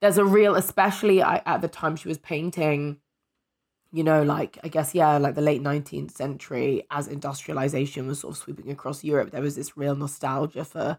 there's 0.00 0.16
a 0.18 0.24
real, 0.24 0.54
especially 0.54 1.22
I, 1.22 1.42
at 1.44 1.60
the 1.60 1.68
time 1.68 1.96
she 1.96 2.08
was 2.08 2.18
painting, 2.18 2.98
you 3.92 4.04
know, 4.04 4.22
like 4.22 4.58
I 4.62 4.68
guess 4.68 4.94
yeah, 4.94 5.16
like 5.18 5.34
the 5.34 5.40
late 5.40 5.62
nineteenth 5.62 6.16
century 6.16 6.84
as 6.90 7.08
industrialization 7.08 8.06
was 8.06 8.20
sort 8.20 8.34
of 8.34 8.38
sweeping 8.38 8.70
across 8.70 9.02
Europe, 9.04 9.30
there 9.30 9.42
was 9.42 9.56
this 9.56 9.76
real 9.76 9.96
nostalgia 9.96 10.64
for 10.64 10.98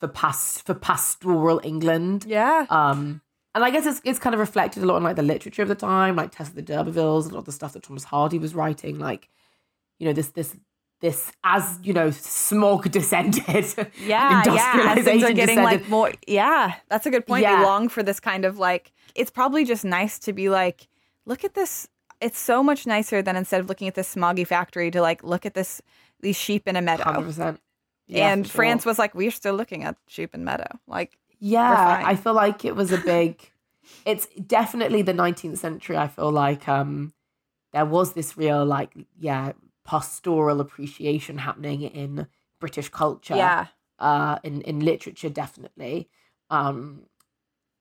for 0.00 0.08
past 0.08 0.64
for 0.64 0.74
pastoral 0.74 1.60
England. 1.64 2.24
yeah, 2.26 2.66
Um, 2.70 3.20
and 3.54 3.64
I 3.64 3.70
guess 3.70 3.84
it's 3.86 4.00
it's 4.04 4.18
kind 4.18 4.34
of 4.34 4.40
reflected 4.40 4.82
a 4.82 4.86
lot 4.86 4.96
in 4.96 5.02
like 5.02 5.16
the 5.16 5.22
literature 5.22 5.62
of 5.62 5.68
the 5.68 5.74
time, 5.74 6.16
like 6.16 6.30
Tess 6.30 6.48
of 6.48 6.54
the 6.54 6.62
D'Urbervilles, 6.62 7.26
a 7.26 7.34
lot 7.34 7.40
of 7.40 7.44
the 7.44 7.52
stuff 7.52 7.72
that 7.72 7.82
Thomas 7.82 8.04
Hardy 8.04 8.38
was 8.38 8.54
writing, 8.54 8.98
like 8.98 9.28
you 9.98 10.06
know 10.06 10.12
this 10.12 10.28
this 10.28 10.56
this 11.00 11.30
as 11.44 11.78
you 11.82 11.92
know 11.92 12.10
smog 12.10 12.90
descended, 12.90 13.44
yeah, 14.04 14.42
yeah. 14.46 14.94
As 14.96 15.04
things 15.04 15.22
are 15.22 15.28
industrialization 15.28 15.36
getting 15.36 15.56
descended. 15.56 15.64
like 15.64 15.88
more. 15.88 16.12
Yeah, 16.26 16.74
that's 16.88 17.06
a 17.06 17.10
good 17.10 17.26
point. 17.26 17.42
Yeah. 17.42 17.60
We 17.60 17.66
long 17.66 17.88
for 17.88 18.02
this 18.02 18.20
kind 18.20 18.44
of 18.44 18.58
like. 18.58 18.92
It's 19.14 19.30
probably 19.30 19.64
just 19.64 19.84
nice 19.84 20.18
to 20.20 20.32
be 20.32 20.48
like, 20.48 20.86
look 21.26 21.44
at 21.44 21.54
this. 21.54 21.88
It's 22.20 22.38
so 22.38 22.62
much 22.62 22.86
nicer 22.86 23.22
than 23.22 23.36
instead 23.36 23.60
of 23.60 23.68
looking 23.68 23.88
at 23.88 23.94
this 23.94 24.14
smoggy 24.14 24.46
factory 24.46 24.90
to 24.90 25.00
like 25.00 25.22
look 25.22 25.46
at 25.46 25.54
this 25.54 25.80
these 26.20 26.36
sheep 26.36 26.66
in 26.66 26.76
a 26.76 26.82
meadow. 26.82 27.04
hundred 27.04 27.26
percent. 27.26 27.60
and 28.12 28.48
France 28.48 28.84
was 28.84 28.98
like, 28.98 29.14
we're 29.14 29.30
still 29.30 29.54
looking 29.54 29.84
at 29.84 29.96
sheep 30.08 30.34
in 30.34 30.44
meadow. 30.44 30.78
Like, 30.86 31.18
yeah. 31.38 32.02
I 32.04 32.16
feel 32.16 32.34
like 32.34 32.64
it 32.64 32.74
was 32.74 32.92
a 32.92 32.98
big. 32.98 33.50
it's 34.04 34.26
definitely 34.46 35.02
the 35.02 35.14
nineteenth 35.14 35.58
century. 35.58 35.96
I 35.96 36.08
feel 36.08 36.30
like 36.30 36.68
um, 36.68 37.12
there 37.72 37.86
was 37.86 38.14
this 38.14 38.36
real 38.36 38.64
like 38.64 38.94
yeah 39.18 39.52
pastoral 39.84 40.60
appreciation 40.60 41.38
happening 41.38 41.82
in 41.82 42.26
British 42.60 42.88
culture. 42.88 43.36
yeah, 43.36 43.66
uh, 43.98 44.38
in 44.42 44.62
in 44.62 44.80
literature 44.80 45.30
definitely. 45.30 46.08
Um, 46.50 47.02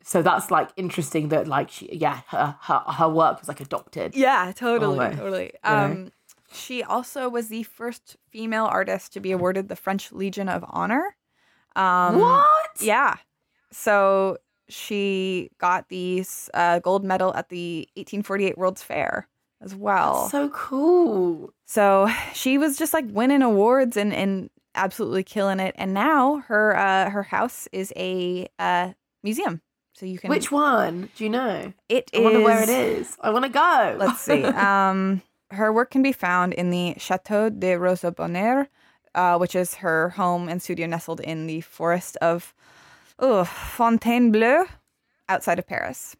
so 0.07 0.21
that's 0.21 0.49
like 0.49 0.69
interesting 0.77 1.27
that 1.29 1.49
like 1.49 1.69
she 1.69 1.89
yeah 1.91 2.21
her 2.27 2.55
her, 2.61 2.79
her 2.79 3.09
work 3.09 3.39
was 3.41 3.49
like 3.49 3.59
adopted. 3.59 4.15
yeah, 4.15 4.53
totally, 4.55 4.99
Almost, 4.99 5.17
totally. 5.17 5.51
Um, 5.65 6.11
she 6.49 6.81
also 6.81 7.27
was 7.27 7.49
the 7.49 7.63
first 7.63 8.15
female 8.29 8.63
artist 8.63 9.11
to 9.13 9.19
be 9.19 9.33
awarded 9.33 9.67
the 9.67 9.75
French 9.75 10.13
Legion 10.13 10.47
of 10.47 10.63
Honor. 10.69 11.17
Um, 11.75 12.19
what? 12.21 12.47
Yeah. 12.79 13.15
So 13.73 14.37
she 14.69 15.51
got 15.57 15.89
the 15.89 16.25
uh, 16.53 16.79
gold 16.79 17.03
medal 17.03 17.33
at 17.35 17.49
the 17.49 17.79
1848 17.95 18.57
World's 18.57 18.83
Fair 18.83 19.27
as 19.61 19.75
well. 19.75 20.29
So 20.29 20.47
cool. 20.51 21.51
So 21.65 22.09
she 22.33 22.57
was 22.57 22.77
just 22.77 22.93
like 22.93 23.05
winning 23.09 23.41
awards 23.41 23.97
and, 23.97 24.13
and 24.13 24.49
absolutely 24.73 25.23
killing 25.23 25.59
it. 25.59 25.75
And 25.77 25.93
now 25.93 26.37
her 26.47 26.77
uh, 26.77 27.09
her 27.09 27.23
house 27.23 27.67
is 27.73 27.91
a 27.97 28.47
uh, 28.57 28.93
museum. 29.21 29.61
So 29.97 30.05
you 30.05 30.19
can 30.19 30.29
Which 30.29 30.51
one? 30.51 31.09
Do 31.15 31.23
you 31.23 31.29
know? 31.31 31.73
it 31.89 32.11
I 32.13 32.19
wonder 32.19 32.41
where 32.41 32.61
it 32.61 32.69
is- 32.69 33.07
is. 33.07 33.17
I 33.19 33.31
want 33.31 33.45
to 33.45 33.49
go. 33.49 33.95
Let's 33.97 34.21
see. 34.21 34.43
Um, 34.67 35.23
her 35.49 35.73
work 35.73 35.89
can 35.89 36.03
be 36.03 36.11
found 36.11 36.53
in 36.53 36.69
the 36.69 36.93
Chateau 36.97 37.49
de 37.49 37.73
Rosabonner, 37.73 38.67
uh, 39.15 39.37
which 39.39 39.55
is 39.55 39.75
her 39.75 40.09
home 40.09 40.49
and 40.49 40.61
studio 40.61 40.85
nestled 40.85 41.21
in 41.21 41.47
the 41.47 41.61
forest 41.61 42.15
of 42.17 42.53
oh, 43.17 43.43
Fontainebleau, 43.45 44.65
outside 45.27 45.57
of 45.57 45.65
Paris. 45.65 46.15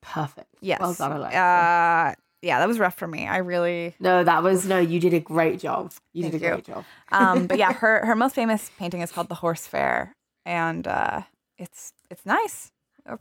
Perfect. 0.00 0.54
Yes. 0.60 0.78
Well 0.80 0.94
done, 0.94 1.12
Alexa. 1.12 1.38
Uh, 1.38 2.14
yeah, 2.42 2.60
that 2.60 2.68
was 2.68 2.78
rough 2.78 2.94
for 2.94 3.08
me. 3.08 3.26
I 3.26 3.38
really. 3.38 3.96
no, 3.98 4.22
that 4.22 4.44
was 4.44 4.64
no. 4.66 4.78
You 4.78 5.00
did 5.00 5.12
a 5.14 5.20
great 5.20 5.58
job. 5.58 5.92
You 6.12 6.22
Thank 6.22 6.34
did 6.34 6.42
a 6.42 6.44
you. 6.44 6.50
great 6.52 6.64
job. 6.66 6.84
Um, 7.10 7.46
but 7.48 7.58
yeah, 7.58 7.72
her 7.82 8.06
her 8.06 8.14
most 8.14 8.34
famous 8.36 8.70
painting 8.78 9.00
is 9.00 9.10
called 9.10 9.28
the 9.28 9.34
Horse 9.34 9.66
Fair, 9.66 10.14
and 10.46 10.86
uh, 10.86 11.22
it's 11.58 11.92
it's 12.10 12.26
nice. 12.26 12.72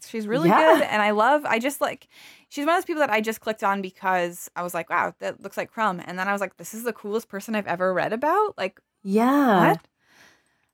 She's 0.08 0.28
really 0.28 0.50
Yeah. 0.50 0.58
good, 0.80 0.84
and 0.84 1.02
I 1.02 1.12
love. 1.12 1.46
I 1.46 1.58
just 1.58 1.80
like. 1.82 2.08
She's 2.50 2.66
one 2.66 2.76
of 2.76 2.82
those 2.82 2.86
people 2.86 3.00
that 3.00 3.10
I 3.10 3.22
just 3.22 3.40
clicked 3.42 3.64
on 3.64 3.82
because 3.82 4.50
I 4.56 4.62
was 4.62 4.74
like, 4.74 4.90
"Wow, 4.90 5.14
that 5.20 5.42
looks 5.42 5.56
like 5.58 5.72
Crumb," 5.72 6.02
and 6.06 6.20
then 6.20 6.28
I 6.28 6.32
was 6.34 6.42
like, 6.42 6.58
"This 6.58 6.74
is 6.74 6.84
the 6.84 6.94
coolest 6.94 7.30
person 7.30 7.56
I've 7.56 7.66
ever 7.68 7.94
read 7.94 8.12
about." 8.14 8.58
Like, 8.58 8.80
Yeah. 9.04 9.70
what? 9.70 9.80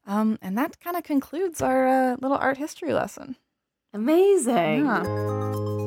Um, 0.08 0.38
and 0.42 0.58
that 0.58 0.80
kind 0.80 0.98
of 0.98 1.04
concludes 1.04 1.62
our 1.62 1.88
uh, 1.88 2.16
little 2.20 2.38
art 2.38 2.58
history 2.58 2.94
lesson. 2.94 3.36
Amazing. 3.94 4.86
Yeah. 4.86 5.85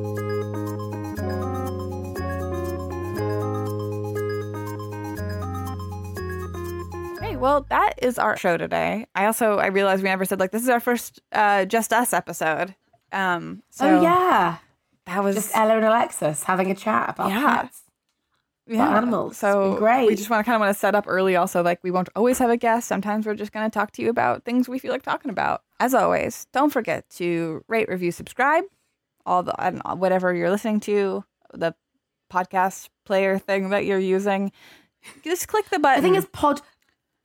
Well, 7.40 7.66
that 7.70 7.94
is 8.02 8.18
our 8.18 8.36
show 8.36 8.56
today. 8.56 9.06
I 9.14 9.26
also 9.26 9.58
I 9.58 9.66
realized 9.66 10.02
we 10.02 10.08
never 10.08 10.24
said 10.24 10.40
like 10.40 10.50
this 10.50 10.62
is 10.62 10.68
our 10.68 10.80
first 10.80 11.20
uh, 11.32 11.64
just 11.64 11.92
us 11.92 12.12
episode. 12.12 12.74
Um, 13.12 13.62
so 13.70 13.98
oh 13.98 14.02
yeah. 14.02 14.58
that 15.06 15.22
was 15.24 15.36
Just 15.36 15.56
Ella 15.56 15.76
and 15.76 15.84
Alexis 15.84 16.42
having 16.42 16.70
a 16.70 16.74
chat 16.74 17.10
about 17.10 17.30
Yeah. 17.30 17.62
pets. 17.62 17.82
yeah. 18.66 18.96
animals. 18.96 19.36
So 19.38 19.76
great. 19.76 20.06
We 20.06 20.14
just 20.14 20.28
want 20.30 20.40
to 20.40 20.44
kind 20.44 20.56
of 20.56 20.60
want 20.60 20.74
to 20.74 20.78
set 20.78 20.94
up 20.94 21.04
early. 21.06 21.36
Also, 21.36 21.62
like 21.62 21.78
we 21.82 21.90
won't 21.90 22.08
always 22.16 22.38
have 22.38 22.50
a 22.50 22.56
guest. 22.56 22.86
Sometimes 22.88 23.24
we're 23.24 23.34
just 23.34 23.52
going 23.52 23.68
to 23.68 23.72
talk 23.72 23.92
to 23.92 24.02
you 24.02 24.10
about 24.10 24.44
things 24.44 24.68
we 24.68 24.78
feel 24.78 24.92
like 24.92 25.02
talking 25.02 25.30
about. 25.30 25.62
As 25.80 25.94
always, 25.94 26.46
don't 26.52 26.70
forget 26.70 27.08
to 27.10 27.64
rate, 27.68 27.88
review, 27.88 28.12
subscribe. 28.12 28.64
All 29.24 29.42
the 29.42 29.54
I 29.58 29.94
whatever 29.94 30.34
you're 30.34 30.50
listening 30.50 30.80
to, 30.80 31.24
the 31.54 31.74
podcast 32.30 32.88
player 33.04 33.38
thing 33.38 33.70
that 33.70 33.84
you're 33.86 33.98
using. 33.98 34.52
Just 35.22 35.48
click 35.48 35.68
the 35.70 35.78
button. 35.78 35.98
I 35.98 36.02
think 36.02 36.16
it's 36.16 36.28
pod 36.32 36.60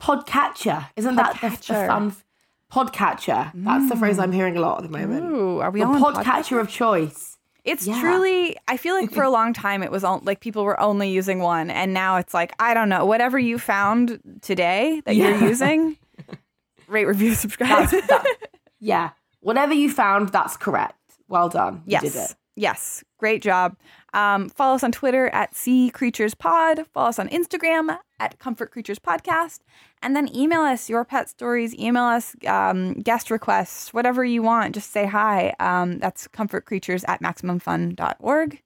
podcatcher. 0.00 0.88
Isn't 0.96 1.16
that 1.16 1.40
the, 1.40 1.48
the 1.48 1.56
Podcatcher. 1.56 1.86
fun 1.86 2.08
f- 2.08 2.24
podcatcher? 2.72 3.50
That's 3.54 3.88
the 3.88 3.96
phrase 3.96 4.18
I'm 4.18 4.30
mm. 4.32 4.34
hearing 4.34 4.56
a 4.56 4.60
lot 4.60 4.78
at 4.84 4.90
the 4.90 4.96
moment. 4.98 5.24
Ooh, 5.24 5.60
are 5.60 5.70
we 5.70 5.80
the 5.80 5.86
on 5.86 6.02
podcatcher 6.02 6.60
of 6.60 6.68
choice. 6.68 7.38
It's 7.64 7.86
Yeah. 7.86 7.98
truly. 8.00 8.56
I 8.68 8.76
feel 8.76 8.94
like 8.94 9.10
for 9.14 9.22
a 9.22 9.30
long 9.30 9.52
time 9.52 9.82
it 9.82 9.90
was 9.90 10.04
all, 10.04 10.20
like 10.24 10.40
people 10.40 10.64
were 10.64 10.78
only 10.80 11.10
using 11.10 11.38
one, 11.40 11.70
and 11.70 11.94
now 11.94 12.16
it's 12.16 12.34
like 12.34 12.52
I 12.58 12.74
don't 12.74 12.88
know. 12.88 13.04
Whatever 13.06 13.38
you 13.38 13.58
found 13.58 14.20
today 14.42 15.00
that 15.06 15.16
you're 15.16 15.38
using, 15.38 15.96
rate, 16.88 17.06
review, 17.06 17.34
subscribe. 17.34 17.88
That, 17.88 18.24
yeah. 18.80 19.10
Whatever 19.40 19.74
you 19.74 19.90
found, 19.90 20.30
that's 20.30 20.56
correct. 20.56 20.98
Well 21.28 21.48
done. 21.48 21.82
You 21.86 21.92
yes, 21.92 22.02
did 22.02 22.14
it. 22.16 22.34
yes, 22.56 23.04
great 23.18 23.42
job. 23.42 23.76
Um, 24.14 24.48
follow 24.48 24.76
us 24.76 24.84
on 24.84 24.92
Twitter 24.92 25.28
at 25.30 25.54
C 25.54 25.90
Creatures 25.90 26.34
Pod. 26.34 26.86
Follow 26.92 27.08
us 27.08 27.18
on 27.18 27.28
Instagram 27.28 27.98
at 28.20 28.38
Comfort 28.38 28.70
Creatures 28.70 28.98
Podcast, 28.98 29.60
and 30.00 30.14
then 30.14 30.34
email 30.34 30.62
us 30.62 30.88
your 30.88 31.04
pet 31.04 31.28
stories. 31.28 31.74
Email 31.74 32.04
us 32.04 32.36
um, 32.46 32.94
guest 32.94 33.30
requests, 33.30 33.92
whatever 33.92 34.24
you 34.24 34.42
want. 34.42 34.74
Just 34.74 34.92
say 34.92 35.04
hi. 35.04 35.54
Um, 35.58 35.98
that's 35.98 36.28
Comfort 36.28 36.64
Creatures 36.64 37.04
at 37.08 37.20
MaximumFun.org. 37.20 38.62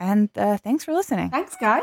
And 0.00 0.30
uh, 0.34 0.56
thanks 0.56 0.84
for 0.84 0.94
listening. 0.94 1.30
Thanks, 1.30 1.56
guys. 1.60 1.82